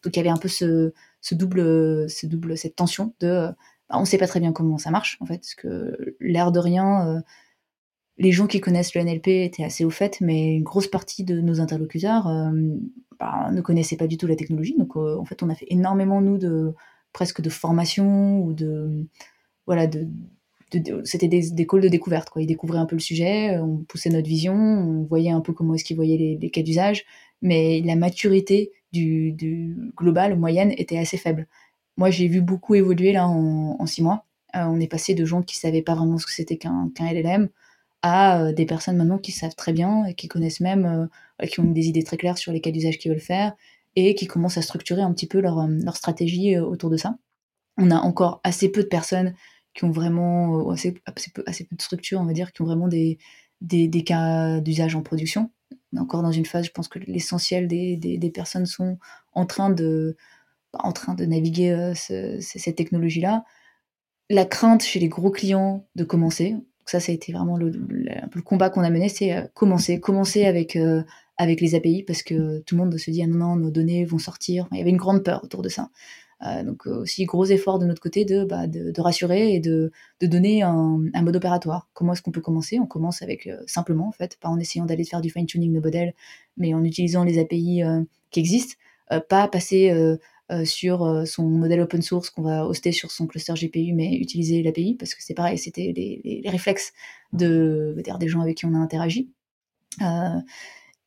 Donc 0.04 0.16
il 0.16 0.18
y 0.18 0.20
avait 0.20 0.30
un 0.30 0.38
peu 0.38 0.47
ce, 0.47 0.91
double, 1.32 2.10
ce 2.10 2.26
double, 2.26 2.58
cette 2.58 2.76
tension 2.76 3.14
de, 3.20 3.28
euh, 3.28 3.47
bah, 3.89 3.97
on 3.97 4.02
ne 4.02 4.06
sait 4.06 4.18
pas 4.18 4.28
très 4.28 4.39
bien 4.39 4.52
comment 4.52 4.78
ça 4.78 4.91
marche 4.91 5.18
en 5.22 5.26
fait, 5.26 5.38
parce 5.38 5.56
que 5.56 6.16
l'air 6.20 6.52
de 6.52 6.60
rien, 6.60 7.08
euh, 7.08 7.22
les 8.18 8.32
gens 8.32 8.47
qui 8.47 8.60
connaissent 8.62 8.95
le 8.95 9.02
NLP 9.04 9.28
étaient 9.28 9.64
assez 9.64 9.86
au 9.86 9.89
fait, 9.89 10.22
mais 10.22 10.56
une 10.56 10.64
grosse 10.64 10.88
partie 10.88 11.24
de 11.24 11.39
nos 11.41 11.60
interlocuteurs 11.60 12.28
euh, 12.28 12.52
bah, 13.20 13.49
ne 13.52 13.62
connaissaient 13.62 13.97
pas 13.97 14.08
du 14.08 14.18
tout 14.18 14.28
la 14.28 14.36
technologie. 14.36 14.76
Donc 14.78 14.95
en 14.95 15.26
fait, 15.26 15.43
on 15.43 15.49
a 15.49 15.56
fait 15.56 15.68
énormément 15.70 16.22
nous 16.22 16.38
de 16.38 16.74
presque 17.14 17.41
de 17.41 17.49
formation 17.49 18.39
ou 18.41 18.54
de 18.54 19.08
voilà 19.66 19.88
de 19.88 20.08
c'était 21.04 21.28
des, 21.28 21.52
des, 21.52 21.68
calls 21.68 21.82
de 21.82 21.89
découverte. 21.89 22.30
Quoi. 22.30 22.41
Ils 22.41 22.47
découvraient 22.47 22.80
un 22.80 22.86
peu 22.86 22.95
le 22.95 23.02
sujet, 23.02 23.58
on 23.60 23.80
poussait 23.80 24.10
notre 24.10 24.28
vision, 24.28 24.54
on 24.56 25.04
voyait 25.04 25.32
un 25.32 25.41
peu 25.41 25.54
comment 25.54 25.74
est-ce 25.76 25.84
qu'ils 25.84 25.97
voyaient 25.97 26.38
les, 26.39 26.49
cas 26.49 26.62
d'usage, 26.62 27.04
mais 27.41 27.82
la 27.82 27.95
maturité 27.95 28.72
du, 28.92 29.92
global 29.96 30.38
moyenne 30.38 30.74
était 30.78 30.98
assez 30.98 31.18
faible. 31.18 31.48
Moi, 31.98 32.10
j'ai 32.10 32.28
vu 32.28 32.42
beaucoup 32.42 32.76
évoluer 32.76 33.12
là 33.12 33.28
en, 33.28 33.86
six 33.86 34.02
mois. 34.02 34.26
Euh, 34.56 34.64
on 34.66 34.80
est 34.80 34.88
passé 34.88 35.14
de 35.14 35.26
gens 35.26 35.42
qui 35.42 35.58
savaient 35.58 35.82
pas 35.82 35.96
vraiment 35.96 36.18
ce 36.18 36.26
que 36.26 36.34
c'était 36.34 36.58
qu'un 36.58 36.92
LLM 37.00 37.50
à 38.02 38.42
euh, 38.42 38.54
des 38.54 38.66
personnes 38.66 38.98
maintenant 38.98 39.20
qui 39.20 39.32
savent 39.32 39.56
très 39.56 39.74
bien 39.74 40.06
et 40.06 40.16
qui 40.16 40.28
connaissent 40.28 40.60
même, 40.60 41.10
euh, 41.42 41.46
qui 41.46 41.60
ont 41.60 41.72
des 41.72 41.88
idées 41.88 42.04
très 42.04 42.18
claires 42.18 42.38
sur 42.38 42.52
les 42.52 42.60
cas 42.60 42.72
d'usage 42.72 42.98
qu'ils 42.98 43.12
veulent 43.12 43.22
faire 43.22 43.54
et 43.96 44.16
qui 44.16 44.28
commencent 44.28 44.58
à 44.58 44.62
structurer 44.62 45.02
un 45.02 45.14
petit 45.14 45.28
peu 45.28 45.39
leur, 45.39 45.68
leur 45.68 45.96
stratégie 45.96 46.58
autour 46.58 46.89
de 46.89 46.98
ça. 46.98 47.18
On 47.78 47.92
a 47.92 47.98
encore 47.98 48.42
assez 48.44 48.70
peu 48.70 48.84
de 48.84 48.88
personnes 48.88 49.34
qui 49.74 49.86
ont 49.86 49.92
vraiment, 49.92 50.70
assez, 50.72 50.96
assez, 51.06 51.32
peu, 51.32 51.44
de 51.44 51.82
structures, 51.82 52.20
on 52.20 52.26
va 52.26 52.34
dire, 52.34 52.52
qui 52.52 52.62
ont 52.62 52.66
vraiment 52.66 52.88
des, 52.88 53.20
des 53.62 54.04
cas 54.04 54.60
d'usage 54.60 54.96
en 54.96 55.02
production 55.02 55.52
encore 55.98 56.24
dans 56.24 56.32
une 56.32 56.46
phase, 56.46 56.66
je 56.66 56.72
pense 56.72 56.88
que 56.88 57.00
l'essentiel 57.00 57.68
des, 57.68 57.98
des, 57.98 58.30
personnes 58.30 58.66
sont 58.66 58.98
en 59.34 59.46
train 59.46 59.70
de, 59.70 60.16
en 60.74 60.92
train 60.92 61.14
de 61.14 61.26
naviguer 61.26 61.72
euh, 61.72 61.94
cette 61.96 62.76
technologie-là. 62.76 63.44
La 64.30 64.46
crainte 64.46 64.84
chez 64.84 65.00
les 65.00 65.10
gros 65.10 65.32
clients 65.32 65.86
de 65.96 66.04
commencer, 66.04 66.56
ça, 66.86 67.00
ça 67.00 67.12
a 67.12 67.16
été 67.16 67.32
vraiment 67.32 67.58
le, 67.58 67.70
le, 67.70 68.42
combat 68.42 68.70
qu'on 68.70 68.84
a 68.84 68.89
mené, 68.89 69.10
c'est 69.10 69.36
euh, 69.36 69.44
commencer, 69.54 70.00
commencer 70.00 70.46
avec, 70.46 70.76
euh, 70.76 71.04
avec 71.38 71.62
les 71.62 71.76
API 71.76 72.04
parce 72.04 72.24
que 72.24 72.60
tout 72.60 72.76
le 72.76 72.84
monde 72.84 72.98
se 72.98 73.12
dit 73.12 73.22
ah 73.24 73.28
non, 73.28 73.38
non, 73.38 73.56
nos 73.56 73.72
données 73.72 74.06
vont 74.06 74.20
sortir. 74.20 74.68
Il 74.72 74.78
y 74.78 74.82
avait 74.82 74.89
une 74.89 74.98
grande 74.98 75.24
peur 75.24 75.44
autour 75.44 75.62
de 75.62 75.70
ça. 75.70 75.89
Euh, 76.46 76.64
donc 76.64 76.88
euh, 76.88 77.02
aussi 77.02 77.26
gros 77.26 77.46
effort 77.46 77.78
de 77.78 77.86
notre 77.86 78.02
côté 78.02 78.26
de, 78.26 78.44
bah, 78.44 78.64
rassurer 78.98 79.54
et 79.54 79.60
de, 79.60 79.92
donner 80.22 80.64
un, 80.64 80.98
mode 81.22 81.36
opératoire. 81.36 81.88
Comment 81.94 82.14
est-ce 82.14 82.22
qu'on 82.22 82.32
peut 82.32 82.42
commencer? 82.42 82.80
On 82.80 82.88
commence 82.88 83.22
avec 83.22 83.48
euh, 83.48 83.58
simplement 83.68 84.08
en 84.08 84.12
fait, 84.12 84.38
pas 84.39 84.50
en 84.50 84.60
essayant 84.60 84.86
d'aller 84.86 85.04
faire 85.04 85.22
du 85.22 85.30
fine 85.30 85.46
tuning 85.46 85.74
de 85.74 85.80
modèles, 85.80 86.14
mais 86.58 86.74
en 86.74 86.84
utilisant 86.84 87.24
les 87.24 87.39
API 87.39 87.82
qui 88.32 88.39
existent, 88.39 88.76
pas 89.30 89.48
passer 89.48 90.18
sur 90.64 91.24
son 91.26 91.44
modèle 91.44 91.82
open 91.82 92.02
source 92.02 92.30
qu'on 92.30 92.44
va 92.44 92.66
hoster 92.66 92.92
sur 92.92 93.12
son 93.12 93.28
cluster 93.28 93.54
GPU, 93.54 93.94
mais 93.94 94.16
utiliser 94.16 94.64
l'API 94.64 94.96
parce 94.96 95.16
que 95.16 95.24
c'est 95.24 95.34
pareil, 95.34 95.58
c'était 95.58 95.94
les, 95.96 96.42
réflexes 96.46 96.94
de 97.34 97.96
des 98.20 98.28
gens 98.28 98.42
avec 98.42 98.58
qui 98.58 98.66
on 98.66 98.74
a 98.74 98.78
interagi. 98.78 99.30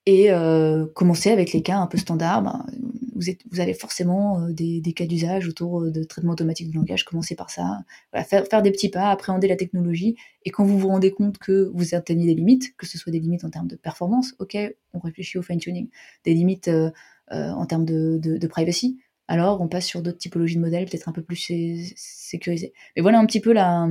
Et 0.06 0.30
euh, 0.30 0.86
commencer 0.94 1.30
avec 1.30 1.52
les 1.52 1.62
cas 1.62 1.78
un 1.78 1.86
peu 1.86 1.98
standards. 1.98 2.42
Ben, 2.42 2.66
vous, 3.14 3.30
êtes, 3.30 3.40
vous 3.50 3.60
avez 3.60 3.74
forcément 3.74 4.40
euh, 4.40 4.52
des, 4.52 4.80
des, 4.80 4.92
cas 4.92 5.06
d'usage 5.06 5.48
autour 5.48 5.82
euh, 5.82 5.90
de 5.90 6.04
traitement 6.04 6.32
automatique 6.32 6.70
de 6.70 6.74
langage. 6.74 7.04
Commencez 7.04 7.34
par 7.34 7.50
ça. 7.50 7.80
Voilà, 8.12 8.24
faire, 8.24 8.46
faire, 8.46 8.62
des 8.62 8.70
petits 8.70 8.90
pas, 8.90 9.10
appréhender 9.10 9.48
la 9.48 9.56
technologie. 9.56 10.16
Et 10.44 10.50
quand 10.50 10.64
vous 10.64 10.78
vous 10.78 10.88
rendez 10.88 11.12
compte 11.12 11.38
que 11.38 11.70
vous 11.74 11.94
atteignez 11.94 12.26
des 12.26 12.34
limites, 12.34 12.76
que 12.76 12.86
ce 12.86 12.98
soit 12.98 13.12
des 13.12 13.20
limites 13.20 13.44
en 13.44 13.50
termes 13.50 13.68
de 13.68 13.76
performance, 13.76 14.34
ok, 14.38 14.56
on 14.92 14.98
réfléchit 14.98 15.38
au 15.38 15.42
fine-tuning. 15.42 15.88
Des 16.24 16.34
limites 16.34 16.68
euh, 16.68 16.90
euh 17.32 17.50
en 17.52 17.66
termes 17.66 17.84
de, 17.84 18.18
de, 18.18 18.36
de, 18.36 18.46
privacy. 18.46 18.98
Alors, 19.26 19.62
on 19.62 19.68
passe 19.68 19.86
sur 19.86 20.02
d'autres 20.02 20.18
typologies 20.18 20.56
de 20.56 20.60
modèles, 20.60 20.84
peut-être 20.84 21.08
un 21.08 21.12
peu 21.12 21.22
plus 21.22 21.94
sécurisés. 21.96 22.74
Mais 22.94 23.00
voilà 23.00 23.18
un 23.18 23.24
petit 23.24 23.40
peu 23.40 23.54
la, 23.54 23.88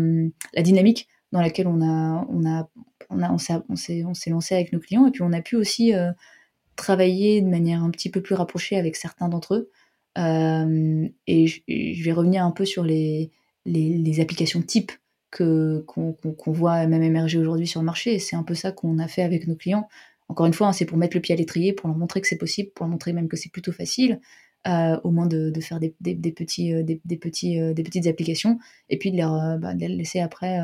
la 0.54 0.62
dynamique 0.62 1.08
dans 1.34 1.42
laquelle 1.42 1.68
on 1.68 1.82
a, 1.82 2.26
on 2.30 2.46
a, 2.46 2.70
on 3.10 3.22
a, 3.24 3.32
on 3.32 3.38
s'est, 3.40 4.04
on 4.06 4.14
s'est 4.14 4.30
lancé 4.30 4.54
avec 4.54 4.72
nos 4.72 4.80
clients 4.80 5.08
et 5.08 5.12
puis 5.12 5.24
on 5.24 5.34
a 5.34 5.42
pu 5.42 5.56
aussi 5.56 5.94
euh, 5.94 6.12
travailler 6.76 7.42
de 7.42 7.48
manière 7.48 7.84
un 7.84 7.90
petit 7.90 8.12
peu 8.12 8.22
plus 8.22 8.36
rapprochée 8.36 8.78
avec 8.78 8.96
certains 8.96 9.30
d'entre 9.30 9.56
eux. 9.56 9.72
Euh, 10.20 11.08
et, 11.26 11.48
je, 11.48 12.04
vais 12.04 12.12
revenir 12.12 12.46
un 12.46 12.52
peu 12.52 12.66
sur 12.66 12.84
les, 12.84 13.32
les, 13.66 14.20
applications 14.20 14.62
types 14.62 14.92
que, 15.32 15.84
qu'on, 15.88 16.14
qu'on 16.14 16.52
voit 16.52 16.86
même 16.86 17.02
émerger 17.02 17.40
aujourd'hui 17.40 17.66
sur 17.66 17.82
le 17.82 17.88
marché. 17.88 18.20
C'est 18.20 18.36
un 18.36 18.44
peu 18.44 18.54
ça 18.54 18.72
qu'on 18.72 19.00
a 19.00 19.08
fait 19.08 19.24
avec 19.24 19.48
nos 19.48 19.56
clients. 19.56 19.88
Encore 20.30 20.46
une 20.46 20.54
fois, 20.54 20.68
hein, 20.68 20.74
c'est 20.74 20.86
pour 20.86 21.00
mettre 21.00 21.18
le 21.18 21.22
pied 21.22 21.34
à 21.34 21.38
l'étrier, 21.38 21.74
pour 21.74 21.90
leur 21.90 21.98
montrer 21.98 22.22
que 22.22 22.28
c'est 22.28 22.38
possible, 22.38 22.70
pour 22.76 22.86
leur 22.86 22.92
montrer 22.92 23.12
même 23.12 23.28
que 23.28 23.38
c'est 23.38 23.52
plutôt 23.52 23.72
facile. 23.72 24.22
Euh, 24.66 24.98
au 25.04 25.12
moins 25.12 25.28
de, 25.28 25.52
faire 25.60 25.82
des, 25.82 25.94
des, 26.00 26.14
des 26.14 26.32
petits, 26.32 26.74
des, 26.86 27.18
petits, 27.18 27.60
des 27.74 27.84
petites 27.84 28.08
applications, 28.08 28.60
et 28.88 28.98
puis 28.98 29.12
de, 29.12 29.18
leur, 29.18 29.60
bah, 29.60 29.74
les 29.74 29.90
laisser 29.90 30.22
après 30.22 30.58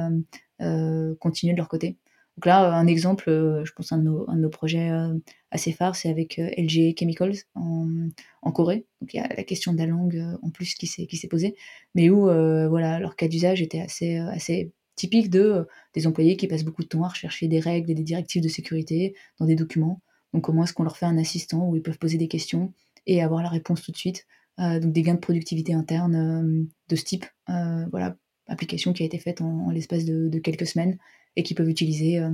euh, 0.62 1.16
continuer 1.22 1.54
de 1.54 1.58
leur 1.58 1.70
côté. 1.70 1.96
Donc 2.36 2.46
là, 2.46 2.74
un 2.74 2.86
exemple, 2.86 3.30
euh, 3.30 3.64
je 3.64 3.72
pense 3.72 3.94
un 3.94 3.98
de 3.98 4.04
nos, 4.04 4.50
projets 4.50 4.92
euh, 4.92 5.18
assez 5.52 5.72
phares, 5.72 5.96
c'est 5.96 6.10
avec 6.10 6.36
LG 6.38 6.96
Chemicals 7.00 7.36
en, 7.56 8.52
Corée. 8.52 8.86
Donc 9.00 9.14
il 9.14 9.18
y 9.18 9.20
a 9.22 9.28
la 9.34 9.44
question 9.44 9.72
de 9.72 9.78
la 9.78 9.86
langue 9.86 10.22
en 10.42 10.50
plus 10.50 10.74
qui 10.76 10.86
s'est 10.86 11.06
qui 11.08 11.16
s'est 11.16 11.30
posée, 11.30 11.56
mais 11.96 12.10
où 12.10 12.24
voilà 12.24 13.00
leur 13.00 13.16
cas 13.16 13.30
d'usage 13.30 13.62
était 13.62 13.80
assez 13.80 14.18
assez 14.18 14.74
typique 14.96 15.30
de 15.30 15.66
des 15.94 16.08
employés 16.08 16.36
qui 16.36 16.48
passent 16.48 16.66
beaucoup 16.66 16.84
de 16.84 16.90
temps 16.90 17.04
à 17.04 17.10
rechercher 17.10 17.48
des 17.48 17.60
règles 17.60 17.92
et 17.92 17.96
des 17.96 18.04
directives 18.04 18.44
de 18.44 18.50
sécurité 18.50 19.16
dans 19.40 19.46
des 19.46 19.56
documents. 19.56 20.02
Donc 20.34 20.44
comment 20.44 20.64
est-ce 20.64 20.74
qu'on 20.74 20.84
leur 20.84 20.98
fait 20.98 21.06
un 21.06 21.18
assistant 21.18 21.70
où 21.70 21.76
ils 21.76 21.82
peuvent 21.82 22.00
poser 22.00 22.18
des 22.18 22.28
questions 22.28 22.74
et 23.06 23.22
avoir 23.22 23.44
la 23.44 23.50
réponse 23.50 23.82
tout 23.82 23.92
de 23.92 23.98
suite. 23.98 24.26
donc 24.58 24.92
des 24.92 25.02
gains 25.02 25.16
de 25.16 25.20
productivité 25.20 25.74
interne 25.74 26.68
de 26.90 26.96
ce 26.96 27.04
type. 27.04 27.26
voilà, 27.48 28.16
application 28.50 28.94
qui 28.94 29.04
a 29.04 29.06
été 29.06 29.18
faite 29.18 29.42
en, 29.42 29.70
l'espace 29.72 30.06
de, 30.06 30.40
quelques 30.40 30.68
semaines 30.68 30.98
et 31.36 31.44
qui 31.44 31.54
peuvent 31.54 31.70
utiliser 31.70 32.20
euh, 32.20 32.30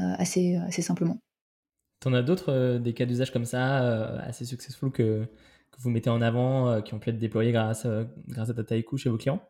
euh, 0.00 0.14
assez, 0.18 0.56
assez 0.56 0.82
simplement. 0.82 1.20
Tu 2.00 2.08
en 2.08 2.14
as 2.14 2.22
d'autres, 2.22 2.52
euh, 2.52 2.78
des 2.78 2.92
cas 2.94 3.06
d'usage 3.06 3.32
comme 3.32 3.44
ça, 3.44 4.18
assez 4.18 4.44
successful 4.44 4.90
que, 4.90 5.24
que, 5.70 5.80
vous 5.80 5.90
mettez 5.90 6.10
en 6.10 6.20
avant, 6.22 6.82
qui 6.82 6.94
ont 6.94 6.98
pu 6.98 7.10
être 7.10 7.18
déployés 7.18 7.52
grâce, 7.52 7.86
grâce 8.28 8.50
à 8.50 8.54
Tataiku 8.54 8.96
chez 8.96 9.10
vos 9.10 9.18
clients? 9.18 9.42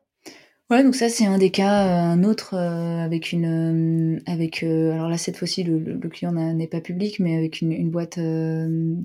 Ouais, 0.68 0.82
donc 0.82 0.96
ça 0.96 1.08
c'est 1.08 1.26
un 1.26 1.38
des 1.38 1.52
cas, 1.52 1.70
un 1.70 2.24
autre 2.24 2.56
avec 2.56 3.30
une, 3.30 4.20
avec 4.26 4.64
alors 4.64 5.08
là 5.08 5.16
cette 5.16 5.36
fois-ci 5.36 5.62
le, 5.62 5.78
le, 5.78 6.08
client 6.08 6.32
n'est 6.32 6.66
pas 6.66 6.80
public, 6.80 7.20
mais 7.20 7.36
avec 7.36 7.60
une, 7.60 7.70
une 7.70 7.92
boîte 7.92 8.18
de, 8.18 8.96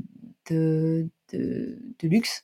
de, 1.35 1.77
luxe 2.03 2.43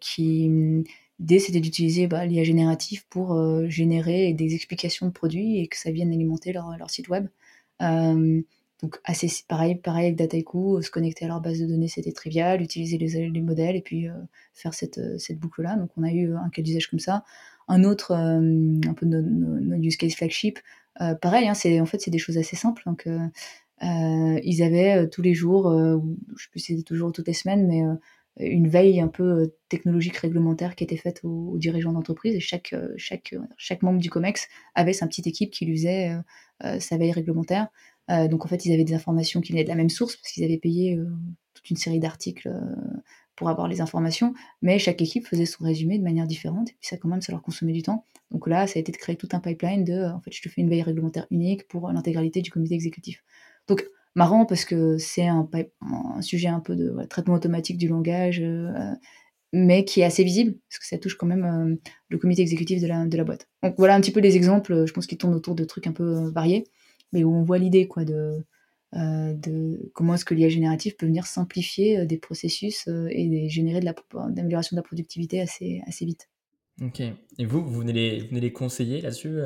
qui 0.00 0.84
L'idée, 1.20 1.40
c'était 1.40 1.60
d'utiliser 1.60 2.06
bah, 2.06 2.24
l'IA 2.26 2.44
générative 2.44 3.04
pour 3.08 3.34
euh, 3.34 3.68
générer 3.68 4.32
des 4.34 4.54
explications 4.54 5.06
de 5.06 5.10
produits 5.10 5.58
et 5.58 5.66
que 5.66 5.76
ça 5.76 5.90
vienne 5.90 6.12
alimenter 6.12 6.52
leur, 6.52 6.76
leur 6.78 6.90
site 6.90 7.08
web. 7.08 7.26
Euh, 7.82 8.40
donc 8.80 9.00
assez 9.02 9.28
pareil, 9.48 9.74
pareil 9.74 10.06
avec 10.06 10.16
Dataiku, 10.16 10.80
se 10.80 10.90
connecter 10.92 11.24
à 11.24 11.28
leur 11.28 11.40
base 11.40 11.58
de 11.58 11.66
données, 11.66 11.88
c'était 11.88 12.12
trivial, 12.12 12.62
utiliser 12.62 12.96
les, 12.96 13.28
les 13.28 13.40
modèles 13.40 13.74
et 13.74 13.80
puis 13.80 14.06
faire 14.54 14.72
cette, 14.72 15.00
cette 15.18 15.40
boucle-là. 15.40 15.74
Donc 15.74 15.90
on 15.96 16.04
a 16.04 16.12
eu 16.12 16.32
un 16.36 16.48
cas 16.50 16.62
d'usage 16.62 16.86
comme 16.86 17.00
ça. 17.00 17.24
Un 17.66 17.82
autre, 17.82 18.12
un 18.12 18.94
peu 18.94 19.04
nos 19.04 19.74
use 19.74 19.96
case 19.96 20.14
flagship, 20.14 20.60
pareil, 21.20 21.48
hein, 21.48 21.54
c'est 21.54 21.80
en 21.80 21.86
fait 21.86 22.00
c'est 22.00 22.12
des 22.12 22.18
choses 22.18 22.38
assez 22.38 22.54
simples. 22.54 22.84
Donc 22.86 23.08
ils 23.80 24.62
avaient 24.62 25.08
tous 25.08 25.22
les 25.22 25.34
jours, 25.34 25.72
je 25.72 26.42
sais 26.42 26.50
plus 26.50 26.60
si 26.60 26.72
c'était 26.72 26.82
toujours 26.82 27.12
toutes 27.12 27.28
les 27.28 27.34
semaines, 27.34 27.66
mais 27.66 27.82
une 28.40 28.68
veille 28.68 29.00
un 29.00 29.08
peu 29.08 29.52
technologique 29.68 30.16
réglementaire 30.16 30.76
qui 30.76 30.84
était 30.84 30.96
faite 30.96 31.20
aux, 31.24 31.58
dirigeants 31.58 31.92
d'entreprise 31.92 32.34
et 32.34 32.40
chaque, 32.40 32.74
membre 33.82 33.98
du 33.98 34.10
COMEX 34.10 34.48
avait 34.74 34.92
sa 34.92 35.06
petite 35.06 35.26
équipe 35.26 35.50
qui 35.50 35.66
lui 35.66 35.76
faisait 35.76 36.16
sa 36.78 36.96
veille 36.96 37.12
réglementaire. 37.12 37.68
Euh, 38.10 38.28
donc 38.28 38.44
en 38.44 38.48
fait, 38.48 38.64
ils 38.64 38.72
avaient 38.72 38.84
des 38.84 38.94
informations 38.94 39.40
qui 39.40 39.52
venaient 39.52 39.64
de 39.64 39.68
la 39.68 39.74
même 39.74 39.90
source 39.90 40.16
parce 40.16 40.32
qu'ils 40.32 40.44
avaient 40.44 40.58
payé 40.58 40.96
euh, 40.96 41.06
toute 41.54 41.68
une 41.70 41.76
série 41.76 42.00
d'articles 42.00 42.48
euh, 42.48 42.60
pour 43.36 43.48
avoir 43.48 43.68
les 43.68 43.80
informations, 43.80 44.34
mais 44.62 44.78
chaque 44.78 45.00
équipe 45.00 45.26
faisait 45.26 45.46
son 45.46 45.64
résumé 45.64 45.98
de 45.98 46.02
manière 46.02 46.26
différente, 46.26 46.70
et 46.70 46.76
puis 46.80 46.88
ça 46.88 46.96
quand 46.96 47.08
même, 47.08 47.20
ça 47.20 47.30
leur 47.30 47.42
consommait 47.42 47.72
du 47.72 47.82
temps. 47.82 48.04
Donc 48.32 48.48
là, 48.48 48.66
ça 48.66 48.78
a 48.78 48.80
été 48.80 48.90
de 48.90 48.96
créer 48.96 49.14
tout 49.14 49.28
un 49.32 49.38
pipeline 49.38 49.84
de, 49.84 50.06
en 50.06 50.20
fait, 50.20 50.32
je 50.32 50.42
te 50.42 50.48
fais 50.48 50.60
une 50.60 50.68
veille 50.68 50.82
réglementaire 50.82 51.26
unique 51.30 51.68
pour 51.68 51.88
l'intégralité 51.92 52.40
du 52.42 52.50
comité 52.50 52.74
exécutif. 52.74 53.22
Donc 53.68 53.86
marrant 54.14 54.46
parce 54.46 54.64
que 54.64 54.98
c'est 54.98 55.26
un, 55.26 55.48
sujet 56.20 56.48
un 56.48 56.60
peu 56.60 56.74
de 56.74 56.94
traitement 57.08 57.34
automatique 57.34 57.78
du 57.78 57.88
langage, 57.88 58.42
mais 59.52 59.84
qui 59.84 60.00
est 60.00 60.04
assez 60.04 60.24
visible, 60.24 60.56
parce 60.68 60.78
que 60.78 60.86
ça 60.86 60.98
touche 60.98 61.16
quand 61.16 61.26
même 61.26 61.78
le 62.08 62.18
comité 62.18 62.42
exécutif 62.42 62.80
de 62.82 62.86
la, 62.86 63.04
la 63.04 63.24
boîte. 63.24 63.48
Donc 63.62 63.74
voilà 63.78 63.94
un 63.94 64.00
petit 64.00 64.10
peu 64.10 64.20
les 64.20 64.36
exemples, 64.36 64.86
je 64.86 64.92
pense 64.92 65.06
qu'ils 65.06 65.18
tournent 65.18 65.34
autour 65.34 65.54
de 65.54 65.64
trucs 65.64 65.86
un 65.86 65.92
peu 65.92 66.30
variés 66.30 66.64
mais 67.12 67.24
où 67.24 67.34
on 67.34 67.42
voit 67.42 67.58
l'idée 67.58 67.88
quoi 67.88 68.04
de, 68.04 68.44
euh, 68.94 69.76
comment 69.94 70.14
est-ce 70.14 70.24
que 70.24 70.34
l'IA 70.34 70.48
générative 70.48 70.96
peut 70.96 71.06
venir 71.06 71.26
simplifier 71.26 72.00
euh, 72.00 72.06
des 72.06 72.18
processus 72.18 72.88
euh, 72.88 73.08
et 73.10 73.48
générer 73.48 73.80
de 73.80 73.86
l'amélioration 73.86 74.76
de, 74.76 74.80
la 74.80 74.82
productivité 74.82 75.40
assez, 75.40 75.82
vite. 76.00 76.28
Ok. 76.80 77.00
Et 77.00 77.44
vous, 77.44 77.62
vous 77.62 77.70
vous 77.70 77.80
venez 77.80 78.28
les 78.30 78.52
conseiller 78.52 79.00
là-dessus 79.00 79.38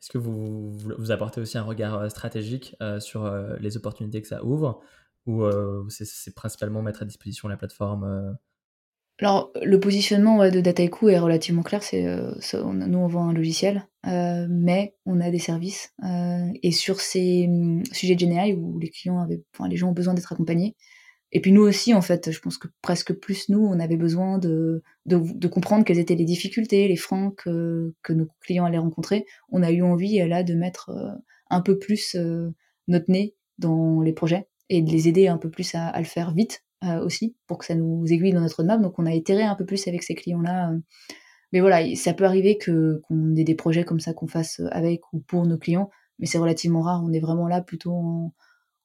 Est-ce 0.00 0.10
que 0.10 0.18
vous, 0.18 0.72
vous 0.72 1.10
apportez 1.10 1.40
aussi 1.40 1.58
un 1.58 1.62
regard 1.62 2.10
stratégique 2.10 2.74
sur 3.00 3.30
les 3.60 3.76
opportunités 3.76 4.22
que 4.22 4.28
ça 4.28 4.42
ouvre 4.44 4.80
Ou 5.26 5.44
c'est 5.90 6.34
principalement 6.34 6.82
mettre 6.82 7.02
à 7.02 7.04
disposition 7.04 7.48
la 7.48 7.56
plateforme 7.56 8.36
alors, 9.20 9.52
le 9.62 9.78
positionnement 9.78 10.48
de 10.48 10.60
Dataiku 10.60 11.10
est 11.10 11.18
relativement 11.18 11.62
clair. 11.62 11.82
C'est, 11.82 12.06
euh, 12.06 12.32
nous, 12.54 12.98
on 12.98 13.06
vend 13.06 13.28
un 13.28 13.34
logiciel, 13.34 13.86
euh, 14.06 14.46
mais 14.48 14.94
on 15.04 15.20
a 15.20 15.30
des 15.30 15.38
services. 15.38 15.92
Euh, 16.04 16.50
et 16.62 16.72
sur 16.72 17.00
ces 17.00 17.46
hum, 17.46 17.84
sujets 17.92 18.14
de 18.14 18.24
GNI 18.24 18.54
où 18.54 18.78
les 18.78 18.88
clients 18.88 19.26
les 19.68 19.76
gens 19.76 19.90
ont 19.90 19.92
besoin 19.92 20.14
d'être 20.14 20.32
accompagnés. 20.32 20.74
Et 21.32 21.40
puis 21.40 21.52
nous 21.52 21.62
aussi, 21.62 21.94
en 21.94 22.02
fait, 22.02 22.30
je 22.30 22.40
pense 22.40 22.58
que 22.58 22.68
presque 22.82 23.12
plus 23.12 23.48
nous, 23.48 23.64
on 23.64 23.78
avait 23.78 23.96
besoin 23.96 24.38
de, 24.38 24.82
de, 25.06 25.48
comprendre 25.48 25.84
quelles 25.84 26.00
étaient 26.00 26.16
les 26.16 26.24
difficultés, 26.24 26.88
les 26.88 26.96
freins 26.96 27.32
que, 27.36 27.94
que 28.02 28.12
nos 28.12 28.26
clients 28.40 28.64
allaient 28.64 28.78
rencontrer. 28.78 29.26
On 29.48 29.62
a 29.62 29.70
eu 29.70 29.82
envie 29.82 30.18
là 30.26 30.42
de 30.42 30.54
mettre 30.54 30.90
un 31.48 31.60
peu 31.60 31.78
plus 31.78 32.16
notre 32.88 33.10
nez 33.10 33.36
dans 33.58 34.00
les 34.00 34.12
projets 34.12 34.48
et 34.68 34.82
de 34.82 34.90
les 34.90 35.08
aider 35.08 35.28
un 35.28 35.38
peu 35.38 35.50
plus 35.50 35.74
à, 35.74 35.86
à 35.86 35.98
le 36.00 36.06
faire 36.06 36.34
vite 36.34 36.64
euh, 36.82 37.04
aussi, 37.04 37.36
pour 37.46 37.58
que 37.58 37.66
ça 37.66 37.74
nous 37.74 38.06
aiguille 38.06 38.32
dans 38.32 38.40
notre 38.40 38.56
roadmap. 38.56 38.80
Donc 38.80 38.98
on 38.98 39.04
a 39.04 39.12
itéré 39.12 39.42
un 39.42 39.54
peu 39.54 39.66
plus 39.66 39.86
avec 39.86 40.02
ces 40.02 40.14
clients-là. 40.14 40.70
Euh. 40.70 40.78
Mais 41.52 41.60
voilà, 41.60 41.94
ça 41.96 42.14
peut 42.14 42.24
arriver 42.24 42.56
que 42.56 43.02
qu'on 43.08 43.36
ait 43.36 43.44
des 43.44 43.54
projets 43.54 43.84
comme 43.84 44.00
ça 44.00 44.14
qu'on 44.14 44.28
fasse 44.28 44.62
avec 44.70 45.02
ou 45.12 45.20
pour 45.20 45.44
nos 45.46 45.58
clients, 45.58 45.90
mais 46.18 46.26
c'est 46.26 46.38
relativement 46.38 46.80
rare. 46.80 47.02
On 47.04 47.12
est 47.12 47.20
vraiment 47.20 47.48
là 47.48 47.60
plutôt 47.60 47.92
en, 47.92 48.32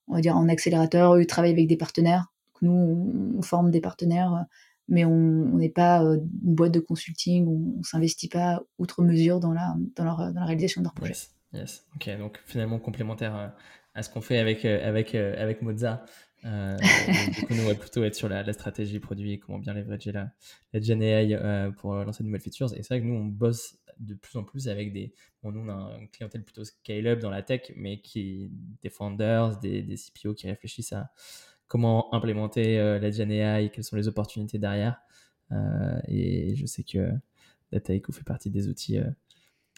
on 0.07 0.15
va 0.15 0.21
dire 0.21 0.35
en 0.35 0.49
accélérateur, 0.49 1.15
eux 1.15 1.25
travaillent 1.25 1.53
avec 1.53 1.67
des 1.67 1.77
partenaires. 1.77 2.33
Nous, 2.65 3.33
on, 3.37 3.41
forme 3.41 3.71
des 3.71 3.81
partenaires, 3.81 4.45
mais 4.87 5.05
on 5.05 5.57
n'est 5.57 5.69
pas 5.69 6.03
euh, 6.03 6.17
une 6.43 6.55
boîte 6.55 6.73
de 6.73 6.79
consulting, 6.79 7.47
on, 7.47 7.79
on 7.79 7.83
s'investit 7.83 8.29
pas 8.29 8.63
outre 8.77 9.01
mesure 9.01 9.39
dans 9.39 9.53
la, 9.53 9.75
dans, 9.95 10.03
leur, 10.03 10.17
dans 10.17 10.39
la 10.39 10.45
réalisation 10.45 10.81
de 10.81 10.85
leurs 10.85 10.93
projets. 10.93 11.15
Yes, 11.53 11.85
Ok, 11.95 12.09
donc 12.17 12.41
finalement 12.45 12.79
complémentaire 12.79 13.53
à 13.93 14.03
ce 14.03 14.09
qu'on 14.09 14.21
fait 14.21 14.39
avec, 14.39 14.65
avec, 14.65 15.15
avec. 15.15 15.61
Euh, 16.45 16.77
du 17.33 17.45
coup, 17.45 17.53
nous, 17.55 17.63
on 17.63 17.67
va 17.67 17.75
plutôt 17.75 18.03
être 18.03 18.15
sur 18.15 18.29
la, 18.29 18.51
stratégie 18.53 18.99
produit 18.99 19.39
comment 19.39 19.57
bien 19.57 19.73
leverager 19.73 20.11
la, 20.11 20.31
la 20.73 20.81
Gen 20.81 21.01
AI 21.01 21.33
euh, 21.33 21.71
pour 21.71 21.95
lancer 21.95 22.23
de 22.23 22.27
nouvelles 22.27 22.41
features. 22.41 22.71
Et 22.73 22.83
c'est 22.83 22.89
vrai 22.89 23.01
que 23.01 23.05
nous, 23.05 23.15
on 23.15 23.25
bosse 23.25 23.77
de 23.99 24.13
plus 24.13 24.37
en 24.37 24.43
plus 24.43 24.67
avec 24.67 24.93
des. 24.93 25.13
Bon, 25.41 25.51
nous, 25.51 25.61
on 25.61 25.69
a 25.69 25.97
une 25.99 26.09
clientèle 26.09 26.43
plutôt 26.43 26.63
scale-up 26.63 27.19
dans 27.19 27.31
la 27.31 27.41
tech, 27.41 27.71
mais 27.75 28.01
qui 28.01 28.51
des 28.83 28.89
founders, 28.89 29.57
des, 29.59 29.81
des 29.81 29.95
CPO 29.95 30.33
qui 30.33 30.47
réfléchissent 30.47 30.93
à 30.93 31.11
comment 31.67 32.13
implémenter 32.13 32.79
euh, 32.79 32.99
la 32.99 33.11
Gen 33.11 33.31
AI, 33.31 33.69
quelles 33.71 33.83
sont 33.83 33.95
les 33.95 34.07
opportunités 34.07 34.59
derrière. 34.59 35.01
et 36.07 36.55
je 36.55 36.65
sais 36.65 36.83
que 36.83 37.11
Dataiku 37.71 38.11
fait 38.11 38.23
partie 38.23 38.49
des 38.49 38.67
outils 38.67 38.97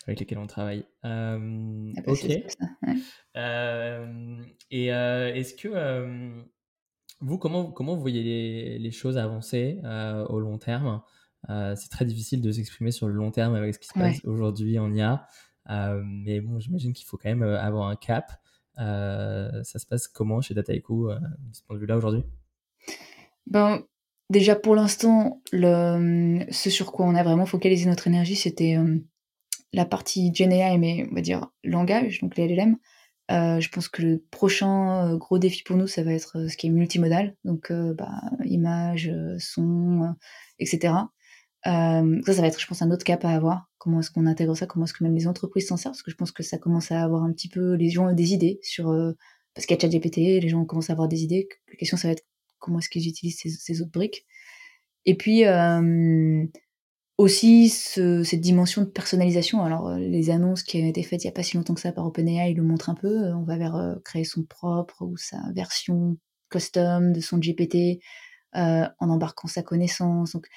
avec 0.06 0.20
lesquels 0.20 0.38
on 0.38 0.48
travaille. 0.48 0.86
Ah 1.04 1.38
bah, 1.38 2.12
ok. 2.12 2.26
et 4.72 4.86
est-ce 4.88 5.54
que 5.56 6.46
vous, 7.20 7.38
comment, 7.38 7.72
comment 7.72 7.96
vous 7.96 8.02
voyez 8.02 8.78
les, 8.78 8.92
choses 8.92 9.18
avancer 9.18 9.80
euh, 9.84 10.26
au 10.28 10.40
long 10.40 10.58
terme? 10.58 11.02
Euh, 11.50 11.76
C'est 11.76 11.90
très 11.90 12.06
difficile 12.06 12.42
de 12.42 12.52
s'exprimer 12.52 12.92
sur 12.92 13.08
le 13.08 13.14
long 13.14 13.32
terme 13.32 13.56
avec 13.56 13.74
ce 13.74 13.80
qui 13.80 13.88
se 13.88 13.94
passe 13.94 14.24
aujourd'hui 14.26 14.78
en 14.78 14.94
IA. 14.94 15.28
Euh, 15.70 16.02
mais 16.06 16.42
bon, 16.42 16.60
j'imagine 16.60 16.94
qu'il 16.94 17.08
faut 17.08 17.18
quand 17.18 17.30
même 17.30 17.44
avoir 17.44 17.88
un 17.88 17.96
cap. 17.96 18.32
Ça 18.78 19.80
se 19.80 19.86
passe 19.86 20.08
comment 20.08 20.42
chez 20.42 20.54
Dataiku 20.54 21.10
de 21.10 21.54
ce 21.54 21.64
point 21.64 21.76
de 21.76 21.82
vue-là 21.82 21.98
aujourd'hui? 21.98 22.24
Ben, 23.46 23.82
Déjà 24.30 24.58
pour 24.58 24.76
l'instant, 24.76 25.42
ce 25.54 26.70
sur 26.70 26.92
quoi 26.92 27.06
on 27.06 27.16
a 27.16 27.24
vraiment 27.24 27.46
focalisé 27.46 27.90
notre 27.90 28.08
énergie, 28.08 28.36
c'était 28.36 28.78
la 29.74 29.86
partie 29.86 30.34
GenAI, 30.34 30.78
mais 30.78 31.08
on 31.10 31.16
va 31.16 31.22
dire 31.22 31.48
langage, 31.64 32.20
donc 32.22 32.36
les 32.36 32.48
LLM. 32.48 32.78
Euh, 33.30 33.60
je 33.60 33.70
pense 33.70 33.90
que 33.90 34.02
le 34.02 34.24
prochain 34.32 35.10
euh, 35.10 35.18
gros 35.18 35.38
défi 35.38 35.62
pour 35.64 35.76
nous, 35.76 35.88
ça 35.88 36.02
va 36.02 36.14
être 36.14 36.38
euh, 36.38 36.48
ce 36.48 36.56
qui 36.56 36.68
est 36.68 36.70
multimodal, 36.70 37.36
donc 37.44 37.72
bah, 37.72 38.22
images, 38.46 39.12
son, 39.40 40.16
etc. 40.60 40.94
ça, 41.64 42.04
ça 42.26 42.42
va 42.42 42.48
être, 42.48 42.60
je 42.60 42.68
pense, 42.68 42.82
un 42.82 42.92
autre 42.92 43.04
cap 43.04 43.26
à 43.26 43.30
avoir. 43.30 43.70
Comment 43.78 44.00
est-ce 44.00 44.12
qu'on 44.12 44.26
intègre 44.26 44.56
ça? 44.56 44.66
Comment 44.66 44.86
est-ce 44.86 44.94
que 44.94 45.04
même 45.04 45.16
les 45.16 45.28
entreprises 45.28 45.68
s'en 45.68 45.78
servent? 45.78 45.94
Parce 45.94 46.04
que 46.04 46.12
je 46.12 46.16
pense 46.16 46.32
que 46.32 46.44
ça 46.44 46.58
commence 46.58 46.92
à 46.92 47.04
avoir 47.04 47.24
un 47.24 47.32
petit 47.32 47.50
peu, 47.50 47.74
les 47.74 47.90
gens 47.90 48.10
ont 48.10 48.14
des 48.14 48.34
idées 48.34 48.60
sur, 48.62 48.86
parce 49.54 49.66
qu'il 49.66 49.76
y 49.76 49.78
a 49.78 49.82
ChatGPT, 49.82 50.18
les 50.18 50.50
gens 50.50 50.64
commencent 50.66 50.90
à 50.90 50.94
avoir 50.94 51.08
des 51.08 51.24
idées. 51.24 51.48
La 51.70 51.76
question, 51.76 51.98
ça 51.98 52.08
va 52.08 52.14
être 52.14 52.24
comment 52.60 52.80
est-ce 52.80 52.90
qu'ils 52.90 53.08
utilisent 53.08 53.40
ces, 53.40 53.82
autres 53.82 53.92
briques? 53.92 54.26
Et 55.06 55.16
puis, 55.16 55.46
aussi 57.18 57.70
cette 57.70 58.42
dimension 58.42 58.84
de 58.84 58.88
personnalisation. 58.88 59.64
Alors, 59.64 59.90
euh, 59.90 59.98
les 59.98 60.30
annonces 60.30 60.64
qui 60.64 60.82
ont 60.82 60.88
été 60.88 61.04
faites 61.04 61.24
il 61.24 61.28
n'y 61.28 61.32
a 61.32 61.34
pas 61.34 61.44
si 61.44 61.58
longtemps 61.58 61.74
que 61.74 61.82
ça 61.82 61.92
par 61.92 62.06
OpenAI 62.06 62.54
le 62.54 62.64
montrent 62.64 62.90
un 62.90 62.96
peu. 62.96 63.26
Euh, 63.26 63.36
on 63.36 63.44
va 63.44 63.58
vers 63.58 63.76
euh, 63.76 63.96
créer 64.06 64.24
son 64.24 64.44
propre 64.44 65.02
ou 65.02 65.18
sa 65.18 65.38
version 65.54 66.18
custom 66.50 67.12
de 67.14 67.20
son 67.20 67.40
GPT 67.40 68.00
en 68.54 69.10
embarquant 69.10 69.48
sa 69.48 69.62
connaissance. 69.62 70.32
Donc, 70.32 70.48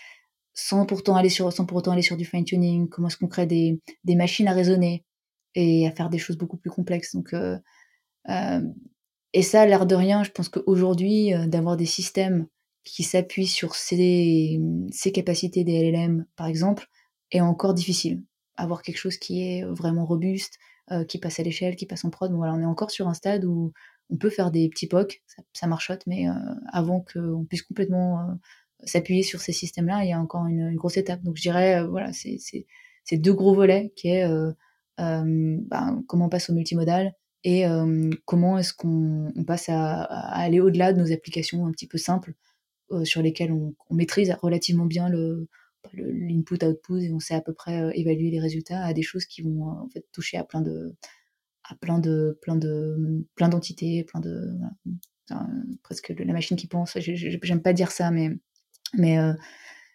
sans 0.54 0.86
pourtant 0.86 1.16
aller 1.16 1.28
sur, 1.28 1.52
sans 1.52 1.66
pour 1.66 1.78
autant 1.78 1.92
aller 1.92 2.02
sur 2.02 2.16
du 2.16 2.24
fine-tuning. 2.24 2.88
Comment 2.88 3.08
est-ce 3.08 3.16
qu'on 3.16 3.28
crée 3.28 3.46
des, 3.46 3.80
des, 4.04 4.14
machines 4.14 4.48
à 4.48 4.52
raisonner 4.52 5.04
et 5.54 5.86
à 5.86 5.92
faire 5.92 6.10
des 6.10 6.18
choses 6.18 6.36
beaucoup 6.36 6.56
plus 6.56 6.70
complexes. 6.70 7.14
Donc, 7.14 7.34
et 9.32 9.42
ça, 9.42 9.66
l'air 9.66 9.86
de 9.86 9.94
rien, 9.94 10.24
je 10.24 10.30
pense 10.30 10.48
qu'aujourd'hui, 10.48 11.32
d'avoir 11.46 11.76
des 11.76 11.86
systèmes 11.86 12.46
qui 12.84 13.02
s'appuie 13.02 13.46
sur 13.46 13.74
ces, 13.74 14.60
capacités 15.14 15.64
des 15.64 15.90
LLM, 15.90 16.26
par 16.36 16.46
exemple, 16.46 16.88
est 17.30 17.40
encore 17.40 17.74
difficile. 17.74 18.22
Avoir 18.56 18.82
quelque 18.82 18.98
chose 18.98 19.16
qui 19.16 19.42
est 19.42 19.64
vraiment 19.64 20.04
robuste, 20.04 20.58
euh, 20.90 21.04
qui 21.04 21.18
passe 21.18 21.38
à 21.40 21.42
l'échelle, 21.42 21.76
qui 21.76 21.86
passe 21.86 22.04
en 22.04 22.10
prod, 22.10 22.32
voilà, 22.32 22.54
on 22.54 22.60
est 22.60 22.66
encore 22.66 22.90
sur 22.90 23.08
un 23.08 23.14
stade 23.14 23.44
où 23.44 23.72
on 24.10 24.16
peut 24.16 24.30
faire 24.30 24.50
des 24.50 24.68
petits 24.68 24.88
POC, 24.88 25.22
ça, 25.26 25.42
ça 25.52 25.66
marchote, 25.66 26.02
mais 26.06 26.28
euh, 26.28 26.32
avant 26.72 27.00
qu'on 27.00 27.44
puisse 27.44 27.62
complètement 27.62 28.20
euh, 28.20 28.34
s'appuyer 28.84 29.22
sur 29.22 29.40
ces 29.40 29.52
systèmes-là, 29.52 30.04
il 30.04 30.10
y 30.10 30.12
a 30.12 30.20
encore 30.20 30.46
une, 30.46 30.74
grosse 30.76 30.96
étape. 30.96 31.22
Donc 31.22 31.36
je 31.36 31.42
dirais, 31.42 31.86
voilà, 31.86 32.10
c'est 32.12 33.18
deux 33.18 33.34
gros 33.34 33.54
volets 33.54 33.92
qui 33.96 34.08
est 34.08 34.26
ben, 34.98 36.02
comment 36.06 36.26
on 36.26 36.28
passe 36.28 36.50
au 36.50 36.54
multimodal 36.54 37.12
et 37.44 37.64
comment 38.26 38.58
est-ce 38.58 38.74
qu'on 38.74 39.32
passe 39.46 39.68
à 39.68 40.02
aller 40.02 40.60
au-delà 40.60 40.92
de 40.92 41.00
nos 41.00 41.12
applications 41.12 41.66
un 41.66 41.72
petit 41.72 41.86
peu 41.86 41.98
simples 41.98 42.34
euh, 42.92 43.04
sur 43.04 43.22
lesquels 43.22 43.52
on, 43.52 43.74
maîtrise 43.90 44.34
relativement 44.42 44.86
bien 44.86 45.08
le 45.08 45.48
l'input-output 45.94 46.98
et 46.98 47.12
on 47.12 47.20
sait 47.20 47.34
à 47.34 47.40
peu 47.40 47.54
près 47.54 47.80
euh, 47.80 47.90
évaluer 47.94 48.30
les 48.30 48.40
résultats 48.40 48.84
à 48.84 48.92
des 48.92 49.02
choses 49.02 49.24
qui 49.26 49.42
vont 49.42 49.88
toucher 50.12 50.36
à 50.36 50.44
plein 50.44 50.60
de 50.60 50.94
à 51.62 51.76
plein 51.76 52.00
de 52.00 52.38
plein 52.42 52.58
plein 53.36 53.48
d'entités 53.48 54.04
plein 54.04 54.20
de 54.20 54.50
presque 55.82 56.08
la 56.18 56.32
machine 56.32 56.56
qui 56.56 56.66
pense 56.66 56.98
j'aime 56.98 57.62
pas 57.62 57.72
dire 57.72 57.92
ça 57.92 58.10
mais 58.10 58.30
mais 58.94 59.18
euh, 59.18 59.32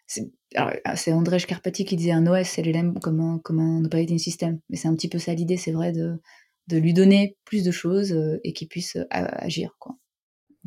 c'est 0.06 1.12
André 1.12 1.38
Carpati 1.40 1.84
qui 1.84 1.96
disait 1.96 2.12
un 2.12 2.26
OS 2.26 2.46
c'est 2.46 2.62
LLM 2.62 2.98
comme 3.00 3.20
un, 3.20 3.38
comme 3.38 3.58
un 3.58 3.84
operating 3.84 4.18
system 4.18 4.60
mais 4.70 4.76
c'est 4.76 4.88
un 4.88 4.94
petit 4.94 5.08
peu 5.08 5.18
ça 5.18 5.34
l'idée 5.34 5.56
c'est 5.56 5.72
vrai 5.72 5.92
de 5.92 6.20
de 6.68 6.78
lui 6.78 6.92
donner 6.92 7.36
plus 7.44 7.64
de 7.64 7.70
choses 7.70 8.12
et 8.42 8.52
qu'il 8.52 8.68
puisse 8.68 8.98
agir. 9.10 9.76
Quoi. 9.78 9.96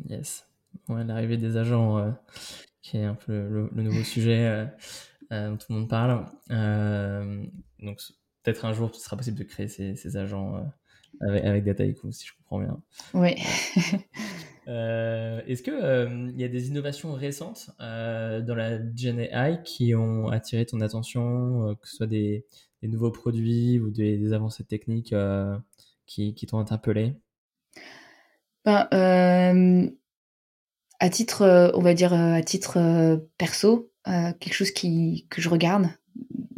Yes. 0.08 0.46
Ouais, 0.88 1.04
l'arrivée 1.04 1.36
des 1.36 1.56
agents, 1.56 2.14
qui 2.82 2.96
est 2.96 3.04
un 3.04 3.14
peu 3.14 3.32
le, 3.72 3.82
nouveau 3.82 4.02
sujet 4.02 4.66
dont 5.30 5.56
tout 5.56 5.72
le 5.72 5.80
monde 5.80 5.88
parle. 5.88 6.26
donc, 7.80 8.00
peut-être 8.42 8.64
un 8.64 8.72
jour, 8.72 8.94
ce 8.94 9.00
sera 9.00 9.16
possible 9.16 9.38
de 9.38 9.44
créer 9.44 9.68
ces, 9.68 10.16
agents 10.16 10.72
avec, 11.20 11.44
avec 11.44 11.64
Dataiku, 11.64 12.10
si 12.12 12.26
je 12.26 12.32
comprends 12.38 12.60
bien. 12.60 12.82
Oui. 13.14 13.34
Euh, 14.68 15.40
est-ce 15.46 15.62
qu'il 15.62 15.72
euh, 15.72 16.30
y 16.36 16.44
a 16.44 16.48
des 16.48 16.68
innovations 16.68 17.12
récentes 17.12 17.70
euh, 17.80 18.40
dans 18.40 18.54
la 18.54 18.78
Gen 18.94 19.18
AI 19.18 19.60
qui 19.64 19.94
ont 19.94 20.28
attiré 20.28 20.66
ton 20.66 20.80
attention, 20.80 21.76
que 21.80 21.88
ce 21.88 21.96
soit 21.96 22.06
des, 22.06 22.44
nouveaux 22.82 23.10
produits 23.10 23.78
ou 23.80 23.90
des, 23.90 24.32
avancées 24.32 24.64
techniques 24.64 25.14
qui, 26.06 26.34
qui 26.34 26.46
t'ont 26.46 26.58
interpellé? 26.58 27.16
Ben, 28.64 28.86
À 31.00 31.10
titre, 31.10 31.72
on 31.74 31.80
va 31.80 31.94
dire, 31.94 32.12
à 32.12 32.42
titre 32.42 33.26
perso, 33.38 33.90
quelque 34.04 34.54
chose 34.54 34.70
qui, 34.70 35.26
que 35.30 35.40
je 35.40 35.48
regarde 35.48 35.88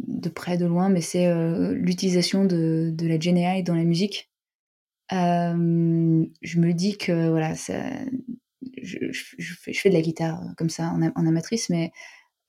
de 0.07 0.29
près, 0.29 0.57
de 0.57 0.65
loin, 0.65 0.89
mais 0.89 1.01
c'est 1.01 1.33
l'utilisation 1.73 2.45
de, 2.45 2.91
de, 2.93 3.07
la 3.07 3.19
Gen 3.19 3.37
AI 3.37 3.63
dans 3.63 3.75
la 3.75 3.83
musique 3.83 4.32
je 5.13 6.59
me 6.59 6.73
dis 6.73 6.97
que 6.97 7.29
voilà, 7.29 7.55
ça, 7.55 7.75
je, 8.81 8.97
je, 9.11 9.23
fais, 9.53 9.73
je, 9.73 9.79
fais, 9.79 9.89
de 9.89 9.93
la 9.93 10.01
guitare 10.01 10.41
euh, 10.41 10.51
comme 10.57 10.69
ça 10.69 10.89
en, 10.89 11.01
en 11.01 11.27
amatrice, 11.27 11.69
mais 11.69 11.91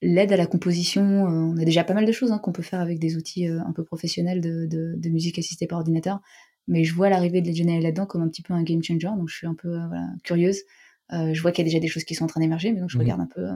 l'aide 0.02 0.32
à 0.32 0.36
la 0.36 0.46
composition, 0.46 1.02
euh, 1.02 1.52
on 1.52 1.56
a 1.56 1.64
déjà 1.64 1.84
pas 1.84 1.94
mal 1.94 2.06
de 2.06 2.12
choses 2.12 2.32
hein, 2.32 2.38
qu'on 2.38 2.52
peut 2.52 2.62
faire 2.62 2.80
avec 2.80 2.98
des 2.98 3.16
outils 3.16 3.48
euh, 3.48 3.60
un 3.60 3.72
peu 3.72 3.84
professionnels 3.84 4.40
de, 4.40 4.66
de, 4.66 4.94
de, 4.96 5.08
musique 5.08 5.38
assistée 5.38 5.66
par 5.66 5.78
ordinateur. 5.78 6.20
Mais 6.66 6.84
je 6.84 6.94
vois 6.94 7.10
l'arrivée 7.10 7.42
de 7.42 7.48
Legionnaire 7.48 7.80
là-dedans 7.80 8.06
comme 8.06 8.22
un 8.22 8.28
petit 8.28 8.42
peu 8.42 8.54
un 8.54 8.62
game 8.62 8.82
changer, 8.82 9.08
donc 9.08 9.28
je 9.28 9.36
suis 9.36 9.46
un 9.46 9.54
peu 9.54 9.68
voilà, 9.68 10.06
curieuse. 10.22 10.62
je 11.10 11.38
vois 11.42 11.52
qu'il 11.52 11.62
y 11.62 11.66
a 11.66 11.70
déjà 11.70 11.78
des 11.78 11.88
choses 11.88 12.04
qui 12.04 12.14
sont 12.14 12.24
en 12.24 12.26
train 12.26 12.40
d'émerger, 12.40 12.72
mais 12.72 12.80
donc 12.80 12.88
je 12.88 12.96
mmh 12.96 13.00
regarde 13.02 13.20
un 13.20 13.26
peu 13.26 13.46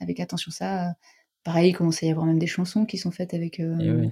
avec 0.00 0.18
attention 0.18 0.50
ça. 0.50 0.92
pareil, 1.44 1.70
il 1.70 1.72
commence 1.72 2.02
à 2.02 2.06
y 2.06 2.10
avoir 2.10 2.26
même 2.26 2.40
des 2.40 2.48
chansons 2.48 2.84
qui 2.84 2.98
sont 2.98 3.12
faites 3.12 3.32
avec, 3.32 3.62
oui. 3.62 4.10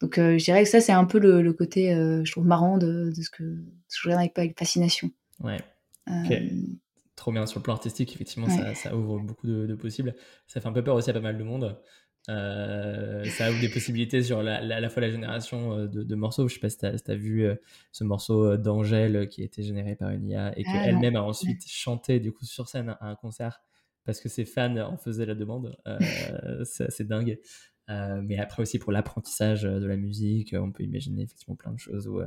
Donc 0.00 0.18
euh, 0.18 0.38
je 0.38 0.44
dirais 0.44 0.62
que 0.62 0.68
ça, 0.68 0.80
c'est 0.80 0.92
un 0.92 1.04
peu 1.04 1.18
le, 1.18 1.52
côté, 1.52 1.92
euh, 1.92 2.24
je 2.24 2.32
trouve, 2.32 2.46
marrant 2.46 2.78
de, 2.78 3.12
ce, 3.14 3.30
que, 3.30 3.42
je 3.42 4.08
regarde 4.08 4.30
avec, 4.36 4.58
fascination. 4.58 5.10
Ouais. 5.40 5.58
Euh, 6.08 6.48
Trop 7.16 7.32
bien. 7.32 7.46
Sur 7.46 7.58
le 7.58 7.64
plan 7.64 7.74
artistique, 7.74 8.14
effectivement, 8.14 8.48
ça, 8.74 8.96
ouvre 8.96 9.18
beaucoup 9.18 9.46
de, 9.46 9.74
possibles. 9.74 10.14
Ça 10.46 10.60
fait 10.60 10.68
un 10.68 10.72
peu 10.72 10.84
peur 10.84 10.94
aussi 10.94 11.10
à 11.10 11.12
pas 11.12 11.20
mal 11.20 11.36
de 11.36 11.42
monde. 11.42 11.80
ça 12.28 13.50
ouvre 13.50 13.60
des 13.60 13.68
possibilités 13.68 14.22
sur 14.22 14.42
la, 14.42 14.56
à 14.56 14.80
la 14.80 14.88
fois 14.88 15.02
la 15.02 15.10
génération 15.10 15.86
de, 15.86 16.14
morceaux. 16.14 16.46
Je 16.46 16.54
sais 16.54 16.60
pas 16.60 16.70
si 16.70 16.78
tu 16.78 16.86
as, 16.86 17.14
vu 17.16 17.48
ce 17.90 18.04
morceau 18.04 18.56
d'Angèle 18.56 19.28
qui 19.28 19.42
a 19.42 19.44
été 19.44 19.64
généré 19.64 19.96
par 19.96 20.10
une 20.10 20.28
IA 20.28 20.56
et 20.56 20.62
ah, 20.64 20.84
qu'elle-même 20.84 21.16
a 21.16 21.22
ensuite 21.22 21.68
chanté 21.68 22.20
du 22.20 22.30
coup 22.30 22.44
sur 22.44 22.68
scène 22.68 22.96
à 23.00 23.08
un 23.08 23.16
concert 23.16 23.62
parce 24.04 24.20
que 24.20 24.28
ses 24.28 24.44
fans 24.44 24.76
en 24.76 24.96
faisaient 24.96 25.26
la 25.26 25.34
demande. 25.34 25.76
c'est 26.64 26.86
assez 26.86 27.04
dingue. 27.04 27.40
Euh, 27.90 28.20
mais 28.22 28.38
après 28.38 28.62
aussi 28.62 28.78
pour 28.78 28.92
l'apprentissage 28.92 29.62
de 29.62 29.86
la 29.86 29.96
musique, 29.96 30.54
on 30.58 30.70
peut 30.70 30.82
imaginer 30.82 31.22
effectivement 31.22 31.56
plein 31.56 31.72
de 31.72 31.78
choses 31.78 32.06
où, 32.06 32.20
euh, 32.20 32.26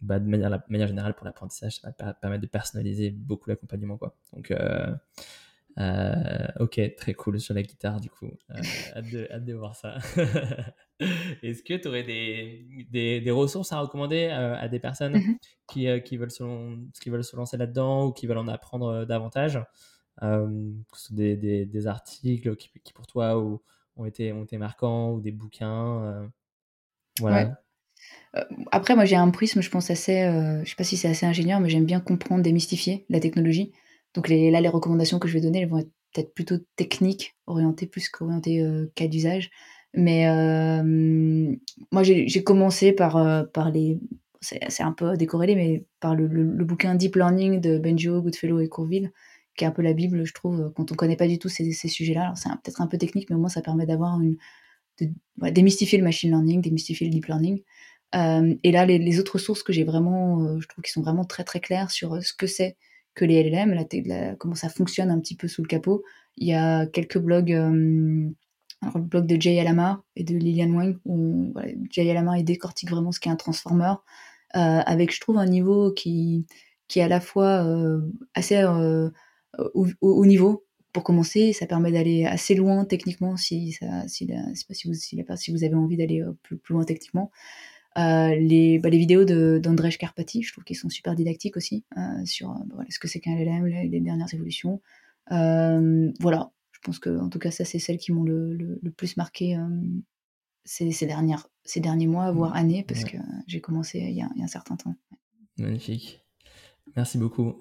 bah, 0.00 0.18
de 0.18 0.28
manière, 0.28 0.62
manière 0.68 0.88
générale, 0.88 1.14
pour 1.14 1.26
l'apprentissage, 1.26 1.76
ça 1.76 1.92
va 1.98 2.14
permettre 2.14 2.42
de 2.42 2.48
personnaliser 2.48 3.10
beaucoup 3.10 3.50
l'accompagnement. 3.50 3.98
Quoi. 3.98 4.16
Donc, 4.32 4.50
euh, 5.78 6.46
ok, 6.60 6.80
très 6.96 7.14
cool 7.14 7.40
sur 7.40 7.54
la 7.54 7.62
guitare, 7.62 8.00
du 8.00 8.08
coup. 8.08 8.30
hâte, 8.50 9.10
de, 9.10 9.28
hâte, 9.30 9.44
de, 9.44 9.52
voir 9.52 9.76
ça. 9.76 9.98
Est-ce 11.42 11.62
que 11.62 11.74
tu 11.74 11.88
aurais 11.88 12.02
des, 12.02 12.86
des, 12.90 13.20
des, 13.20 13.30
ressources 13.30 13.72
à 13.72 13.80
recommander 13.80 14.28
à 14.28 14.66
des 14.68 14.80
personnes 14.80 15.16
mm-hmm. 15.16 15.38
qui, 15.68 16.02
qui, 16.04 16.16
veulent 16.16 16.30
se, 16.30 16.42
qui 16.98 17.10
veulent 17.10 17.24
se 17.24 17.36
lancer 17.36 17.58
là-dedans 17.58 18.06
ou 18.06 18.12
qui 18.12 18.26
veulent 18.26 18.38
en 18.38 18.48
apprendre 18.48 19.04
davantage? 19.04 19.60
Des, 21.10 21.36
des, 21.36 21.66
des, 21.66 21.86
articles 21.86 22.56
qui, 22.56 22.70
qui, 22.82 22.94
pour 22.94 23.06
toi 23.06 23.38
ou 23.38 23.60
ont 23.96 24.04
été, 24.04 24.32
ont 24.32 24.44
été 24.44 24.58
marquants 24.58 25.12
ou 25.12 25.20
des 25.20 25.32
bouquins 25.32 26.02
euh, 26.02 26.26
Voilà. 27.20 27.60
Euh, 28.36 28.44
après, 28.70 28.94
moi, 28.94 29.04
j'ai 29.04 29.16
un 29.16 29.30
prisme, 29.30 29.62
je 29.62 29.70
pense, 29.70 29.90
assez. 29.90 30.22
Euh, 30.22 30.62
je 30.64 30.70
sais 30.70 30.76
pas 30.76 30.84
si 30.84 30.96
c'est 30.96 31.08
assez 31.08 31.26
ingénieur, 31.26 31.60
mais 31.60 31.68
j'aime 31.68 31.86
bien 31.86 32.00
comprendre, 32.00 32.42
démystifier 32.42 33.06
la 33.08 33.20
technologie. 33.20 33.72
Donc 34.14 34.28
là, 34.28 34.60
les 34.60 34.68
recommandations 34.68 35.18
que 35.18 35.28
je 35.28 35.34
vais 35.34 35.40
donner, 35.40 35.62
elles 35.62 35.68
vont 35.68 35.78
être 35.78 35.90
peut-être 36.14 36.34
plutôt 36.34 36.56
techniques, 36.76 37.36
orientées 37.46 37.86
plus 37.86 38.08
qu'orientées 38.08 38.64
cas 38.94 39.06
d'usage. 39.06 39.50
Mais 39.92 40.26
moi, 41.90 42.02
j'ai 42.02 42.44
commencé 42.44 42.92
par, 42.92 43.50
par 43.52 43.70
les. 43.70 43.98
C'est 44.40 44.82
un 44.82 44.92
peu 44.92 45.16
décorrélé, 45.16 45.54
mais 45.54 45.84
par 46.00 46.14
le, 46.14 46.26
le, 46.26 46.64
bouquin 46.64 46.94
Deep 46.94 47.16
Learning 47.16 47.60
de 47.60 47.78
Benjo, 47.78 48.22
Goodfellow 48.22 48.60
et 48.60 48.68
Courville, 48.68 49.12
qui 49.56 49.64
est 49.64 49.66
un 49.66 49.72
peu 49.72 49.82
la 49.82 49.92
Bible, 49.92 50.24
je 50.24 50.34
trouve, 50.34 50.72
quand 50.76 50.92
on 50.92 50.94
connaît 50.94 51.16
pas 51.16 51.28
du 51.28 51.38
tout 51.38 51.48
ces, 51.48 51.72
ces 51.72 51.88
sujets-là. 51.88 52.22
Alors 52.22 52.38
c'est 52.38 52.50
peut-être 52.50 52.80
un 52.80 52.86
peu 52.86 52.98
technique, 52.98 53.30
mais 53.30 53.36
au 53.36 53.40
moins 53.40 53.48
ça 53.48 53.62
permet 53.62 53.86
d'avoir 53.86 54.20
une, 54.20 54.36
de, 55.00 55.10
démystifier 55.50 55.98
le 55.98 56.04
machine 56.04 56.30
learning, 56.30 56.60
démystifier 56.60 57.06
le 57.06 57.12
deep 57.12 57.26
learning. 57.26 57.62
Euh, 58.14 58.54
et 58.62 58.72
là, 58.72 58.86
les, 58.86 59.20
autres 59.20 59.38
sources 59.38 59.62
que 59.62 59.72
j'ai 59.72 59.84
vraiment, 59.84 60.42
euh, 60.42 60.60
je 60.60 60.68
trouve 60.68 60.82
qui 60.82 60.92
sont 60.92 61.02
vraiment 61.02 61.24
très 61.24 61.44
très 61.44 61.60
claires 61.60 61.90
sur 61.90 62.14
euh, 62.14 62.20
ce 62.20 62.32
que 62.32 62.46
c'est 62.46 62.76
que 63.14 63.24
les 63.24 63.42
LLM, 63.42 63.74
la, 64.06 64.36
comment 64.36 64.54
ça 64.54 64.68
fonctionne 64.68 65.10
un 65.10 65.18
petit 65.20 65.36
peu 65.36 65.48
sous 65.48 65.62
le 65.62 65.68
capot. 65.68 66.04
Il 66.36 66.46
y 66.46 66.54
a 66.54 66.86
quelques 66.86 67.18
blogs, 67.18 67.50
alors 67.50 68.98
le 68.98 69.02
blog 69.02 69.26
de 69.26 69.40
Jay 69.40 69.58
Alamar 69.58 70.04
et 70.16 70.24
de 70.24 70.34
Lilian 70.34 70.70
Wang, 70.70 70.98
où 71.06 71.54
Jay 71.90 72.10
Alamar 72.10 72.36
il 72.36 72.44
décortique 72.44 72.90
vraiment 72.90 73.12
ce 73.12 73.20
qu'est 73.20 73.30
un 73.30 73.36
transformer, 73.36 73.94
avec 74.52 75.14
je 75.14 75.20
trouve 75.20 75.38
un 75.38 75.46
niveau 75.46 75.92
qui, 75.92 76.44
qui 76.88 76.98
est 76.98 77.02
à 77.02 77.08
la 77.08 77.20
fois 77.20 77.66
assez 78.34 78.62
au, 79.74 80.26
niveau 80.26 80.64
pour 80.92 81.04
commencer. 81.04 81.52
Ça 81.52 81.66
permet 81.66 81.92
d'aller 81.92 82.24
assez 82.24 82.54
loin 82.54 82.84
techniquement 82.84 83.36
si, 83.36 83.72
ça, 83.72 84.08
si, 84.08 84.26
la, 84.26 84.42
pas 84.66 84.74
si, 84.74 84.88
vous, 84.88 84.94
si, 84.94 85.22
si 85.36 85.52
vous 85.52 85.64
avez 85.64 85.74
envie 85.74 85.96
d'aller 85.96 86.22
euh, 86.22 86.32
plus, 86.42 86.56
plus, 86.56 86.72
loin 86.72 86.84
techniquement. 86.84 87.30
Euh, 87.98 88.34
les, 88.34 88.78
bah, 88.78 88.88
les 88.88 88.98
vidéos 88.98 89.24
d'Andrzej 89.24 89.98
Karpati, 89.98 90.42
je 90.42 90.52
trouve 90.52 90.64
qu'ils 90.64 90.76
sont 90.76 90.88
super 90.88 91.14
didactiques 91.14 91.56
aussi 91.56 91.84
euh, 91.96 92.24
sur 92.24 92.48
bah, 92.48 92.74
voilà, 92.74 92.90
ce 92.90 92.98
que 92.98 93.08
c'est 93.08 93.20
qu'un 93.20 93.34
LLM, 93.36 93.66
les, 93.66 94.00
dernières 94.00 94.32
évolutions. 94.32 94.80
voilà, 95.28 96.50
je 96.72 96.80
pense 96.82 96.98
que 96.98 97.18
en 97.18 97.28
tout 97.28 97.38
cas 97.38 97.50
ça 97.50 97.64
c'est 97.64 97.78
celles 97.78 97.98
qui 97.98 98.12
m'ont 98.12 98.24
le, 98.24 98.54
le, 98.54 98.90
plus 98.90 99.16
marqué 99.16 99.58
ces, 100.64 100.92
ces, 100.92 101.06
dernières, 101.06 101.48
ces 101.64 101.80
derniers 101.80 102.06
mois, 102.06 102.30
voire 102.32 102.54
années, 102.54 102.84
parce 102.86 103.04
que 103.04 103.16
j'ai 103.46 103.60
commencé 103.60 103.98
il 103.98 104.16
y, 104.16 104.22
a, 104.22 104.28
il 104.34 104.38
y, 104.38 104.42
a, 104.42 104.44
un 104.44 104.48
certain 104.48 104.76
temps. 104.76 104.94
Magnifique. 105.58 106.22
Merci 106.96 107.16
beaucoup. 107.16 107.54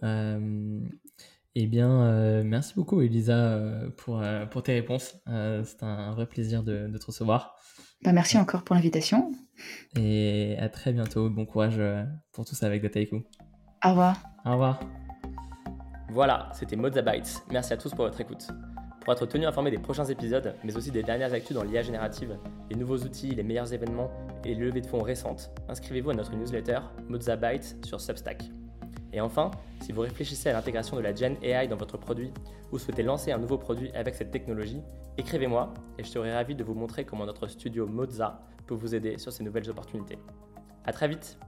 Eh 1.58 1.68
bien, 1.68 1.90
euh, 2.02 2.44
merci 2.44 2.74
beaucoup, 2.76 3.02
Elisa, 3.02 3.34
euh, 3.34 3.90
pour, 3.96 4.22
euh, 4.22 4.46
pour 4.46 4.62
tes 4.62 4.74
réponses. 4.74 5.16
C'est 5.26 5.84
un 5.84 6.12
vrai 6.14 6.26
plaisir 6.26 6.64
de, 6.64 6.92
te 6.98 7.06
recevoir. 7.06 7.56
Bah, 8.04 8.12
merci 8.12 8.38
encore 8.38 8.64
pour 8.64 8.76
l'invitation. 8.76 9.32
Et 9.96 10.58
à 10.60 10.68
très 10.68 10.92
bientôt. 10.92 11.30
Bon 11.30 11.46
courage 11.46 11.80
pour 12.34 12.46
tout 12.46 12.56
ça 12.56 12.66
avec 12.66 12.82
Dataiku. 12.82 13.24
Au 13.86 13.90
revoir. 13.90 14.22
Au 14.46 14.52
revoir. 14.52 14.82
Voilà, 16.10 16.50
c'était 16.54 16.76
Mozabytes. 16.76 17.44
Merci 17.52 17.72
à 17.74 17.78
tous 17.78 17.92
pour 17.92 18.06
votre 18.06 18.20
écoute. 18.20 18.48
Pour 19.06 19.14
être 19.14 19.26
tenu 19.26 19.46
informé 19.46 19.72
des 19.72 19.78
prochains 19.78 20.06
épisodes, 20.06 20.56
mais 20.64 20.76
aussi 20.76 20.92
des 20.92 21.04
dernières 21.04 21.34
actus 21.34 21.56
dans 21.56 21.64
l'IA 21.64 21.84
générative, 21.84 22.38
les 22.70 22.76
nouveaux 22.76 22.98
outils, 22.98 23.30
les 23.30 23.44
meilleurs 23.44 23.72
événements 23.72 24.12
et 24.44 24.56
les 24.56 24.66
levées 24.66 24.82
de 24.82 24.88
fonds 24.88 25.04
récentes, 25.04 25.52
inscrivez-vous 25.70 26.10
à 26.10 26.16
notre 26.16 26.36
newsletter 26.36 26.80
Mozabytes 27.08 27.78
sur 27.86 28.02
Substack. 28.02 28.50
Et 29.16 29.22
enfin, 29.22 29.50
si 29.80 29.94
vous 29.94 30.02
réfléchissez 30.02 30.50
à 30.50 30.54
l'intégration 30.54 30.98
de 30.98 31.02
la 31.02 31.16
Gen 31.16 31.38
AI 31.42 31.70
dans 31.70 31.78
votre 31.78 31.98
produit 31.98 32.34
ou 32.74 32.78
souhaitez 32.78 33.02
lancer 33.02 33.32
un 33.32 33.38
nouveau 33.38 33.58
produit 33.58 33.90
avec 33.94 34.14
cette 34.14 34.30
technologie, 34.30 34.82
écrivez-moi 35.18 35.74
et 35.98 36.04
je 36.04 36.10
serai 36.10 36.34
ravi 36.34 36.54
de 36.54 36.66
vous 36.66 36.74
montrer 36.74 37.06
comment 37.06 37.26
notre 37.26 37.48
studio 37.48 37.88
Moza 37.88 38.42
peut 38.68 38.76
vous 38.76 38.94
aider 38.94 39.18
sur 39.18 39.32
ces 39.32 39.46
nouvelles 39.46 39.70
opportunités. 39.70 40.18
A 40.84 40.92
très 40.92 41.08
vite 41.08 41.38